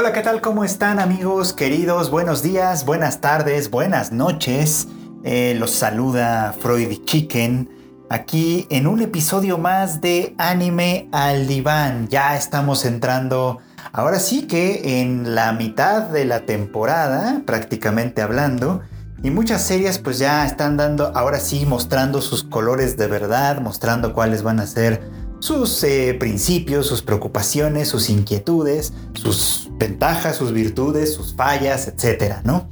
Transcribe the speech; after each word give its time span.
Hola, 0.00 0.12
¿qué 0.12 0.20
tal? 0.20 0.40
¿Cómo 0.40 0.62
están 0.62 1.00
amigos 1.00 1.52
queridos? 1.52 2.08
Buenos 2.08 2.40
días, 2.40 2.84
buenas 2.84 3.20
tardes, 3.20 3.68
buenas 3.68 4.12
noches. 4.12 4.86
Eh, 5.24 5.56
los 5.58 5.72
saluda 5.72 6.54
Freud 6.56 7.04
Chicken. 7.04 7.68
Aquí 8.08 8.68
en 8.70 8.86
un 8.86 9.02
episodio 9.02 9.58
más 9.58 10.00
de 10.00 10.36
Anime 10.38 11.08
al 11.10 11.48
Diván. 11.48 12.06
Ya 12.06 12.36
estamos 12.36 12.84
entrando, 12.84 13.58
ahora 13.90 14.20
sí 14.20 14.46
que 14.46 15.00
en 15.00 15.34
la 15.34 15.52
mitad 15.52 16.02
de 16.02 16.24
la 16.26 16.46
temporada, 16.46 17.42
prácticamente 17.44 18.22
hablando. 18.22 18.82
Y 19.24 19.30
muchas 19.30 19.62
series 19.62 19.98
pues 19.98 20.20
ya 20.20 20.46
están 20.46 20.76
dando, 20.76 21.10
ahora 21.16 21.40
sí, 21.40 21.66
mostrando 21.66 22.22
sus 22.22 22.44
colores 22.44 22.96
de 22.96 23.08
verdad, 23.08 23.60
mostrando 23.60 24.12
cuáles 24.12 24.44
van 24.44 24.60
a 24.60 24.66
ser 24.68 25.02
sus 25.40 25.82
eh, 25.84 26.16
principios, 26.18 26.86
sus 26.86 27.02
preocupaciones, 27.02 27.88
sus 27.88 28.10
inquietudes, 28.10 28.92
sus 29.14 29.68
ventajas, 29.78 30.36
sus 30.36 30.52
virtudes, 30.52 31.14
sus 31.14 31.34
fallas, 31.34 31.88
etcétera, 31.88 32.42
¿no? 32.44 32.68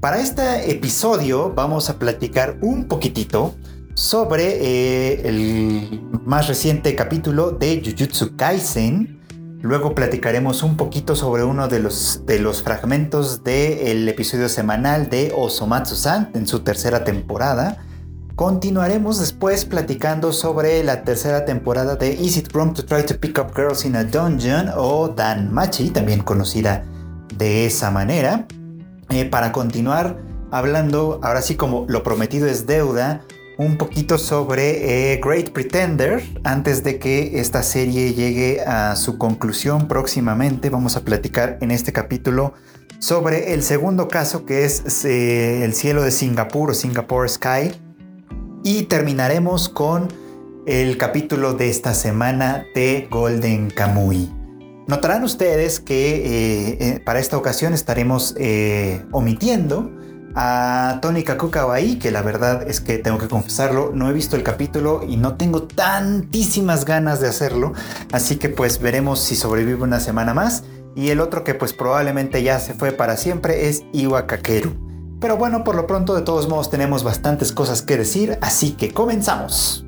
Para 0.00 0.18
este 0.18 0.70
episodio 0.70 1.52
vamos 1.54 1.90
a 1.90 1.98
platicar 1.98 2.58
un 2.62 2.88
poquitito 2.88 3.54
sobre 3.94 4.46
eh, 4.46 5.28
el 5.28 6.00
más 6.24 6.48
reciente 6.48 6.94
capítulo 6.96 7.50
de 7.50 7.82
Jujutsu 7.84 8.34
Kaisen. 8.34 9.20
Luego 9.60 9.94
platicaremos 9.94 10.62
un 10.62 10.78
poquito 10.78 11.14
sobre 11.14 11.44
uno 11.44 11.68
de 11.68 11.80
los, 11.80 12.22
de 12.24 12.38
los 12.38 12.62
fragmentos 12.62 13.44
del 13.44 14.08
episodio 14.08 14.48
semanal 14.48 15.10
de 15.10 15.34
Osomatsu-san 15.36 16.30
en 16.32 16.46
su 16.46 16.60
tercera 16.60 17.04
temporada. 17.04 17.84
Continuaremos 18.40 19.20
después 19.20 19.66
platicando 19.66 20.32
sobre 20.32 20.82
la 20.82 21.04
tercera 21.04 21.44
temporada 21.44 21.96
de 21.96 22.14
Is 22.14 22.38
It 22.38 22.54
Wrong 22.54 22.72
to 22.72 22.86
Try 22.86 23.04
to 23.04 23.20
Pick 23.20 23.38
Up 23.38 23.54
Girls 23.54 23.84
in 23.84 23.94
a 23.94 24.02
Dungeon 24.02 24.70
o 24.74 25.08
Danmachi, 25.10 25.90
también 25.90 26.22
conocida 26.22 26.82
de 27.36 27.66
esa 27.66 27.90
manera. 27.90 28.46
Eh, 29.10 29.26
para 29.26 29.52
continuar 29.52 30.16
hablando, 30.50 31.20
ahora 31.22 31.42
sí 31.42 31.56
como 31.56 31.84
lo 31.86 32.02
prometido 32.02 32.46
es 32.46 32.64
deuda, 32.64 33.20
un 33.58 33.76
poquito 33.76 34.16
sobre 34.16 35.12
eh, 35.12 35.20
Great 35.22 35.50
Pretender. 35.50 36.22
Antes 36.42 36.82
de 36.82 36.98
que 36.98 37.40
esta 37.40 37.62
serie 37.62 38.14
llegue 38.14 38.62
a 38.62 38.96
su 38.96 39.18
conclusión 39.18 39.86
próximamente, 39.86 40.70
vamos 40.70 40.96
a 40.96 41.02
platicar 41.02 41.58
en 41.60 41.70
este 41.70 41.92
capítulo 41.92 42.54
sobre 43.00 43.52
el 43.52 43.62
segundo 43.62 44.08
caso 44.08 44.46
que 44.46 44.64
es 44.64 45.04
eh, 45.04 45.62
el 45.62 45.74
cielo 45.74 46.02
de 46.02 46.10
Singapur 46.10 46.70
o 46.70 46.74
Singapore 46.74 47.28
Sky 47.28 47.89
y 48.62 48.84
terminaremos 48.84 49.68
con 49.68 50.08
el 50.66 50.98
capítulo 50.98 51.54
de 51.54 51.70
esta 51.70 51.94
semana 51.94 52.66
de 52.74 53.08
Golden 53.10 53.70
Kamuy. 53.70 54.30
Notarán 54.86 55.24
ustedes 55.24 55.80
que 55.80 56.16
eh, 56.16 56.78
eh, 56.80 57.00
para 57.04 57.20
esta 57.20 57.36
ocasión 57.36 57.72
estaremos 57.72 58.34
eh, 58.38 59.04
omitiendo 59.12 59.90
a 60.34 60.98
Tony 61.02 61.22
Kakukawaii, 61.22 61.98
que 61.98 62.10
la 62.10 62.22
verdad 62.22 62.68
es 62.68 62.80
que 62.80 62.98
tengo 62.98 63.18
que 63.18 63.28
confesarlo, 63.28 63.92
no 63.94 64.08
he 64.08 64.12
visto 64.12 64.36
el 64.36 64.42
capítulo 64.42 65.02
y 65.06 65.16
no 65.16 65.36
tengo 65.36 65.64
tantísimas 65.64 66.84
ganas 66.84 67.20
de 67.20 67.28
hacerlo, 67.28 67.72
así 68.12 68.36
que 68.36 68.48
pues 68.48 68.80
veremos 68.80 69.20
si 69.20 69.36
sobrevive 69.36 69.82
una 69.82 70.00
semana 70.00 70.34
más. 70.34 70.64
Y 70.96 71.10
el 71.10 71.20
otro 71.20 71.44
que 71.44 71.54
pues 71.54 71.72
probablemente 71.72 72.42
ya 72.42 72.58
se 72.58 72.74
fue 72.74 72.90
para 72.90 73.16
siempre 73.16 73.68
es 73.68 73.84
Iwa 73.92 74.26
Kakeru. 74.26 74.89
Pero 75.20 75.36
bueno, 75.36 75.64
por 75.64 75.74
lo 75.74 75.86
pronto 75.86 76.14
de 76.14 76.22
todos 76.22 76.48
modos 76.48 76.70
tenemos 76.70 77.04
bastantes 77.04 77.52
cosas 77.52 77.82
que 77.82 77.98
decir, 77.98 78.38
así 78.40 78.72
que 78.72 78.92
comenzamos. 78.92 79.84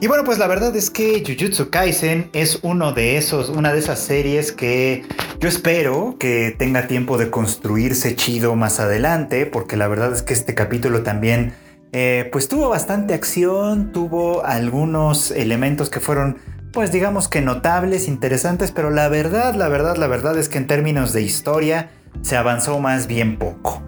Y 0.00 0.06
bueno, 0.06 0.24
pues 0.24 0.38
la 0.38 0.46
verdad 0.46 0.74
es 0.74 0.90
que 0.90 1.22
Jujutsu 1.26 1.70
Kaisen 1.70 2.30
es 2.32 2.58
uno 2.62 2.92
de 2.92 3.16
esos, 3.16 3.50
una 3.50 3.72
de 3.72 3.78
esas 3.78 4.00
series 4.00 4.52
que 4.52 5.04
yo 5.38 5.48
espero 5.48 6.16
que 6.18 6.54
tenga 6.58 6.86
tiempo 6.86 7.18
de 7.18 7.30
construirse 7.30 8.16
chido 8.16 8.56
más 8.56 8.80
adelante, 8.80 9.46
porque 9.46 9.76
la 9.76 9.86
verdad 9.88 10.12
es 10.12 10.22
que 10.22 10.34
este 10.34 10.54
capítulo 10.54 11.02
también, 11.02 11.54
eh, 11.92 12.28
pues 12.32 12.48
tuvo 12.48 12.68
bastante 12.70 13.14
acción, 13.14 13.92
tuvo 13.92 14.44
algunos 14.44 15.30
elementos 15.30 15.90
que 15.90 16.00
fueron 16.00 16.38
pues 16.74 16.90
digamos 16.90 17.28
que 17.28 17.40
notables, 17.40 18.08
interesantes, 18.08 18.72
pero 18.72 18.90
la 18.90 19.08
verdad, 19.08 19.54
la 19.54 19.68
verdad, 19.68 19.96
la 19.96 20.08
verdad 20.08 20.36
es 20.36 20.48
que 20.48 20.58
en 20.58 20.66
términos 20.66 21.12
de 21.12 21.22
historia 21.22 21.90
se 22.22 22.36
avanzó 22.36 22.80
más 22.80 23.06
bien 23.06 23.36
poco. 23.38 23.80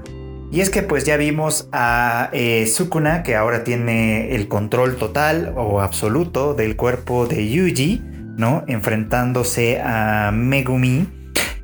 Y 0.52 0.60
es 0.60 0.70
que 0.70 0.82
pues 0.82 1.04
ya 1.04 1.16
vimos 1.16 1.68
a 1.72 2.30
eh, 2.32 2.66
Sukuna 2.68 3.24
que 3.24 3.34
ahora 3.34 3.64
tiene 3.64 4.36
el 4.36 4.46
control 4.46 4.96
total 4.96 5.52
o 5.56 5.80
absoluto 5.80 6.54
del 6.54 6.76
cuerpo 6.76 7.26
de 7.26 7.50
Yuji, 7.50 8.02
¿no? 8.36 8.62
Enfrentándose 8.68 9.80
a 9.80 10.30
Megumi 10.32 11.08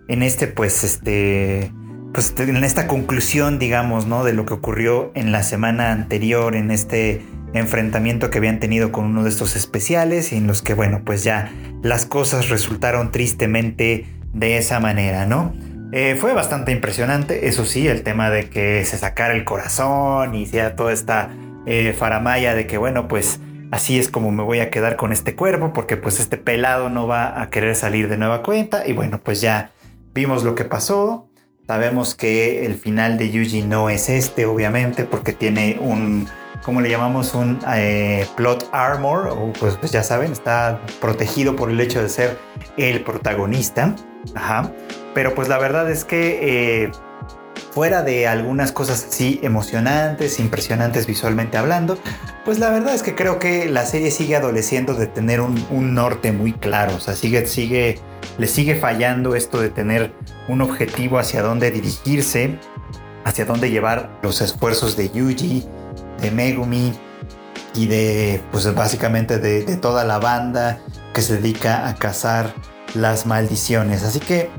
en 0.09 0.23
este 0.25 0.49
pues 0.49 0.83
este 0.83 1.73
pues 2.13 2.35
en 2.37 2.65
esta 2.65 2.89
conclusión 2.89 3.61
digamos, 3.61 4.07
¿no? 4.07 4.25
De 4.25 4.33
lo 4.33 4.45
que 4.45 4.55
ocurrió 4.55 5.13
en 5.15 5.31
la 5.31 5.45
semana 5.45 5.93
anterior 5.93 6.57
en 6.57 6.73
este 6.73 7.25
enfrentamiento 7.55 8.31
que 8.31 8.39
habían 8.39 8.61
tenido 8.61 8.93
con 8.93 9.05
uno 9.05 9.25
de 9.25 9.31
estos 9.31 9.57
especiales 9.57 10.33
y 10.33 10.37
en 10.37 10.47
los 10.47 10.63
que, 10.63 10.75
bueno, 10.75 11.03
pues 11.05 11.25
ya 11.25 11.53
las 11.83 12.07
cosas 12.07 12.49
resultaron 12.49 13.11
tristemente 13.11 14.07
de 14.33 14.57
esa 14.57 14.81
manera, 14.81 15.27
¿no? 15.27 15.55
Eh, 15.93 16.17
fue 16.19 16.33
bastante 16.33 16.73
impresionante, 16.73 17.49
eso 17.49 17.67
sí, 17.67 17.87
el 17.87 18.03
tema 18.03 18.31
de 18.31 18.49
que 18.49 18.83
se 18.87 18.97
sacara 18.97 19.35
el 19.35 19.45
corazón 19.45 20.35
y 20.35 20.47
sea 20.47 20.75
toda 20.75 20.93
esta 20.93 21.31
eh, 21.67 21.95
faramaya 21.97 22.55
de 22.55 22.67
que, 22.67 22.79
bueno, 22.79 23.09
pues 23.09 23.41
así 23.71 23.99
es 23.99 24.09
como 24.09 24.31
me 24.31 24.43
voy 24.43 24.61
a 24.61 24.71
quedar 24.71 24.97
con 24.97 25.13
este 25.13 25.35
cuerpo, 25.35 25.73
porque 25.73 25.97
pues 25.97 26.19
este 26.19 26.39
pelado 26.39 26.89
no 26.89 27.07
va 27.07 27.43
a 27.43 27.51
querer 27.51 27.77
salir 27.77 28.09
de 28.09 28.17
nueva 28.17 28.43
cuenta. 28.43 28.87
Y 28.87 28.93
bueno, 28.93 29.21
pues 29.23 29.41
ya 29.41 29.73
vimos 30.15 30.45
lo 30.45 30.55
que 30.55 30.65
pasó. 30.65 31.29
Sabemos 31.67 32.15
que 32.15 32.67
el 32.67 32.75
final 32.75 33.19
de 33.19 33.31
Yuji 33.31 33.63
no 33.63 33.91
es 33.91 34.09
este, 34.09 34.47
obviamente, 34.47 35.05
porque 35.05 35.33
tiene 35.33 35.79
un 35.81 36.27
como 36.63 36.81
le 36.81 36.89
llamamos, 36.89 37.35
un 37.35 37.59
eh, 37.75 38.27
plot 38.37 38.69
armor, 38.73 39.53
pues, 39.59 39.77
pues, 39.77 39.93
ya 39.93 40.03
saben, 40.03 40.33
está 40.33 40.81
protegido 41.01 41.57
por 41.57 41.71
el 41.71 41.81
hecho 41.81 42.03
de 42.03 42.09
ser 42.09 42.39
el 42.77 43.03
protagonista. 43.03 43.95
Ajá. 44.35 44.73
Pero 45.15 45.35
pues 45.35 45.49
la 45.49 45.59
verdad 45.59 45.91
es 45.91 46.05
que 46.05 46.85
eh, 46.85 46.93
fuera 47.73 48.03
de 48.03 48.27
algunas 48.27 48.73
cosas 48.73 49.07
así 49.09 49.41
emocionantes, 49.43 50.41
impresionantes 50.41 51.07
visualmente 51.07 51.59
hablando, 51.59 51.99
pues 52.45 52.59
la 52.59 52.71
verdad 52.71 52.95
es 52.95 53.03
que 53.03 53.15
creo 53.15 53.39
que 53.39 53.69
la 53.69 53.85
serie 53.85 54.11
sigue 54.11 54.37
adoleciendo 54.37 54.95
de 54.95 55.07
tener 55.07 55.41
un, 55.41 55.63
un 55.71 55.95
norte 55.95 56.33
muy 56.33 56.53
claro. 56.53 56.95
O 56.95 57.01
sea, 57.01 57.15
sigue, 57.15 57.47
sigue, 57.47 57.99
le 58.39 58.47
sigue 58.47 58.75
fallando 58.75 59.35
esto 59.35 59.61
de 59.61 59.69
tener 59.69 60.13
un 60.49 60.63
objetivo 60.63 61.19
hacia 61.19 61.43
dónde 61.43 61.71
dirigirse, 61.71 62.59
hacia 63.25 63.45
dónde 63.45 63.71
llevar 63.71 64.11
los 64.23 64.41
esfuerzos 64.41 64.97
de 64.97 65.11
Yuji 65.11 65.67
de 66.23 66.31
Megumi 66.31 66.93
y 67.75 67.87
de, 67.87 68.43
pues 68.51 68.73
básicamente 68.75 69.39
de, 69.39 69.77
toda 69.77 70.05
la 70.05 70.19
banda 70.19 70.81
que 71.13 71.23
se 71.23 71.35
dedica 71.37 71.89
a 71.89 71.95
cazar 71.97 72.55
las 72.95 73.27
maldiciones. 73.27 74.03
Así 74.03 74.21
que 74.21 74.51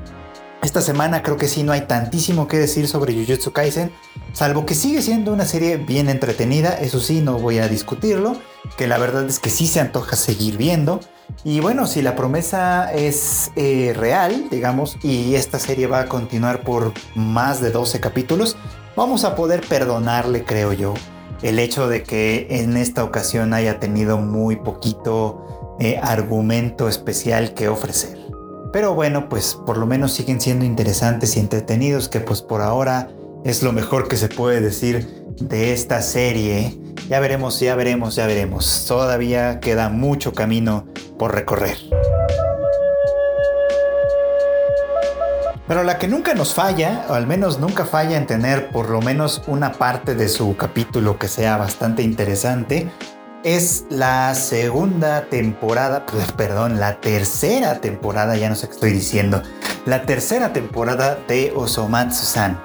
esta 0.62 0.82
semana 0.82 1.24
creo 1.24 1.38
que 1.38 1.48
sí 1.48 1.64
no 1.64 1.72
hay 1.72 1.82
tantísimo 1.82 2.48
que 2.48 2.58
decir 2.58 2.88
sobre 2.88 3.14
Jujutsu 3.14 3.52
Kaisen, 3.52 3.92
salvo 4.34 4.66
que 4.66 4.76
sigue 4.76 5.02
siendo 5.02 5.34
una 5.34 5.46
serie 5.46 5.78
bien 5.78 6.10
entretenida, 6.10 6.78
eso 6.78 7.00
sí, 7.00 7.22
no 7.22 7.38
voy 7.38 7.60
a 7.60 7.68
discutirlo, 7.68 8.38
que 8.78 8.88
la 8.88 8.98
verdad 8.98 9.26
es 9.26 9.40
que 9.40 9.50
sí 9.50 9.68
se 9.68 9.80
antoja 9.80 10.16
seguir 10.16 10.58
viendo. 10.58 11.00
Y 11.44 11.60
bueno, 11.60 11.86
si 11.88 12.02
la 12.02 12.16
promesa 12.16 12.92
es 12.94 13.52
eh, 13.56 13.94
real, 13.96 14.48
digamos, 14.50 14.98
y 15.04 15.36
esta 15.36 15.60
serie 15.60 15.88
va 15.88 16.02
a 16.02 16.06
continuar 16.08 16.62
por 16.62 16.94
más 17.16 17.62
de 17.62 17.72
12 17.72 18.00
capítulos, 18.00 18.56
vamos 18.96 19.24
a 19.24 19.36
poder 19.36 19.62
perdonarle, 19.68 20.44
creo 20.46 20.74
yo, 20.74 20.94
el 21.44 21.60
hecho 21.60 21.88
de 21.88 22.04
que 22.04 22.48
en 22.50 22.78
esta 22.78 23.04
ocasión 23.04 23.54
haya 23.54 23.80
tenido 23.80 24.18
muy 24.18 24.56
poquito 24.56 25.76
eh, 25.80 26.00
argumento 26.02 26.88
especial 26.88 27.54
que 27.54 27.68
ofrecer. 27.68 28.18
Pero 28.72 28.96
bueno, 28.96 29.30
pues 29.30 29.54
por 29.54 29.78
lo 29.78 29.86
menos 29.86 30.14
siguen 30.14 30.42
siendo 30.42 30.66
interesantes 30.66 31.38
y 31.38 31.40
entretenidos, 31.40 32.10
que 32.10 32.22
pues 32.22 32.42
por 32.42 32.62
ahora 32.62 33.10
es 33.44 33.62
lo 33.62 33.72
mejor 33.72 34.08
que 34.08 34.18
se 34.18 34.30
puede 34.30 34.62
decir 34.62 35.26
de 35.40 35.74
esta 35.74 36.02
serie. 36.02 36.80
Ya 37.10 37.20
veremos, 37.20 37.60
ya 37.60 37.76
veremos, 37.76 38.16
ya 38.16 38.26
veremos. 38.26 38.86
Todavía 38.88 39.60
queda 39.60 39.90
mucho 39.90 40.34
camino 40.34 40.86
por 41.20 41.36
recorrer. 41.36 41.78
Pero 45.68 45.84
la 45.84 45.98
que 45.98 46.08
nunca 46.08 46.34
nos 46.34 46.54
falla, 46.54 47.06
o 47.10 47.14
al 47.14 47.26
menos 47.26 47.60
nunca 47.60 47.86
falla 47.86 48.18
en 48.18 48.28
tener 48.28 48.70
por 48.70 48.90
lo 48.90 49.02
menos 49.02 49.44
una 49.48 49.72
parte 49.74 50.14
de 50.14 50.28
su 50.28 50.58
capítulo 50.58 51.18
que 51.18 51.30
sea 51.30 51.56
bastante 51.58 52.04
interesante, 52.04 52.92
es 53.44 53.86
la 53.90 54.36
segunda 54.36 55.26
temporada, 55.26 56.06
pues, 56.06 56.32
perdón, 56.32 56.80
la 56.80 57.00
tercera 57.00 57.80
temporada, 57.82 58.38
ya 58.38 58.50
no 58.50 58.56
sé 58.56 58.68
qué 58.68 58.74
estoy 58.74 58.92
diciendo, 58.92 59.42
la 59.86 60.06
tercera 60.06 60.54
temporada 60.54 61.18
de 61.28 61.54
Osomatsu-san, 61.56 62.60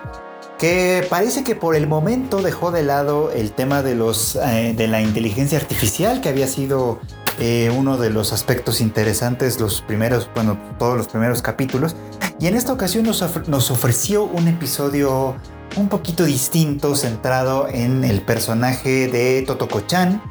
que 0.56 1.06
parece 1.08 1.44
que 1.44 1.54
por 1.54 1.76
el 1.76 1.86
momento 1.86 2.42
dejó 2.42 2.70
de 2.70 2.82
lado 2.82 3.30
el 3.32 3.52
tema 3.52 3.82
de, 3.82 3.94
los, 3.94 4.36
eh, 4.36 4.74
de 4.76 4.88
la 4.88 5.00
inteligencia 5.00 5.58
artificial 5.58 6.20
que 6.20 6.28
había 6.28 6.48
sido 6.48 7.00
eh, 7.38 7.70
uno 7.74 7.96
de 7.96 8.10
los 8.10 8.32
aspectos 8.32 8.80
interesantes, 8.80 9.60
los 9.60 9.80
primeros, 9.80 10.28
bueno, 10.34 10.58
todos 10.78 10.96
los 10.96 11.08
primeros 11.08 11.42
capítulos. 11.42 11.94
Y 12.40 12.46
en 12.46 12.56
esta 12.56 12.72
ocasión 12.72 13.04
nos, 13.04 13.22
nos 13.48 13.70
ofreció 13.70 14.24
un 14.24 14.48
episodio 14.48 15.36
un 15.76 15.88
poquito 15.88 16.24
distinto, 16.24 16.96
centrado 16.96 17.68
en 17.68 18.04
el 18.04 18.22
personaje 18.22 19.08
de 19.08 19.42
Totoko-chan 19.42 20.22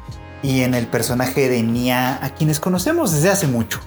y 0.42 0.62
en 0.62 0.74
el 0.74 0.86
personaje 0.86 1.48
de 1.48 1.62
Nia, 1.62 2.22
a 2.24 2.34
quienes 2.34 2.60
conocemos 2.60 3.12
desde 3.12 3.30
hace 3.30 3.46
mucho. 3.46 3.80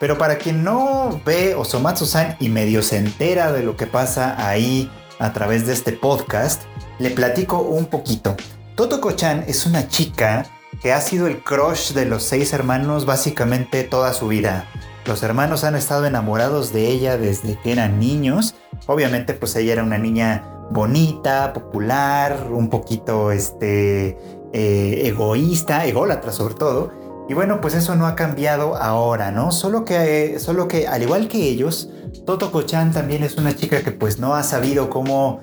Pero 0.00 0.18
para 0.18 0.38
quien 0.38 0.64
no 0.64 1.20
ve 1.24 1.54
Osomatsu-san 1.54 2.36
y 2.40 2.48
medio 2.48 2.82
se 2.82 2.98
entera 2.98 3.52
de 3.52 3.62
lo 3.62 3.76
que 3.76 3.86
pasa 3.86 4.34
ahí 4.48 4.90
a 5.18 5.32
través 5.32 5.66
de 5.66 5.72
este 5.72 5.92
podcast, 5.92 6.62
le 6.98 7.10
platico 7.10 7.60
un 7.60 7.86
poquito. 7.86 8.36
Totoko-chan 8.74 9.44
es 9.46 9.66
una 9.66 9.88
chica 9.88 10.46
que 10.84 10.92
ha 10.92 11.00
sido 11.00 11.26
el 11.26 11.42
crush 11.42 11.94
de 11.94 12.04
los 12.04 12.24
seis 12.24 12.52
hermanos 12.52 13.06
básicamente 13.06 13.84
toda 13.84 14.12
su 14.12 14.28
vida. 14.28 14.68
Los 15.06 15.22
hermanos 15.22 15.64
han 15.64 15.76
estado 15.76 16.04
enamorados 16.04 16.74
de 16.74 16.88
ella 16.88 17.16
desde 17.16 17.58
que 17.58 17.72
eran 17.72 17.98
niños. 17.98 18.54
Obviamente 18.86 19.32
pues 19.32 19.56
ella 19.56 19.72
era 19.72 19.82
una 19.82 19.96
niña 19.96 20.44
bonita, 20.70 21.54
popular, 21.54 22.48
un 22.50 22.68
poquito 22.68 23.32
este, 23.32 24.18
eh, 24.52 25.00
egoísta, 25.06 25.86
ególatra 25.86 26.32
sobre 26.32 26.52
todo. 26.52 26.92
Y 27.30 27.32
bueno, 27.32 27.62
pues 27.62 27.72
eso 27.72 27.96
no 27.96 28.06
ha 28.06 28.14
cambiado 28.14 28.76
ahora, 28.76 29.30
¿no? 29.30 29.52
Solo 29.52 29.86
que, 29.86 30.38
solo 30.38 30.68
que 30.68 30.86
al 30.86 31.02
igual 31.02 31.28
que 31.28 31.48
ellos, 31.48 31.88
Totoko-chan 32.26 32.92
también 32.92 33.22
es 33.22 33.38
una 33.38 33.56
chica 33.56 33.80
que 33.80 33.92
pues 33.92 34.18
no 34.18 34.34
ha 34.34 34.42
sabido 34.42 34.90
cómo 34.90 35.40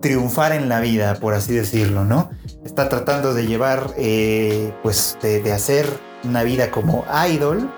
triunfar 0.00 0.52
en 0.52 0.70
la 0.70 0.80
vida, 0.80 1.16
por 1.16 1.34
así 1.34 1.52
decirlo, 1.52 2.06
¿no? 2.06 2.30
Está 2.64 2.88
tratando 2.88 3.34
de 3.34 3.46
llevar, 3.46 3.94
eh, 3.96 4.72
pues 4.82 5.16
de, 5.22 5.52
hacer 5.52 5.86
una 6.24 6.42
vida 6.42 6.70
como 6.70 7.04
idol, 7.30 7.70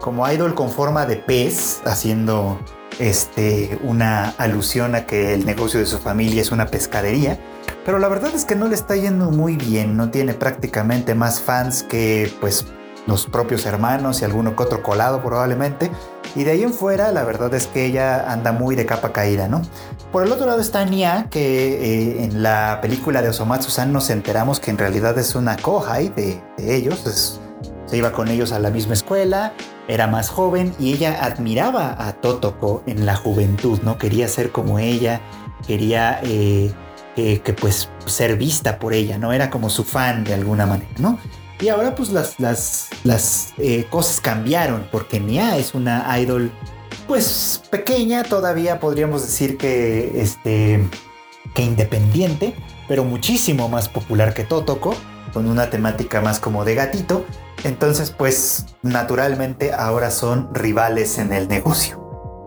como 0.00 0.28
idol 0.30 0.54
con 0.54 0.70
forma 0.70 1.06
de 1.06 1.16
pez, 1.16 1.80
haciendo 1.84 2.58
este, 2.98 3.78
una 3.82 4.30
alusión 4.38 4.94
a 4.94 5.06
que 5.06 5.34
el 5.34 5.46
negocio 5.46 5.80
de 5.80 5.86
su 5.86 5.98
familia 5.98 6.42
es 6.42 6.52
una 6.52 6.66
pescadería. 6.66 7.38
Pero 7.84 7.98
la 7.98 8.08
verdad 8.08 8.34
es 8.34 8.44
que 8.44 8.56
no 8.56 8.68
le 8.68 8.74
está 8.74 8.96
yendo 8.96 9.30
muy 9.30 9.56
bien, 9.56 9.96
no 9.96 10.10
tiene 10.10 10.34
prácticamente 10.34 11.14
más 11.14 11.40
fans 11.40 11.82
que 11.82 12.32
pues 12.40 12.66
los 13.06 13.26
propios 13.26 13.66
hermanos 13.66 14.22
y 14.22 14.24
alguno 14.24 14.56
que 14.56 14.62
otro 14.62 14.82
colado 14.82 15.22
probablemente. 15.22 15.90
Y 16.34 16.44
de 16.44 16.52
ahí 16.52 16.62
en 16.62 16.72
fuera, 16.72 17.12
la 17.12 17.22
verdad 17.24 17.52
es 17.54 17.66
que 17.66 17.86
ella 17.86 18.30
anda 18.30 18.52
muy 18.52 18.74
de 18.74 18.86
capa 18.86 19.12
caída, 19.12 19.46
¿no? 19.46 19.62
Por 20.10 20.24
el 20.24 20.32
otro 20.32 20.46
lado 20.46 20.60
está 20.60 20.84
Nia, 20.84 21.28
que 21.30 22.18
eh, 22.20 22.24
en 22.24 22.42
la 22.42 22.80
película 22.82 23.22
de 23.22 23.28
Osomatsu-san 23.28 23.92
nos 23.92 24.10
enteramos 24.10 24.58
que 24.58 24.70
en 24.70 24.78
realidad 24.78 25.16
es 25.18 25.34
una 25.34 25.56
kohai 25.56 26.08
de, 26.08 26.42
ellos, 26.58 27.38
se 27.86 27.96
iba 27.96 28.12
con 28.12 28.28
ellos 28.28 28.52
a 28.52 28.58
la 28.58 28.70
misma 28.70 28.94
escuela, 28.94 29.52
era 29.86 30.06
más 30.06 30.28
joven 30.28 30.74
y 30.80 30.94
ella 30.94 31.24
admiraba 31.24 31.94
a 31.98 32.14
Totoko 32.14 32.82
en 32.86 33.06
la 33.06 33.14
juventud, 33.14 33.78
¿no? 33.82 33.98
Quería 33.98 34.26
ser 34.26 34.50
como 34.50 34.78
ella, 34.78 35.20
quería 35.66 36.20
eh, 36.22 36.72
que 37.14 37.52
pues 37.52 37.90
ser 38.06 38.36
vista 38.36 38.78
por 38.78 38.92
ella, 38.92 39.18
¿no? 39.18 39.32
Era 39.32 39.50
como 39.50 39.70
su 39.70 39.84
fan 39.84 40.24
de 40.24 40.34
alguna 40.34 40.66
manera, 40.66 40.90
¿no? 40.98 41.18
Y 41.60 41.68
ahora 41.68 41.94
pues 41.94 42.10
las, 42.10 42.38
las, 42.40 42.88
las 43.04 43.54
eh, 43.58 43.86
cosas 43.88 44.20
cambiaron 44.20 44.86
porque 44.90 45.20
Nia 45.20 45.56
es 45.56 45.74
una 45.74 46.18
idol 46.18 46.50
pues 47.06 47.62
pequeña, 47.70 48.22
todavía 48.24 48.80
podríamos 48.80 49.22
decir 49.22 49.56
que, 49.56 50.20
este, 50.20 50.88
que 51.54 51.62
independiente, 51.62 52.54
pero 52.88 53.04
muchísimo 53.04 53.68
más 53.68 53.88
popular 53.88 54.34
que 54.34 54.44
Totoko, 54.44 54.94
con 55.32 55.48
una 55.48 55.70
temática 55.70 56.20
más 56.20 56.40
como 56.40 56.64
de 56.64 56.74
gatito. 56.74 57.24
Entonces 57.62 58.10
pues 58.10 58.66
naturalmente 58.82 59.72
ahora 59.72 60.10
son 60.10 60.52
rivales 60.54 61.18
en 61.18 61.32
el 61.32 61.48
negocio. 61.48 62.04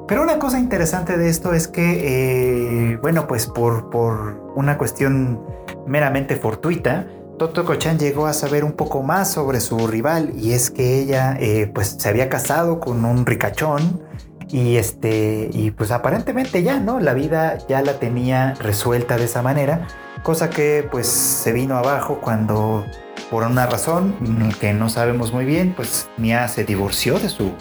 Pero 0.07 0.23
una 0.23 0.39
cosa 0.39 0.57
interesante 0.59 1.17
de 1.17 1.29
esto 1.29 1.53
es 1.53 1.67
que, 1.67 2.91
eh, 2.93 2.97
bueno, 3.01 3.27
pues 3.27 3.45
por, 3.45 3.89
por 3.89 4.53
una 4.55 4.77
cuestión 4.77 5.45
meramente 5.85 6.37
fortuita, 6.37 7.07
Totoko-chan 7.37 7.99
llegó 7.99 8.25
a 8.25 8.33
saber 8.33 8.63
un 8.63 8.71
poco 8.71 9.03
más 9.03 9.31
sobre 9.31 9.59
su 9.59 9.87
rival 9.87 10.31
y 10.35 10.53
es 10.53 10.71
que 10.71 10.99
ella 10.99 11.37
eh, 11.39 11.69
pues 11.73 11.95
se 11.99 12.09
había 12.09 12.29
casado 12.29 12.79
con 12.79 13.05
un 13.05 13.25
ricachón 13.25 14.01
y 14.49 14.77
este 14.77 15.49
y 15.53 15.71
pues 15.71 15.91
aparentemente 15.91 16.63
ya 16.63 16.79
no 16.79 16.99
la 16.99 17.13
vida 17.13 17.57
ya 17.67 17.81
la 17.81 17.99
tenía 17.99 18.55
resuelta 18.55 19.17
de 19.17 19.25
esa 19.25 19.41
manera 19.41 19.87
cosa 20.23 20.49
que 20.49 20.87
pues 20.89 21.05
se 21.07 21.51
vino 21.51 21.77
abajo 21.77 22.19
cuando 22.21 22.85
por 23.29 23.43
una 23.43 23.65
razón 23.67 24.15
que 24.59 24.73
no 24.73 24.89
sabemos 24.89 25.33
muy 25.33 25.45
bien 25.45 25.73
pues 25.75 26.09
Mia 26.17 26.47
se 26.47 26.63
divorció 26.63 27.19
de 27.19 27.29
su 27.29 27.51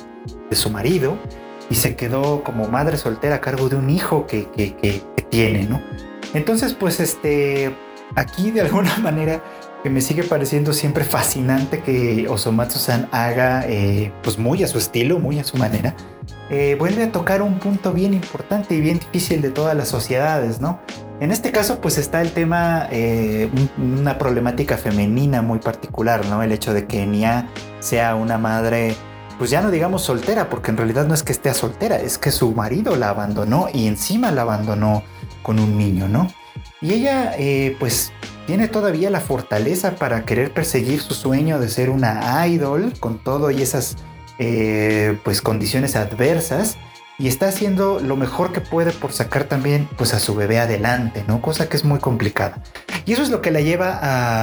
de 0.49 0.56
su 0.56 0.70
marido 0.70 1.17
y 1.69 1.75
se 1.75 1.96
quedó 1.96 2.44
como 2.44 2.69
madre 2.69 2.96
soltera 2.96 3.37
a 3.37 3.40
cargo 3.40 3.69
de 3.69 3.76
un 3.76 3.90
hijo 3.90 4.26
que, 4.26 4.49
que, 4.50 4.76
que 4.76 5.02
tiene 5.28 5.64
no 5.64 5.82
entonces 6.34 6.73
pues 6.73 7.00
este 7.00 7.75
aquí 8.14 8.50
de 8.50 8.61
alguna 8.61 8.96
manera 9.02 9.40
que 9.87 9.91
me 9.91 10.00
sigue 10.00 10.25
pareciendo 10.25 10.73
siempre 10.73 11.05
fascinante 11.05 11.81
que 11.81 12.27
Osomatsu-san 12.29 13.09
haga, 13.12 13.65
eh, 13.69 14.11
pues 14.25 14.37
muy 14.37 14.65
a 14.65 14.67
su 14.67 14.79
estilo, 14.79 15.21
muy 15.21 15.38
a 15.38 15.44
su 15.44 15.59
manera, 15.59 15.94
eh, 16.50 16.75
vuelve 16.77 17.05
a 17.05 17.12
tocar 17.12 17.41
un 17.41 17.61
punto 17.61 17.93
bien 17.93 18.12
importante 18.12 18.75
y 18.75 18.81
bien 18.81 18.99
difícil 18.99 19.41
de 19.43 19.53
todas 19.53 19.77
las 19.77 19.87
sociedades, 19.87 20.61
¿no? 20.61 20.81
En 21.21 21.31
este 21.31 21.53
caso, 21.53 21.81
pues 21.81 21.99
está 21.99 22.21
el 22.21 22.33
tema, 22.33 22.88
eh, 22.91 23.49
una 23.79 24.19
problemática 24.19 24.77
femenina 24.77 25.41
muy 25.41 25.61
particular, 25.61 26.27
¿no? 26.27 26.43
El 26.43 26.50
hecho 26.50 26.75
de 26.75 26.88
que 26.88 27.06
Nia 27.06 27.49
sea 27.79 28.17
una 28.17 28.38
madre, 28.38 28.97
pues 29.38 29.50
ya 29.50 29.61
no 29.61 29.71
digamos 29.71 30.03
soltera, 30.03 30.50
porque 30.50 30.73
en 30.73 30.79
realidad 30.79 31.06
no 31.06 31.15
es 31.15 31.23
que 31.23 31.31
esté 31.31 31.55
soltera, 31.55 32.00
es 32.00 32.19
que 32.19 32.33
su 32.33 32.50
marido 32.50 32.97
la 32.97 33.11
abandonó 33.11 33.69
y 33.73 33.87
encima 33.87 34.33
la 34.33 34.43
abandonó 34.43 35.05
con 35.44 35.61
un 35.61 35.79
niño, 35.79 36.09
¿no? 36.09 36.27
Y 36.87 36.93
ella, 36.93 37.35
pues 37.81 38.12
tiene 38.47 38.69
todavía 38.69 39.11
la 39.11 39.19
fortaleza 39.19 39.97
para 39.97 40.25
querer 40.25 40.53
perseguir 40.53 41.00
su 41.00 41.15
sueño 41.15 41.59
de 41.59 41.69
ser 41.69 41.91
una 41.91 42.47
idol 42.47 42.93
con 43.00 43.19
todo 43.19 43.50
y 43.50 43.61
esas 43.61 43.97
eh, 44.38 45.19
pues 45.25 45.43
condiciones 45.43 45.97
adversas 45.97 46.79
y 47.19 47.27
está 47.27 47.49
haciendo 47.49 47.99
lo 47.99 48.15
mejor 48.15 48.53
que 48.53 48.61
puede 48.61 48.93
por 48.93 49.12
sacar 49.12 49.44
también 49.44 49.88
pues 49.97 50.15
a 50.15 50.21
su 50.21 50.37
bebé 50.37 50.61
adelante, 50.61 51.25
¿no? 51.26 51.43
Cosa 51.43 51.69
que 51.69 51.76
es 51.76 51.85
muy 51.85 51.99
complicada. 51.99 52.62
Y 53.05 53.14
eso 53.14 53.23
es 53.25 53.31
lo 53.31 53.43
que 53.43 53.50
la 53.50 53.62
lleva 53.62 53.99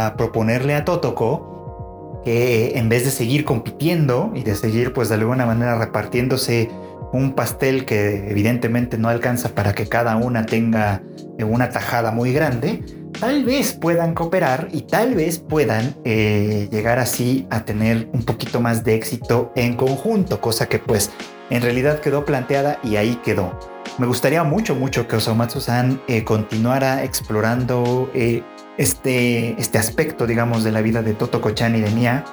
a 0.06 0.18
proponerle 0.18 0.76
a 0.76 0.84
Totoko 0.84 2.22
que 2.26 2.78
en 2.78 2.90
vez 2.90 3.06
de 3.06 3.12
seguir 3.12 3.46
compitiendo 3.46 4.34
y 4.36 4.44
de 4.44 4.56
seguir 4.56 4.92
pues 4.92 5.08
de 5.08 5.16
alguna 5.16 5.46
manera 5.46 5.78
repartiéndose 5.78 6.70
un 7.14 7.34
pastel 7.34 7.86
que 7.86 8.30
evidentemente 8.30 8.98
no 8.98 9.08
alcanza 9.08 9.56
para 9.56 9.74
que 9.74 9.88
cada 9.88 10.18
una 10.18 10.46
tenga 10.46 11.02
una 11.40 11.70
tajada 11.70 12.12
muy 12.12 12.34
grande, 12.34 12.84
tal 13.20 13.46
vez 13.46 13.74
puedan 13.74 14.14
cooperar 14.14 14.68
y 14.72 14.82
tal 14.82 15.16
vez 15.16 15.40
puedan 15.40 15.96
eh, 16.04 16.68
llegar 16.72 17.00
así 17.00 17.48
a 17.50 17.64
tener 17.64 18.10
un 18.14 18.24
poquito 18.24 18.60
más 18.60 18.84
de 18.84 18.96
éxito 18.96 19.52
en 19.56 19.76
conjunto, 19.76 20.42
cosa 20.42 20.68
que 20.68 20.80
pues 20.80 21.12
en 21.50 21.62
realidad 21.62 22.00
quedó 22.00 22.26
planteada 22.26 22.80
y 22.84 22.96
ahí 22.96 23.20
quedó. 23.24 23.58
Me 24.00 24.08
gustaría 24.08 24.44
mucho, 24.44 24.76
mucho 24.76 25.08
que 25.08 25.18
Osamatsu-san 25.18 26.02
eh, 26.08 26.24
continuara 26.24 27.04
explorando 27.04 28.10
eh, 28.14 28.42
este, 28.78 29.60
este 29.62 29.78
aspecto, 29.78 30.26
digamos, 30.26 30.64
de 30.64 30.72
la 30.72 30.82
vida 30.82 31.04
de 31.04 31.14
Totoko-chan 31.14 31.76
y 31.76 31.82
de 31.82 31.92
Nia, 31.92 32.26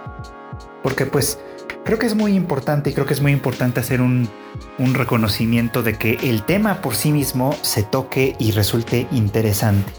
porque 0.83 1.05
pues 1.05 1.39
creo 1.85 1.99
que 1.99 2.07
es 2.07 2.15
muy 2.15 2.35
importante 2.35 2.91
y 2.91 2.93
creo 2.93 3.07
que 3.07 3.15
es 3.15 3.21
muy 3.21 3.33
importante 3.33 3.81
hacer 3.81 4.01
un, 4.01 4.29
reconocimiento 4.79 5.83
de 5.83 5.95
que 5.95 6.19
el 6.23 6.43
tema 6.43 6.81
por 6.81 6.95
sí 6.95 7.13
mismo 7.13 7.55
se 7.63 7.83
toque 7.83 8.37
y 8.39 8.53
resulte 8.53 9.07
interesante. 9.11 9.93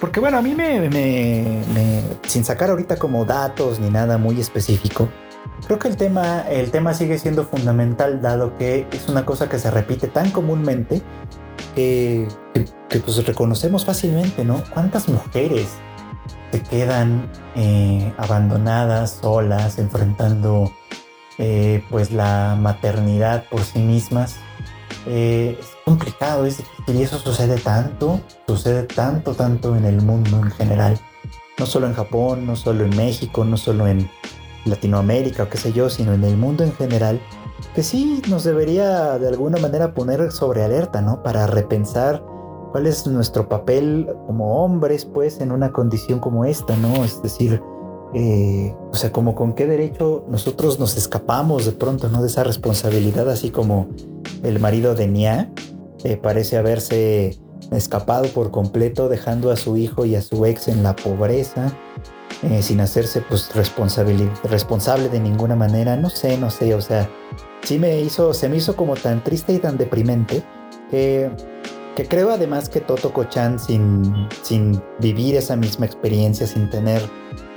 Porque 0.00 0.20
bueno, 0.20 0.38
a 0.38 0.42
mí 0.42 0.54
me, 0.54 2.02
sin 2.26 2.44
sacar 2.44 2.70
ahorita 2.70 2.96
como 2.96 3.24
datos 3.24 3.80
ni 3.80 3.90
nada 3.90 4.16
muy 4.16 4.40
específico, 4.40 5.08
creo 5.66 5.78
que 5.78 5.88
el 5.88 5.96
tema, 5.96 6.42
el 6.48 6.70
tema 6.70 6.94
sigue 6.94 7.18
siendo 7.18 7.44
fundamental 7.44 8.22
dado 8.22 8.56
que 8.56 8.86
es 8.92 9.08
una 9.08 9.24
cosa 9.24 9.48
que 9.48 9.58
se 9.58 9.70
repite 9.70 10.06
tan 10.06 10.30
comúnmente 10.30 11.02
que, 11.74 12.28
pues 12.88 13.26
reconocemos 13.26 13.84
fácilmente, 13.84 14.44
¿no? 14.44 14.62
¿Cuántas 14.72 15.08
mujeres 15.08 15.68
se 16.52 16.62
quedan 16.62 17.28
eh, 17.56 18.12
abandonadas, 18.18 19.18
solas, 19.20 19.78
enfrentando 19.78 20.72
eh, 21.38 21.82
pues 21.90 22.10
la 22.12 22.56
maternidad 22.60 23.44
por 23.48 23.62
sí 23.62 23.78
mismas? 23.78 24.36
Eh, 25.06 25.56
es 25.58 25.66
complicado, 25.84 26.44
es 26.44 26.58
difícil 26.58 26.96
y 26.96 27.02
eso 27.02 27.18
sucede 27.18 27.58
tanto, 27.58 28.20
sucede 28.46 28.82
tanto, 28.82 29.34
tanto 29.34 29.76
en 29.76 29.84
el 29.84 30.02
mundo 30.02 30.38
en 30.38 30.50
general. 30.50 30.98
No 31.58 31.66
solo 31.66 31.86
en 31.86 31.94
Japón, 31.94 32.46
no 32.46 32.56
solo 32.56 32.84
en 32.84 32.96
México, 32.96 33.44
no 33.44 33.56
solo 33.56 33.86
en 33.86 34.08
Latinoamérica 34.64 35.44
o 35.44 35.48
qué 35.48 35.56
sé 35.56 35.72
yo, 35.72 35.88
sino 35.90 36.12
en 36.12 36.24
el 36.24 36.36
mundo 36.36 36.64
en 36.64 36.72
general, 36.72 37.20
que 37.74 37.82
sí 37.82 38.22
nos 38.28 38.44
debería 38.44 39.18
de 39.18 39.28
alguna 39.28 39.58
manera 39.58 39.94
poner 39.94 40.30
sobre 40.30 40.62
alerta, 40.62 41.00
¿no? 41.00 41.22
Para 41.22 41.46
repensar 41.46 42.22
cuál 42.72 42.86
es 42.86 43.06
nuestro 43.06 43.48
papel 43.48 44.08
como 44.26 44.62
hombres, 44.64 45.04
pues, 45.04 45.40
en 45.40 45.52
una 45.52 45.72
condición 45.72 46.20
como 46.20 46.44
esta, 46.44 46.76
¿no? 46.76 47.04
Es 47.04 47.22
decir, 47.22 47.62
eh, 48.14 48.74
o 48.90 48.94
sea, 48.94 49.12
como 49.12 49.34
con 49.34 49.54
qué 49.54 49.66
derecho 49.66 50.24
nosotros 50.28 50.78
nos 50.78 50.96
escapamos 50.96 51.66
de 51.66 51.72
pronto, 51.72 52.08
¿no? 52.08 52.22
De 52.22 52.28
esa 52.28 52.42
responsabilidad, 52.42 53.28
así 53.28 53.50
como 53.50 53.88
el 54.42 54.58
marido 54.60 54.94
de 54.94 55.08
Nia 55.08 55.52
eh, 56.04 56.16
parece 56.16 56.56
haberse 56.56 57.38
escapado 57.70 58.28
por 58.28 58.50
completo, 58.50 59.08
dejando 59.08 59.50
a 59.50 59.56
su 59.56 59.76
hijo 59.76 60.06
y 60.06 60.14
a 60.14 60.22
su 60.22 60.46
ex 60.46 60.68
en 60.68 60.82
la 60.82 60.96
pobreza, 60.96 61.72
eh, 62.42 62.62
sin 62.62 62.80
hacerse 62.80 63.20
pues 63.20 63.50
responsable, 63.54 65.08
de 65.08 65.20
ninguna 65.20 65.54
manera. 65.54 65.96
No 65.96 66.08
sé, 66.08 66.38
no 66.38 66.50
sé, 66.50 66.74
o 66.74 66.80
sea, 66.80 67.10
sí 67.62 67.78
me 67.78 68.00
hizo, 68.00 68.32
se 68.32 68.48
me 68.48 68.56
hizo 68.56 68.74
como 68.74 68.94
tan 68.94 69.22
triste 69.22 69.52
y 69.52 69.58
tan 69.58 69.76
deprimente 69.76 70.42
que, 70.90 71.30
que 71.94 72.06
creo 72.06 72.30
además 72.30 72.70
que 72.70 72.80
Toto 72.80 73.12
Cochan 73.12 73.58
sin, 73.58 74.28
sin 74.42 74.80
vivir 74.98 75.36
esa 75.36 75.56
misma 75.56 75.84
experiencia, 75.84 76.46
sin 76.46 76.70
tener 76.70 77.02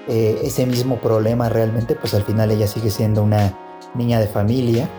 eh, 0.07 0.39
ese 0.43 0.65
mismo 0.65 0.99
problema 0.99 1.49
realmente, 1.49 1.95
pues 1.95 2.13
al 2.13 2.23
final 2.23 2.51
ella 2.51 2.67
sigue 2.67 2.89
siendo 2.89 3.23
una 3.23 3.57
niña 3.95 4.19
de 4.19 4.27
familia. 4.27 4.89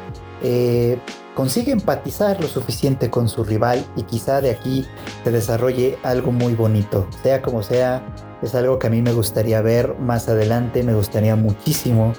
Eh, 0.42 0.98
consigue 1.34 1.72
empatizar 1.72 2.40
lo 2.40 2.48
suficiente 2.48 3.10
con 3.10 3.28
su 3.28 3.44
rival 3.44 3.84
y 3.96 4.02
quizá 4.02 4.40
de 4.40 4.50
aquí 4.50 4.86
se 5.24 5.30
desarrolle 5.30 5.98
algo 6.02 6.32
muy 6.32 6.54
bonito. 6.54 7.08
Sea 7.22 7.42
como 7.42 7.62
sea, 7.62 8.02
es 8.42 8.54
algo 8.54 8.78
que 8.78 8.88
a 8.88 8.90
mí 8.90 9.02
me 9.02 9.12
gustaría 9.12 9.60
ver 9.62 9.96
más 9.98 10.28
adelante, 10.28 10.82
me 10.82 10.94
gustaría 10.94 11.36
muchísimo 11.36 12.12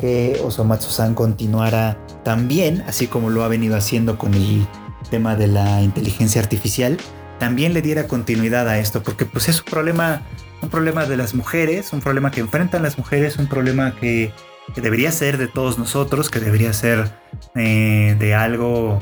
que 0.00 0.40
Osomatsu-san 0.44 1.14
continuara 1.14 1.98
también, 2.24 2.82
así 2.86 3.06
como 3.06 3.30
lo 3.30 3.42
ha 3.42 3.48
venido 3.48 3.76
haciendo 3.76 4.16
con 4.16 4.34
el 4.34 4.66
tema 5.10 5.34
de 5.34 5.48
la 5.48 5.82
inteligencia 5.82 6.40
artificial, 6.40 6.98
también 7.38 7.74
le 7.74 7.82
diera 7.82 8.06
continuidad 8.06 8.68
a 8.68 8.78
esto, 8.78 9.02
porque 9.02 9.24
pues 9.24 9.48
es 9.48 9.60
un 9.60 9.66
problema 9.66 10.22
un 10.62 10.68
problema 10.68 11.06
de 11.06 11.16
las 11.16 11.34
mujeres, 11.34 11.92
un 11.92 12.00
problema 12.00 12.30
que 12.30 12.40
enfrentan 12.40 12.82
las 12.82 12.98
mujeres, 12.98 13.38
un 13.38 13.46
problema 13.46 13.94
que, 14.00 14.32
debería 14.76 15.10
ser 15.12 15.38
de 15.38 15.48
todos 15.48 15.78
nosotros, 15.78 16.28
que 16.28 16.40
debería 16.40 16.72
ser 16.74 17.10
eh, 17.54 18.16
de 18.18 18.34
algo, 18.34 18.98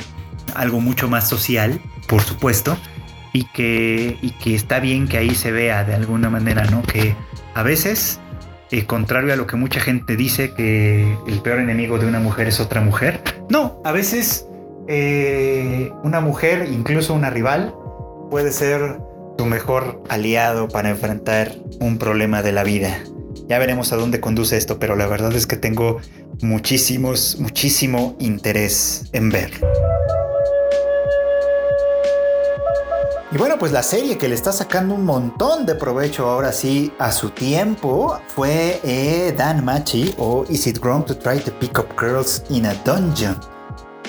algo 0.54 0.80
mucho 0.80 1.08
más 1.08 1.28
social, 1.28 1.80
por 2.06 2.22
supuesto, 2.22 2.76
y 3.32 3.46
que, 3.46 4.16
y 4.22 4.30
que 4.30 4.54
está 4.54 4.78
bien 4.78 5.08
que 5.08 5.18
ahí 5.18 5.34
se 5.34 5.50
vea 5.50 5.82
de 5.82 5.94
alguna 5.94 6.30
manera, 6.30 6.64
¿no? 6.66 6.82
Que 6.82 7.16
a 7.54 7.64
veces, 7.64 8.20
eh, 8.70 8.86
contrario 8.86 9.32
a 9.32 9.36
lo 9.36 9.48
que 9.48 9.56
mucha 9.56 9.80
gente 9.80 10.16
dice, 10.16 10.54
que 10.54 11.18
el 11.26 11.40
peor 11.40 11.58
enemigo 11.58 11.98
de 11.98 12.06
una 12.06 12.20
mujer 12.20 12.46
es 12.46 12.60
otra 12.60 12.80
mujer, 12.80 13.20
no, 13.50 13.80
a 13.84 13.90
veces 13.90 14.46
eh, 14.88 15.90
una 16.04 16.20
mujer, 16.20 16.68
incluso 16.70 17.12
una 17.12 17.30
rival, 17.30 17.75
puede 18.30 18.52
ser 18.52 19.00
tu 19.36 19.46
mejor 19.46 20.02
aliado 20.08 20.68
para 20.68 20.90
enfrentar 20.90 21.54
un 21.80 21.98
problema 21.98 22.42
de 22.42 22.52
la 22.52 22.64
vida. 22.64 22.98
Ya 23.48 23.58
veremos 23.58 23.92
a 23.92 23.96
dónde 23.96 24.20
conduce 24.20 24.56
esto, 24.56 24.78
pero 24.78 24.96
la 24.96 25.06
verdad 25.06 25.32
es 25.34 25.46
que 25.46 25.56
tengo 25.56 26.00
muchísimos, 26.42 27.38
muchísimo 27.38 28.16
interés 28.18 29.04
en 29.12 29.30
ver. 29.30 29.52
Y 33.32 33.38
bueno, 33.38 33.58
pues 33.58 33.70
la 33.72 33.82
serie 33.82 34.16
que 34.18 34.28
le 34.28 34.34
está 34.34 34.52
sacando 34.52 34.94
un 34.94 35.04
montón 35.04 35.66
de 35.66 35.74
provecho 35.74 36.26
ahora 36.28 36.52
sí 36.52 36.92
a 36.98 37.12
su 37.12 37.30
tiempo 37.30 38.18
fue 38.28 38.80
eh, 38.82 39.34
Dan 39.36 39.64
Machi 39.64 40.14
o 40.16 40.44
Is 40.48 40.66
It 40.66 40.78
Wrong 40.78 41.04
to 41.04 41.16
Try 41.16 41.40
to 41.40 41.52
Pick 41.58 41.78
Up 41.78 41.88
Girls 42.00 42.44
in 42.50 42.66
a 42.66 42.74
Dungeon? 42.84 43.36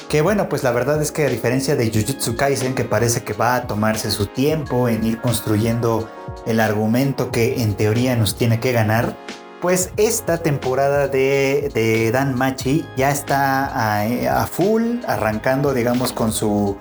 Que 0.10 0.22
bueno, 0.22 0.48
pues 0.48 0.64
la 0.64 0.72
verdad 0.72 1.02
es 1.02 1.12
que 1.12 1.26
a 1.26 1.30
diferencia 1.30 1.76
de 1.76 1.92
Jujutsu 1.92 2.38
Kaisen, 2.38 2.76
que 2.76 2.86
parece 2.86 3.24
que 3.24 3.34
va 3.34 3.56
a 3.56 3.68
tomarse 3.68 4.10
su 4.10 4.28
tiempo 4.28 4.88
en 4.88 5.04
ir 5.04 5.20
construyendo 5.20 6.10
el 6.46 6.62
argumento 6.62 7.30
que 7.30 7.62
en 7.62 7.74
teoría 7.74 8.16
nos 8.16 8.38
tiene 8.38 8.62
que 8.62 8.72
ganar, 8.72 9.18
pues 9.62 9.92
esta 9.98 10.38
temporada 10.38 11.10
de, 11.10 12.10
Dan 12.14 12.36
Machi 12.36 12.86
ya 12.96 13.12
está 13.12 14.02
a, 14.02 14.48
full, 14.48 15.00
arrancando, 15.08 15.74
digamos, 15.74 16.14
con 16.14 16.32
su. 16.32 16.78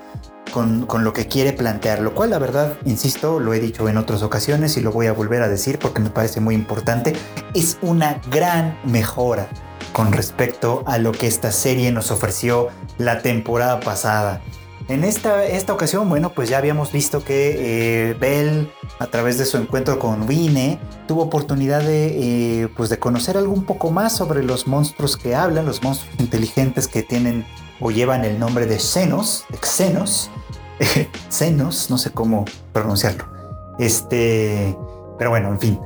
Con, 0.53 0.85
con, 0.85 1.03
lo 1.03 1.11
que 1.11 1.27
quiere 1.27 1.51
plantear, 1.51 1.99
lo 1.99 2.15
cual 2.15 2.29
la 2.29 2.39
verdad, 2.39 2.77
insisto, 2.85 3.41
lo 3.41 3.53
he 3.53 3.59
dicho 3.59 3.89
en 3.89 3.97
otras 3.97 4.23
ocasiones 4.23 4.77
y 4.77 4.81
lo 4.81 4.93
voy 4.93 5.07
a 5.07 5.11
volver 5.11 5.41
a 5.41 5.49
decir 5.49 5.77
porque 5.77 5.99
me 5.99 6.09
parece 6.09 6.39
muy 6.39 6.55
importante, 6.55 7.13
es 7.53 7.77
una 7.81 8.21
gran 8.31 8.79
mejora 8.85 9.49
con 9.93 10.11
respecto 10.11 10.83
a 10.85 10.97
lo 10.97 11.11
que 11.11 11.27
esta 11.27 11.51
serie 11.51 11.91
nos 11.91 12.11
ofreció 12.11 12.69
la 12.97 13.21
temporada 13.21 13.79
pasada. 13.79 14.41
En 14.87 15.03
esta, 15.03 15.45
esta 15.45 15.73
ocasión, 15.73 16.07
bueno, 16.07 16.31
pues 16.33 16.47
ya 16.47 16.57
habíamos 16.57 16.93
visto 16.93 17.21
que 17.23 18.09
eh, 18.09 18.13
Bell, 18.13 18.71
a 18.99 19.07
través 19.07 19.37
de 19.37 19.43
su 19.43 19.57
encuentro 19.57 19.99
con 19.99 20.27
Vine, 20.27 20.79
tuvo 21.07 21.23
oportunidad 21.23 21.81
de, 21.81 22.61
eh, 22.61 22.67
pues 22.69 22.89
de 22.89 22.97
conocer 22.97 23.35
algo 23.35 23.51
un 23.51 23.65
poco 23.65 23.91
más 23.91 24.15
sobre 24.15 24.43
los 24.43 24.65
monstruos 24.65 25.17
que 25.17 25.35
hablan, 25.35 25.65
los 25.65 25.83
monstruos 25.83 26.17
inteligentes 26.19 26.87
que 26.87 27.03
tienen 27.03 27.45
o 27.81 27.91
llevan 27.91 28.23
el 28.23 28.39
nombre 28.39 28.65
de 28.65 28.79
Xenos, 28.79 29.45
Xenos, 29.61 30.31
Xenos, 31.29 31.89
no 31.89 31.97
sé 31.97 32.11
cómo 32.11 32.45
pronunciarlo. 32.71 33.25
Este, 33.79 34.73
pero 35.17 35.31
bueno, 35.31 35.49
en 35.49 35.59
fin, 35.59 35.79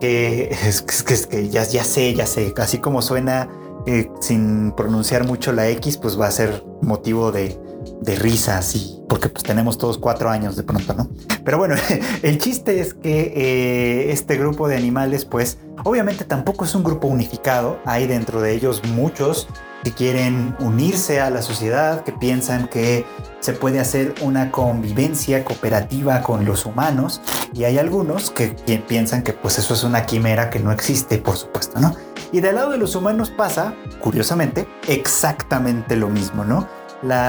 que 0.00 0.48
es, 0.50 1.26
que 1.26 1.48
ya, 1.48 1.64
ya 1.64 1.84
sé, 1.84 2.14
ya 2.14 2.26
sé, 2.26 2.54
así 2.56 2.78
como 2.78 3.02
suena 3.02 3.48
eh, 3.86 4.10
sin 4.20 4.72
pronunciar 4.72 5.26
mucho 5.26 5.52
la 5.52 5.68
X, 5.68 5.96
pues 5.96 6.18
va 6.18 6.26
a 6.26 6.30
ser 6.30 6.64
motivo 6.82 7.32
de, 7.32 7.58
de 8.00 8.16
risa, 8.16 8.58
así, 8.58 8.98
porque 9.08 9.28
pues 9.28 9.42
tenemos 9.42 9.78
todos 9.78 9.98
cuatro 9.98 10.30
años 10.30 10.56
de 10.56 10.62
pronto, 10.62 10.94
¿no? 10.94 11.08
Pero 11.44 11.58
bueno, 11.58 11.74
el 12.22 12.38
chiste 12.38 12.80
es 12.80 12.94
que 12.94 13.32
eh, 13.34 14.12
este 14.12 14.36
grupo 14.36 14.68
de 14.68 14.76
animales, 14.76 15.24
pues 15.24 15.58
obviamente 15.84 16.24
tampoco 16.24 16.64
es 16.64 16.74
un 16.74 16.82
grupo 16.82 17.08
unificado, 17.08 17.78
hay 17.84 18.06
dentro 18.06 18.40
de 18.40 18.54
ellos 18.54 18.82
muchos 18.94 19.48
que 19.82 19.92
quieren 19.92 20.54
unirse 20.58 21.20
a 21.20 21.30
la 21.30 21.42
sociedad, 21.42 22.04
que 22.04 22.12
piensan 22.12 22.68
que 22.68 23.06
se 23.40 23.52
puede 23.52 23.80
hacer 23.80 24.14
una 24.20 24.50
convivencia 24.52 25.44
cooperativa 25.44 26.22
con 26.22 26.44
los 26.44 26.66
humanos 26.66 27.20
y 27.54 27.64
hay 27.64 27.78
algunos 27.78 28.30
que, 28.30 28.48
piensan 28.86 29.22
que 29.22 29.32
pues 29.32 29.58
eso 29.58 29.74
es 29.74 29.82
una 29.82 30.04
quimera 30.06 30.50
que 30.50 30.60
no 30.60 30.72
existe, 30.72 31.18
por 31.18 31.36
supuesto, 31.36 31.80
¿no? 31.80 31.94
Y 32.32 32.40
del 32.40 32.56
lado 32.56 32.70
de 32.70 32.78
los 32.78 32.94
humanos 32.94 33.30
pasa, 33.30 33.74
curiosamente, 34.00 34.68
exactamente 34.86 35.96
lo 35.96 36.08
mismo, 36.08 36.44
¿no? 36.44 36.68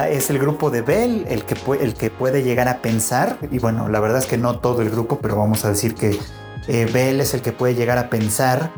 Es 0.10 0.30
el 0.30 0.38
grupo 0.38 0.70
de 0.70 0.82
Bell 0.82 1.26
el 1.30 1.46
que, 1.46 1.56
el 1.82 1.94
que 1.94 2.12
puede 2.12 2.44
llegar 2.44 2.68
a 2.68 2.82
pensar, 2.82 3.38
y 3.50 3.58
bueno, 3.58 3.88
la 3.88 4.02
verdad 4.02 4.20
es 4.20 4.26
que 4.26 4.38
no 4.38 4.60
todo 4.60 4.82
el 4.82 4.90
grupo, 4.90 5.20
pero 5.22 5.38
vamos 5.38 5.64
a 5.64 5.70
decir 5.70 5.96
que 5.96 6.20
eh, 6.68 6.90
Bell 6.94 7.22
es 7.22 7.34
el 7.34 7.42
que 7.42 7.54
puede 7.54 7.74
llegar 7.74 7.98
a 7.98 8.10
pensar 8.10 8.72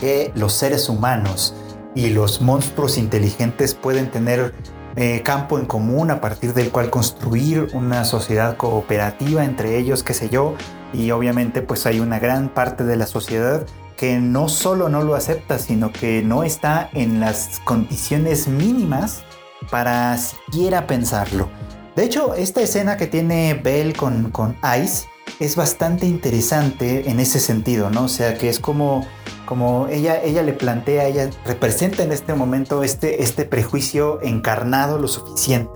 que 0.00 0.32
los 0.34 0.52
seres 0.52 0.88
humanos 0.88 1.54
y 1.94 2.10
los 2.10 2.40
monstruos 2.40 2.98
inteligentes 2.98 3.74
pueden 3.74 4.10
tener 4.10 4.54
eh, 4.96 5.22
campo 5.24 5.58
en 5.58 5.66
común 5.66 6.10
a 6.10 6.20
partir 6.20 6.52
del 6.52 6.70
cual 6.70 6.90
construir 6.90 7.68
una 7.74 8.04
sociedad 8.04 8.56
cooperativa 8.56 9.44
entre 9.44 9.78
ellos, 9.78 10.02
qué 10.02 10.14
sé 10.14 10.28
yo, 10.28 10.54
y 10.92 11.10
obviamente 11.12 11.62
pues 11.62 11.86
hay 11.86 12.00
una 12.00 12.18
gran 12.18 12.48
parte 12.48 12.84
de 12.84 12.96
la 12.96 13.06
sociedad 13.06 13.66
que 13.96 14.18
no 14.18 14.48
solo 14.48 14.88
no 14.88 15.02
lo 15.02 15.14
acepta, 15.14 15.58
sino 15.58 15.92
que 15.92 16.22
no 16.22 16.42
está 16.42 16.88
en 16.92 17.20
las 17.20 17.60
condiciones 17.64 18.48
mínimas 18.48 19.22
para 19.70 20.16
siquiera 20.16 20.86
pensarlo. 20.86 21.48
De 21.96 22.04
hecho, 22.04 22.34
esta 22.34 22.62
escena 22.62 22.96
que 22.96 23.06
tiene 23.06 23.54
Bell 23.54 23.96
con, 23.96 24.30
con 24.30 24.56
Ice 24.82 25.06
es 25.38 25.54
bastante 25.54 26.06
interesante 26.06 27.10
en 27.10 27.20
ese 27.20 27.40
sentido, 27.40 27.90
¿no? 27.90 28.04
O 28.04 28.08
sea, 28.08 28.38
que 28.38 28.48
es 28.48 28.58
como 28.58 29.06
como 29.50 29.88
ella, 29.88 30.22
ella 30.22 30.44
le 30.44 30.52
plantea, 30.52 31.08
ella 31.08 31.28
representa 31.44 32.04
en 32.04 32.12
este 32.12 32.34
momento 32.34 32.84
este, 32.84 33.24
este 33.24 33.44
prejuicio 33.44 34.22
encarnado 34.22 34.96
lo 34.96 35.08
suficiente 35.08 35.72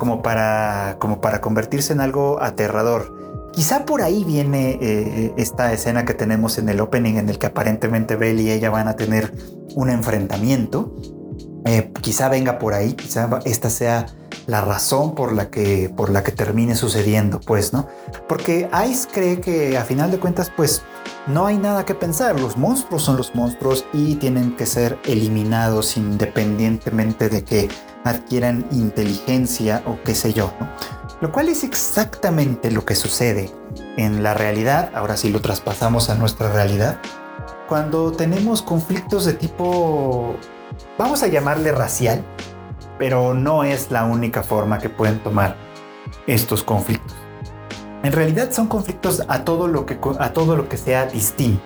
como 0.00 0.22
para, 0.22 0.96
como 0.98 1.20
para 1.20 1.40
convertirse 1.40 1.92
en 1.92 2.00
algo 2.00 2.42
aterrador. 2.42 3.50
Quizá 3.52 3.84
por 3.84 4.02
ahí 4.02 4.24
viene 4.24 4.76
eh, 4.82 5.34
esta 5.36 5.72
escena 5.72 6.04
que 6.04 6.14
tenemos 6.14 6.58
en 6.58 6.68
el 6.68 6.80
opening 6.80 7.14
en 7.14 7.28
el 7.28 7.38
que 7.38 7.46
aparentemente 7.46 8.16
Belle 8.16 8.42
y 8.42 8.50
ella 8.50 8.70
van 8.70 8.88
a 8.88 8.96
tener 8.96 9.32
un 9.76 9.88
enfrentamiento. 9.88 10.92
Eh, 11.64 11.92
quizá 12.00 12.28
venga 12.28 12.58
por 12.58 12.74
ahí, 12.74 12.94
quizá 12.94 13.38
esta 13.44 13.70
sea 13.70 14.06
la 14.46 14.60
razón 14.60 15.14
por 15.14 15.32
la 15.32 15.50
que 15.50 15.92
por 15.94 16.10
la 16.10 16.22
que 16.22 16.32
termine 16.32 16.74
sucediendo, 16.74 17.40
pues, 17.40 17.72
¿no? 17.72 17.88
Porque 18.28 18.68
Ice 18.88 19.08
cree 19.12 19.40
que 19.40 19.76
a 19.76 19.84
final 19.84 20.10
de 20.10 20.18
cuentas, 20.18 20.50
pues, 20.56 20.82
no 21.26 21.46
hay 21.46 21.56
nada 21.56 21.84
que 21.84 21.94
pensar, 21.94 22.38
los 22.40 22.56
monstruos 22.56 23.02
son 23.02 23.16
los 23.16 23.34
monstruos 23.34 23.84
y 23.92 24.16
tienen 24.16 24.56
que 24.56 24.66
ser 24.66 24.98
eliminados 25.04 25.96
independientemente 25.96 27.28
de 27.28 27.44
que 27.44 27.68
adquieran 28.04 28.66
inteligencia 28.72 29.82
o 29.86 29.98
qué 30.04 30.14
sé 30.14 30.32
yo, 30.32 30.52
Lo 31.20 31.30
cual 31.30 31.48
es 31.48 31.62
exactamente 31.62 32.72
lo 32.72 32.84
que 32.84 32.96
sucede 32.96 33.52
en 33.96 34.24
la 34.24 34.34
realidad, 34.34 34.90
ahora 34.94 35.16
sí 35.16 35.30
lo 35.30 35.40
traspasamos 35.40 36.10
a 36.10 36.16
nuestra 36.16 36.52
realidad, 36.52 36.98
cuando 37.68 38.10
tenemos 38.10 38.60
conflictos 38.60 39.24
de 39.24 39.34
tipo, 39.34 40.34
vamos 40.98 41.22
a 41.22 41.28
llamarle 41.28 41.70
racial, 41.70 42.24
pero 43.02 43.34
no 43.34 43.64
es 43.64 43.90
la 43.90 44.04
única 44.04 44.44
forma 44.44 44.78
que 44.78 44.88
pueden 44.88 45.18
tomar 45.24 45.56
estos 46.28 46.62
conflictos. 46.62 47.16
En 48.04 48.12
realidad 48.12 48.52
son 48.52 48.68
conflictos 48.68 49.24
a 49.26 49.42
todo 49.42 49.66
lo 49.66 49.86
que, 49.86 49.98
a 50.20 50.32
todo 50.32 50.54
lo 50.54 50.68
que 50.68 50.76
sea 50.76 51.06
distinto. 51.06 51.64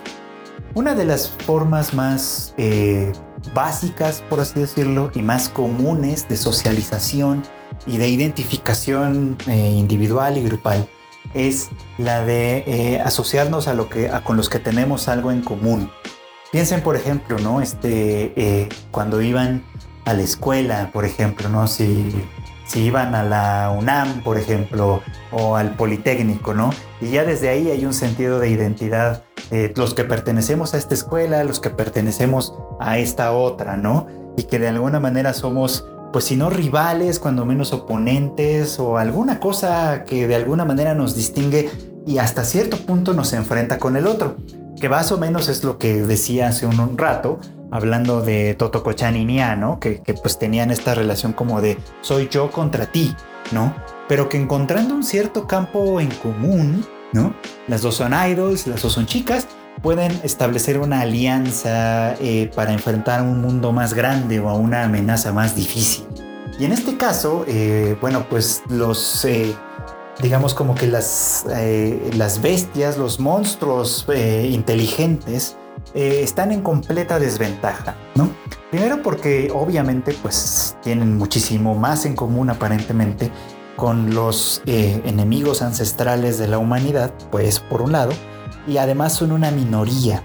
una 0.73 0.95
de 0.95 1.05
las 1.05 1.29
formas 1.29 1.93
más 1.93 2.55
eh, 2.57 3.13
básicas, 3.53 4.25
por 4.31 4.41
así 4.41 4.61
decirlo, 4.61 5.11
y 5.15 5.21
más 5.21 5.51
comunes 5.51 6.27
de 6.27 6.39
socialización 6.39 7.43
y 7.87 7.99
de 7.99 8.09
identificación 8.09 9.37
eh, 9.47 9.75
individual 9.77 10.39
y 10.39 10.43
grupal 10.43 10.89
es 11.35 11.69
la 11.99 12.25
de 12.25 12.65
eh, 12.67 13.01
asociarnos 13.05 13.69
a 13.69 13.75
lo 13.75 13.91
que 13.91 14.11
con 14.25 14.39
los 14.39 14.49
que 14.49 14.59
tenemos 14.59 15.09
algo 15.09 15.33
en 15.33 15.43
común. 15.43 15.91
Piensen, 16.51 16.81
por 16.81 16.97
ejemplo, 16.97 17.39
¿no? 17.41 17.61
Este, 17.61 18.71
cuando 18.91 19.21
iban 19.21 19.63
a 20.07 20.15
la 20.15 20.23
escuela, 20.23 20.91
por 20.93 21.05
ejemplo, 21.05 21.51
¿no? 21.51 21.67
Si 21.67 22.15
si 22.67 22.81
iban 22.81 23.15
a 23.15 23.23
la 23.23 23.75
UNAM, 23.77 24.23
por 24.23 24.39
ejemplo, 24.39 25.01
o 25.31 25.57
al 25.57 25.77
Politécnico, 25.77 26.53
¿no? 26.53 26.71
Y 27.01 27.11
ya 27.11 27.25
desde 27.25 27.49
ahí 27.49 27.71
hay 27.71 27.85
un 27.85 27.95
sentido 27.95 28.41
de 28.41 28.51
identidad, 28.51 29.23
eh, 29.51 29.73
los 29.77 29.95
que 29.95 30.05
pertenecemos 30.05 30.75
a 30.75 30.79
esta 30.79 30.95
escuela, 30.95 31.45
los 31.45 31.61
que 31.61 31.71
pertenecemos 31.71 32.55
a 32.81 32.99
esta 32.99 33.33
otra, 33.33 33.77
¿no? 33.77 34.09
Y 34.37 34.45
que 34.45 34.59
de 34.59 34.69
alguna 34.69 34.99
manera 34.99 35.33
somos, 35.33 35.87
pues 36.13 36.25
si 36.25 36.37
no 36.37 36.51
rivales, 36.51 37.21
cuando 37.21 37.47
menos 37.47 37.73
oponentes 37.73 38.81
o 38.81 38.99
alguna 38.99 39.39
cosa 39.39 40.05
que 40.05 40.27
de 40.27 40.35
alguna 40.35 40.65
manera 40.65 40.95
nos 40.95 41.15
distingue 41.15 41.71
y 42.05 42.19
hasta 42.19 42.45
cierto 42.45 42.79
punto 42.79 43.15
nos 43.15 43.33
enfrenta 43.33 43.79
con 43.79 43.97
el 43.97 44.09
otro, 44.09 44.37
que 44.81 44.89
más 44.89 45.13
o 45.13 45.19
menos 45.19 45.49
es 45.49 45.63
lo 45.63 45.79
que 45.79 46.03
decía 46.03 46.49
hace 46.49 46.67
un 46.67 46.99
rato, 46.99 47.39
hablando 47.71 48.21
de 48.21 48.55
Totoko-chan 48.55 49.17
y 49.17 49.25
¿no? 49.57 49.81
Que, 49.81 50.01
pues 50.23 50.39
tenían 50.39 50.71
esta 50.71 50.95
relación 50.95 51.33
como 51.33 51.61
de 51.61 51.79
soy 52.01 52.29
yo 52.29 52.51
contra 52.51 52.87
ti, 52.87 53.15
¿no? 53.53 53.75
Pero 54.09 54.29
que 54.29 54.37
encontrando 54.37 54.95
un 54.95 55.03
cierto 55.03 55.47
campo 55.47 56.01
en 56.01 56.11
común, 56.11 56.87
¿no? 57.13 57.35
Las 57.69 57.83
dos 57.83 57.97
son 57.97 58.13
idols, 58.13 58.67
las 58.67 58.83
dos 58.83 58.93
son 58.93 59.07
chicas, 59.07 59.49
pueden 59.83 60.13
establecer 60.23 60.79
una 60.79 61.01
alianza 61.01 62.15
eh, 62.15 62.51
para 62.55 62.73
enfrentar 62.73 63.23
un 63.23 63.41
mundo 63.41 63.73
más 63.73 63.95
grande 63.95 64.41
o 64.41 64.49
a 64.49 64.55
una 64.55 64.85
amenaza 64.85 65.33
más 65.33 65.55
difícil. 65.55 66.07
Y 66.59 66.65
en 66.65 66.73
este 66.73 66.97
caso, 66.97 67.45
eh, 67.47 67.97
bueno, 68.01 68.27
pues 68.29 68.63
los... 68.69 69.25
Eh, 69.25 69.55
digamos 70.23 70.55
como 70.55 70.75
que 70.75 70.87
las, 70.87 71.45
las 72.15 72.41
bestias, 72.41 72.97
los 72.97 73.21
monstruos 73.21 74.07
inteligentes, 74.51 75.59
eh, 75.97 76.23
están 76.23 76.53
en 76.53 76.61
completa 76.61 77.19
desventaja, 77.19 77.97
¿no? 78.15 78.29
Primero 78.71 79.03
porque 79.03 79.51
obviamente 79.51 80.15
pues 80.21 80.77
tienen 80.83 81.17
muchísimo 81.17 81.75
más 81.75 82.05
en 82.05 82.15
común 82.15 82.51
aparentemente 82.51 83.31
con 83.77 84.15
los 84.15 84.61
eh, 84.67 85.01
enemigos 85.07 85.63
ancestrales 85.63 86.39
de 86.39 86.49
la 86.49 86.59
humanidad, 86.59 87.15
pues 87.31 87.61
por 87.61 87.81
un 87.81 87.93
lado, 87.93 88.13
y 88.67 88.77
además 88.77 89.15
son 89.15 89.33
una 89.33 89.51
minoría, 89.51 90.23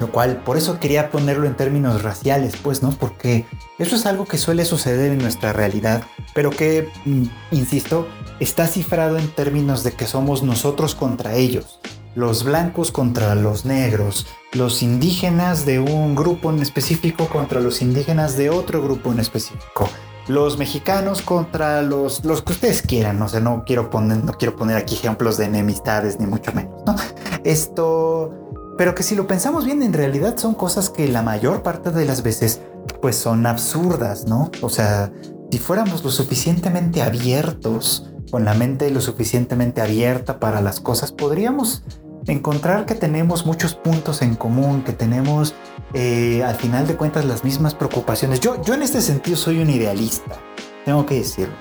lo 0.00 0.10
cual 0.10 0.38
por 0.42 0.56
eso 0.56 0.80
quería 0.80 1.10
ponerlo 1.10 1.46
en 1.46 1.54
términos 1.54 2.02
raciales, 2.02 2.54
pues, 2.62 2.82
¿no? 2.82 2.90
Porque 2.90 3.44
eso 3.78 3.96
es 3.96 4.06
algo 4.06 4.24
que 4.24 4.38
suele 4.38 4.64
suceder 4.64 5.12
en 5.12 5.18
nuestra 5.18 5.52
realidad, 5.52 6.02
pero 6.34 6.48
que, 6.48 6.88
mm, 7.04 7.24
insisto, 7.50 8.08
está 8.40 8.66
cifrado 8.66 9.18
en 9.18 9.28
términos 9.28 9.84
de 9.84 9.92
que 9.92 10.06
somos 10.06 10.42
nosotros 10.42 10.94
contra 10.94 11.34
ellos 11.34 11.78
los 12.14 12.44
blancos 12.44 12.92
contra 12.92 13.34
los 13.34 13.64
negros, 13.64 14.26
los 14.52 14.82
indígenas 14.82 15.66
de 15.66 15.80
un 15.80 16.14
grupo 16.14 16.50
en 16.50 16.60
específico 16.60 17.28
contra 17.28 17.60
los 17.60 17.82
indígenas 17.82 18.36
de 18.36 18.50
otro 18.50 18.82
grupo 18.82 19.12
en 19.12 19.20
específico, 19.20 19.88
los 20.28 20.58
mexicanos 20.58 21.22
contra 21.22 21.82
los, 21.82 22.24
los 22.24 22.42
que 22.42 22.52
ustedes 22.52 22.82
quieran, 22.82 23.18
no 23.18 23.28
sé, 23.28 23.40
no 23.40 23.64
quiero 23.66 23.90
poner, 23.90 24.24
no 24.24 24.32
quiero 24.34 24.56
poner 24.56 24.76
aquí 24.76 24.94
ejemplos 24.94 25.36
de 25.36 25.46
enemistades 25.46 26.18
ni 26.20 26.26
mucho 26.26 26.52
menos, 26.52 26.82
¿no? 26.86 26.94
Esto, 27.44 28.32
pero 28.78 28.94
que 28.94 29.02
si 29.02 29.14
lo 29.14 29.26
pensamos 29.26 29.64
bien, 29.64 29.82
en 29.82 29.92
realidad 29.92 30.36
son 30.38 30.54
cosas 30.54 30.90
que 30.90 31.08
la 31.08 31.22
mayor 31.22 31.62
parte 31.62 31.90
de 31.90 32.04
las 32.04 32.22
veces 32.22 32.60
pues 33.02 33.16
son 33.16 33.46
absurdas, 33.46 34.26
¿no? 34.26 34.50
O 34.62 34.68
sea, 34.68 35.12
si 35.50 35.58
fuéramos 35.58 36.02
lo 36.04 36.10
suficientemente 36.10 37.02
abiertos, 37.02 38.10
con 38.30 38.44
la 38.44 38.54
mente 38.54 38.90
lo 38.90 39.00
suficientemente 39.00 39.80
abierta 39.80 40.40
para 40.40 40.60
las 40.60 40.80
cosas, 40.80 41.12
podríamos 41.12 41.84
encontrar 42.26 42.86
que 42.86 42.94
tenemos 42.94 43.46
muchos 43.46 43.74
puntos 43.74 44.22
en 44.22 44.34
común, 44.34 44.82
que 44.82 44.92
tenemos 44.92 45.54
eh, 45.92 46.42
al 46.44 46.54
final 46.56 46.86
de 46.86 46.96
cuentas 46.96 47.24
las 47.24 47.44
mismas 47.44 47.74
preocupaciones. 47.74 48.40
Yo, 48.40 48.62
yo 48.62 48.74
en 48.74 48.82
este 48.82 49.00
sentido 49.00 49.36
soy 49.36 49.60
un 49.60 49.70
idealista, 49.70 50.36
tengo 50.84 51.04
que 51.06 51.16
decirlo. 51.16 51.54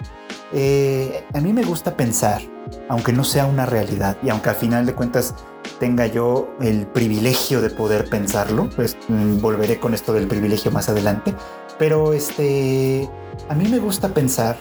Eh, 0.53 1.25
a 1.33 1.41
mí 1.41 1.51
me 1.51 1.63
gusta 1.63 1.97
pensar, 1.97 2.41
aunque 2.87 3.11
no 3.11 3.23
sea 3.23 3.45
una 3.45 3.65
realidad 3.65 4.17
y 4.23 4.29
aunque 4.29 4.49
al 4.49 4.55
final 4.55 4.85
de 4.85 4.93
cuentas 4.93 5.35
tenga 5.79 6.07
yo 6.07 6.55
el 6.61 6.85
privilegio 6.87 7.61
de 7.61 7.69
poder 7.69 8.09
pensarlo, 8.09 8.69
pues 8.75 8.95
mm, 9.07 9.39
volveré 9.39 9.79
con 9.79 9.93
esto 9.93 10.13
del 10.13 10.27
privilegio 10.27 10.71
más 10.71 10.89
adelante, 10.89 11.33
pero 11.79 12.13
este, 12.13 13.09
a 13.49 13.55
mí 13.55 13.67
me 13.67 13.79
gusta 13.79 14.09
pensar 14.09 14.57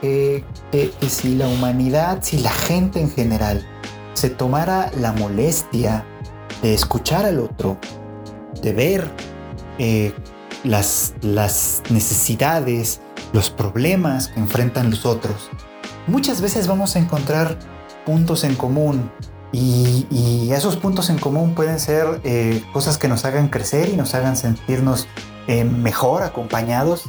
que 0.00 0.44
si 1.08 1.34
la 1.34 1.48
humanidad, 1.48 2.20
si 2.22 2.38
la 2.38 2.50
gente 2.50 3.00
en 3.00 3.10
general, 3.10 3.66
se 4.14 4.30
tomara 4.30 4.90
la 4.98 5.12
molestia 5.12 6.04
de 6.62 6.74
escuchar 6.74 7.24
al 7.26 7.38
otro, 7.40 7.78
de 8.62 8.72
ver 8.72 9.10
eh, 9.78 10.12
las, 10.64 11.14
las 11.22 11.82
necesidades, 11.90 13.00
los 13.32 13.50
problemas 13.50 14.28
que 14.28 14.40
enfrentan 14.40 14.90
los 14.90 15.06
otros, 15.06 15.50
muchas 16.06 16.40
veces 16.40 16.66
vamos 16.66 16.96
a 16.96 16.98
encontrar 16.98 17.56
puntos 18.04 18.44
en 18.44 18.54
común 18.54 19.10
y, 19.52 20.50
esos 20.52 20.76
puntos 20.76 21.10
en 21.10 21.18
común 21.18 21.54
pueden 21.54 21.78
ser 21.78 22.20
eh, 22.24 22.62
cosas 22.72 22.98
que 22.98 23.08
nos 23.08 23.24
hagan 23.24 23.48
crecer 23.48 23.88
y 23.88 23.96
nos 23.96 24.14
hagan 24.14 24.36
sentirnos 24.36 25.06
eh, 25.46 25.64
mejor 25.64 26.22
acompañados 26.22 27.04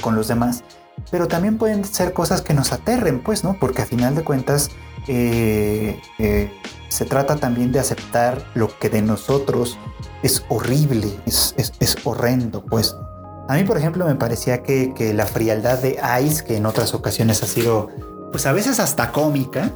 con 0.00 0.16
los 0.16 0.28
demás, 0.28 0.64
pero 1.10 1.28
también 1.28 1.58
pueden 1.58 1.84
ser 1.84 2.12
cosas 2.12 2.42
que 2.42 2.54
nos 2.54 2.72
aterren, 2.72 3.22
pues, 3.22 3.44
¿no? 3.44 3.56
Porque 3.60 3.82
a 3.82 3.86
final 3.86 4.14
de 4.14 4.24
cuentas 4.24 4.70
eh, 5.08 6.00
eh, 6.18 6.50
se 6.88 7.04
trata 7.04 7.36
también 7.36 7.72
de 7.72 7.80
aceptar 7.80 8.44
lo 8.54 8.78
que 8.78 8.88
de 8.88 9.02
nosotros 9.02 9.78
es 10.22 10.44
horrible, 10.48 11.08
es, 11.26 11.54
horrendo, 12.04 12.64
pues. 12.64 12.96
A 13.48 13.56
mí, 13.56 13.64
por 13.64 13.76
ejemplo, 13.76 14.06
me 14.06 14.14
parecía 14.14 14.62
que, 14.62 15.12
la 15.14 15.26
frialdad 15.26 15.80
de 15.80 15.98
Ice, 16.24 16.44
que 16.44 16.56
en 16.56 16.66
otras 16.66 16.94
ocasiones 16.94 17.42
ha 17.42 17.46
sido, 17.46 17.90
pues 18.32 18.46
a 18.46 18.52
veces 18.52 18.80
hasta 18.80 19.12
cómica, 19.12 19.72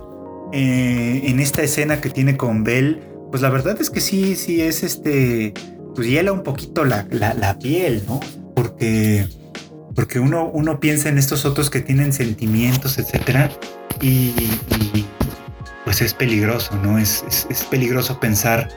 eh, 0.52 1.22
en 1.24 1.40
esta 1.40 1.62
escena 1.62 2.00
que 2.00 2.08
tiene 2.08 2.36
con 2.36 2.64
Bell, 2.64 3.02
pues 3.30 3.42
la 3.42 3.50
verdad 3.50 3.76
es 3.78 3.90
que 3.90 4.00
sí, 4.00 4.36
sí 4.36 4.62
es 4.62 4.82
este, 4.82 5.52
pues 5.94 6.08
hiela 6.08 6.32
un 6.32 6.42
poquito 6.42 6.84
la, 6.84 7.04
piel, 7.60 8.04
¿no? 8.08 8.20
Porque, 8.54 9.28
porque 9.94 10.18
uno, 10.18 10.50
uno 10.50 10.80
piensa 10.80 11.10
en 11.10 11.18
estos 11.18 11.44
otros 11.44 11.68
que 11.68 11.80
tienen 11.80 12.14
sentimientos, 12.14 12.96
etcétera, 12.98 13.50
y, 14.00 14.32
pues 15.88 16.02
es 16.02 16.12
peligroso, 16.12 16.76
¿no? 16.82 16.98
Es, 16.98 17.24
es, 17.48 17.64
peligroso 17.64 18.20
pensar 18.20 18.68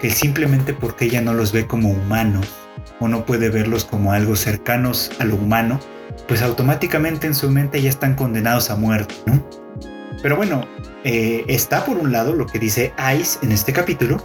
que 0.00 0.08
simplemente 0.08 0.72
porque 0.72 1.06
ella 1.06 1.20
no 1.20 1.34
los 1.34 1.50
ve 1.50 1.66
como 1.66 1.90
humanos 1.90 2.46
o 3.00 3.08
no 3.08 3.26
puede 3.26 3.50
verlos 3.50 3.84
como 3.84 4.12
algo 4.12 4.36
cercanos 4.36 5.10
a 5.18 5.24
lo 5.24 5.34
humano, 5.34 5.80
pues 6.28 6.42
automáticamente 6.42 7.26
en 7.26 7.34
su 7.34 7.50
mente 7.50 7.82
ya 7.82 7.90
están 7.90 8.14
condenados 8.14 8.70
a 8.70 8.76
muerte, 8.76 9.16
¿no? 9.26 9.44
Pero 10.22 10.36
bueno, 10.36 10.64
eh, 11.02 11.44
está 11.48 11.84
por 11.84 11.96
un 11.96 12.12
lado 12.12 12.36
lo 12.36 12.46
que 12.46 12.60
dice 12.60 12.92
Ice 13.18 13.40
en 13.42 13.50
este 13.50 13.72
capítulo, 13.72 14.24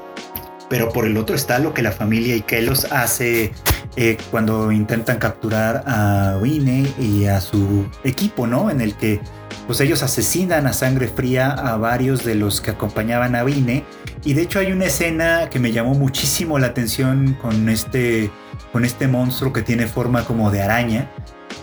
pero 0.69 0.89
por 0.89 1.07
el 1.07 1.17
otro 1.17 1.35
está 1.35 1.57
lo 1.57 1.73
que 1.73 1.81
la 1.81 1.91
familia 1.91 2.35
Ikelos 2.35 2.85
hace 2.91 3.53
eh, 3.95 4.17
cuando 4.29 4.71
intentan 4.71 5.17
capturar 5.17 5.83
a 5.87 6.37
Winnie 6.39 6.93
y 6.99 7.25
a 7.25 7.41
su 7.41 7.87
equipo, 8.03 8.45
¿no? 8.45 8.69
En 8.69 8.81
el 8.81 8.93
que 8.93 9.19
pues 9.67 9.79
ellos 9.81 10.03
asesinan 10.03 10.67
a 10.67 10.73
sangre 10.73 11.07
fría 11.07 11.51
a 11.51 11.77
varios 11.77 12.23
de 12.23 12.35
los 12.35 12.61
que 12.61 12.71
acompañaban 12.71 13.35
a 13.35 13.43
Vine. 13.43 13.83
Y 14.23 14.33
de 14.33 14.43
hecho 14.43 14.59
hay 14.59 14.71
una 14.71 14.85
escena 14.85 15.49
que 15.49 15.59
me 15.59 15.71
llamó 15.71 15.93
muchísimo 15.93 16.59
la 16.59 16.67
atención 16.67 17.37
con 17.41 17.69
este, 17.69 18.31
con 18.71 18.85
este 18.85 19.07
monstruo 19.07 19.53
que 19.53 19.61
tiene 19.61 19.87
forma 19.87 20.25
como 20.25 20.51
de 20.51 20.61
araña. 20.61 21.11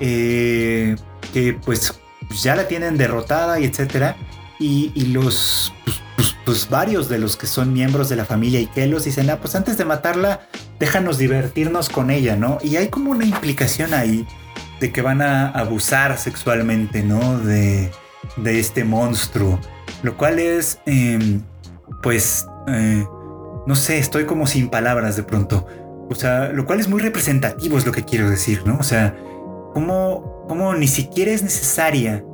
Eh, 0.01 0.97
que 1.33 1.55
pues 1.55 2.01
ya 2.43 2.57
la 2.57 2.69
tienen 2.69 2.97
derrotada 2.97 3.61
y 3.61 3.65
etcétera. 3.65 4.17
Y, 4.59 5.07
los 5.07 5.73
pues, 5.85 6.01
pues, 6.15 6.37
pues, 6.45 6.71
varios 6.71 7.09
de 7.09 7.19
los 7.19 7.37
que 7.37 7.49
son 7.49 7.73
miembros 7.73 8.09
de 8.09 8.15
la 8.15 8.25
familia 8.25 8.61
Ikelos 8.61 9.03
dicen, 9.03 9.29
ah, 9.29 9.39
pues 9.41 9.57
antes 9.57 9.77
de 9.77 9.85
matarla, 9.85 10.43
déjanos 10.79 11.19
divertirnos 11.19 11.89
con 11.89 12.13
ella, 12.13 12.37
¿no? 12.37 12.59
Y 12.63 12.77
hay 12.77 12.87
como 12.87 13.11
una 13.11 13.25
implicación 13.25 13.93
ahí 13.93 14.25
de 14.83 14.93
que 14.93 15.01
van 15.01 15.23
a 15.23 15.49
abusar 15.49 16.19
sexualmente, 16.19 17.05
¿no? 17.05 17.39
De, 17.39 17.91
este 18.45 18.85
monstruo. 18.85 19.59
Lo 20.03 20.17
cual 20.17 20.41
es, 20.41 20.81
em, 20.87 21.41
pues, 22.03 22.47
eh, 22.67 23.05
no 23.67 23.75
sé, 23.77 23.99
estoy 23.99 24.25
como 24.27 24.47
sin 24.47 24.69
palabras 24.69 25.17
de 25.17 25.23
pronto. 25.23 25.67
O 26.11 26.15
sea, 26.17 26.49
lo 26.49 26.67
cual 26.67 26.81
es 26.81 26.89
muy 26.89 27.01
representativo, 27.01 27.79
es 27.79 27.87
lo 27.87 27.93
que 27.93 28.05
quiero 28.05 28.29
decir, 28.29 28.63
¿no? 28.67 28.77
O 28.79 28.83
sea, 28.83 29.17
como, 29.73 30.45
como 30.49 30.75
ni 30.75 30.89
siquiera 30.89 31.31
es 31.31 31.45
necesaria 31.45 32.25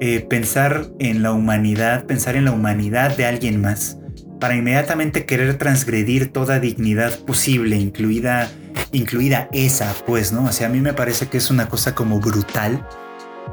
eh, 0.00 0.26
pensar 0.28 0.86
en 0.98 1.22
la 1.22 1.32
humanidad, 1.32 2.04
pensar 2.06 2.34
en 2.34 2.44
la 2.46 2.50
humanidad 2.50 3.16
de 3.16 3.26
alguien 3.26 3.60
más 3.60 3.98
para 4.42 4.56
inmediatamente 4.56 5.24
querer 5.24 5.56
transgredir 5.56 6.32
toda 6.32 6.58
dignidad 6.58 7.16
posible, 7.20 7.76
incluida, 7.76 8.50
incluida 8.90 9.48
esa, 9.52 9.94
pues, 10.04 10.32
¿no? 10.32 10.46
O 10.46 10.52
sea, 10.52 10.66
a 10.66 10.68
mí 10.68 10.80
me 10.80 10.94
parece 10.94 11.28
que 11.28 11.38
es 11.38 11.48
una 11.48 11.68
cosa 11.68 11.94
como 11.94 12.18
brutal, 12.18 12.84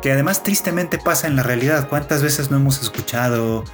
que 0.02 0.12
además 0.12 0.42
tristemente 0.42 0.98
pasa 0.98 1.28
en 1.28 1.36
la 1.36 1.44
realidad. 1.44 1.88
¿Cuántas 1.90 2.24
veces 2.24 2.50
no 2.50 2.58
hemos 2.58 2.82
escuchado 2.82 3.66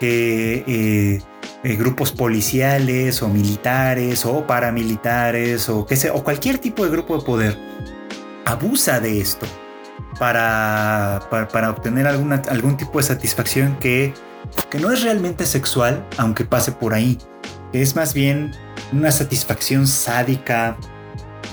que 0.00 0.64
eh, 0.66 1.22
eh, 1.62 1.76
grupos 1.76 2.10
policiales 2.10 3.20
o 3.20 3.28
militares 3.28 4.24
o 4.24 4.46
paramilitares 4.46 5.68
o, 5.68 5.84
que 5.84 5.96
sea, 5.96 6.14
o 6.14 6.24
cualquier 6.24 6.56
tipo 6.56 6.86
de 6.86 6.90
grupo 6.90 7.18
de 7.18 7.22
poder 7.22 7.58
abusa 8.46 8.98
de 8.98 9.20
esto 9.20 9.46
para, 10.18 11.20
para, 11.28 11.68
obtener 11.68 12.06
algún 12.06 12.76
tipo 12.78 12.98
de 12.98 13.04
satisfacción 13.04 13.76
que 13.78 14.14
que 14.70 14.78
no 14.78 14.90
es 14.90 15.02
realmente 15.02 15.46
sexual, 15.46 16.06
aunque 16.16 16.44
pase 16.44 16.72
por 16.72 16.94
ahí, 16.94 17.18
es 17.72 17.96
más 17.96 18.14
bien 18.14 18.52
una 18.92 19.10
satisfacción 19.10 19.86
sádica 19.86 20.76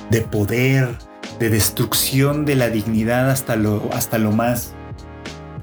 de 0.09 0.21
poder, 0.21 0.97
de 1.39 1.49
destrucción 1.49 2.45
de 2.45 2.55
la 2.55 2.69
dignidad 2.69 3.29
hasta 3.29 3.55
lo, 3.55 3.89
hasta 3.93 4.17
lo 4.17 4.31
más, 4.31 4.73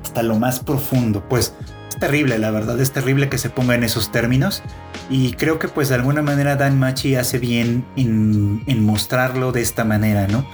hasta 0.03 0.23
lo 0.23 0.39
más 0.39 0.61
profundo. 0.61 1.27
Pues 1.29 1.55
es 1.89 1.97
terrible, 1.99 2.39
la 2.39 2.51
verdad, 2.51 2.81
es 2.81 2.93
terrible 2.93 3.29
que 3.29 3.39
se 3.39 3.51
ponga 3.51 3.75
en 3.75 3.85
esos 3.85 4.11
términos. 4.11 4.63
Y 5.11 5.33
creo 5.33 5.59
que 5.59 5.69
pues 5.69 5.89
de 5.89 5.95
alguna 5.97 6.23
manera 6.23 6.57
Dan 6.57 6.79
Machi 6.79 7.15
hace 7.17 7.39
bien 7.39 7.85
en, 7.97 8.63
en 8.67 8.85
mostrarlo 8.85 9.53
de 9.53 9.63
esta 9.63 9.85
manera, 9.85 10.27
¿no? 10.27 10.47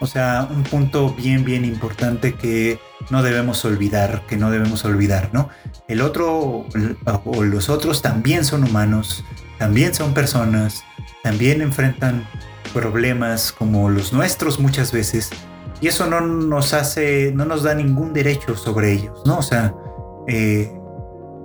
O 0.00 0.06
sea, 0.06 0.48
un 0.50 0.62
punto 0.62 1.14
bien, 1.14 1.44
bien 1.44 1.64
importante 1.64 2.34
que 2.34 2.78
no 3.10 3.22
debemos 3.22 3.64
olvidar, 3.64 4.24
que 4.26 4.36
no 4.36 4.50
debemos 4.50 4.84
olvidar, 4.84 5.30
¿no? 5.32 5.50
El 5.88 6.00
otro 6.00 6.66
o 7.24 7.44
los 7.44 7.68
otros 7.68 8.00
también 8.02 8.44
son 8.44 8.64
humanos, 8.64 9.24
también 9.58 9.94
son 9.94 10.14
personas, 10.14 10.82
también 11.22 11.60
enfrentan 11.60 12.26
problemas 12.72 13.52
como 13.52 13.90
los 13.90 14.12
nuestros 14.12 14.58
muchas 14.58 14.92
veces 14.92 15.30
y 15.80 15.88
eso 15.88 16.06
no 16.06 16.20
nos 16.20 16.74
hace, 16.74 17.32
no 17.34 17.44
nos 17.44 17.62
da 17.62 17.74
ningún 17.74 18.12
derecho 18.12 18.56
sobre 18.56 18.92
ellos, 18.92 19.22
¿no? 19.24 19.38
O 19.38 19.42
sea, 19.42 19.74
eh, 20.28 20.70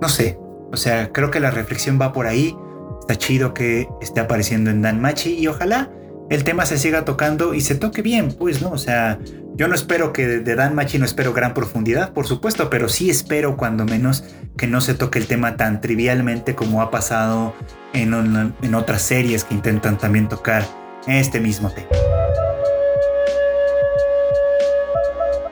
no 0.00 0.08
sé, 0.08 0.38
o 0.72 0.76
sea, 0.76 1.10
creo 1.12 1.30
que 1.30 1.40
la 1.40 1.50
reflexión 1.50 1.98
va 2.00 2.12
por 2.12 2.26
ahí, 2.26 2.54
está 3.00 3.16
chido 3.16 3.54
que 3.54 3.88
esté 4.00 4.20
apareciendo 4.20 4.70
en 4.70 4.82
Dan 4.82 5.00
Machi 5.00 5.34
y 5.38 5.46
ojalá 5.46 5.90
el 6.28 6.44
tema 6.44 6.66
se 6.66 6.78
siga 6.78 7.04
tocando 7.04 7.54
y 7.54 7.60
se 7.60 7.74
toque 7.74 8.02
bien, 8.02 8.32
pues, 8.32 8.60
¿no? 8.60 8.70
O 8.70 8.78
sea, 8.78 9.18
yo 9.54 9.68
no 9.68 9.74
espero 9.74 10.12
que 10.12 10.26
de 10.26 10.54
Dan 10.54 10.74
Machi 10.74 10.98
no 10.98 11.04
espero 11.04 11.32
gran 11.32 11.54
profundidad, 11.54 12.12
por 12.12 12.26
supuesto, 12.26 12.68
pero 12.68 12.88
sí 12.88 13.10
espero 13.10 13.56
cuando 13.56 13.84
menos 13.84 14.24
que 14.56 14.66
no 14.66 14.80
se 14.80 14.94
toque 14.94 15.18
el 15.18 15.26
tema 15.26 15.56
tan 15.56 15.80
trivialmente 15.80 16.54
como 16.54 16.82
ha 16.82 16.90
pasado 16.90 17.54
en, 17.92 18.12
en 18.60 18.74
otras 18.74 19.02
series 19.02 19.44
que 19.44 19.54
intentan 19.54 19.98
también 19.98 20.28
tocar 20.28 20.64
este 21.06 21.40
mismo 21.40 21.70
tema. 21.70 21.88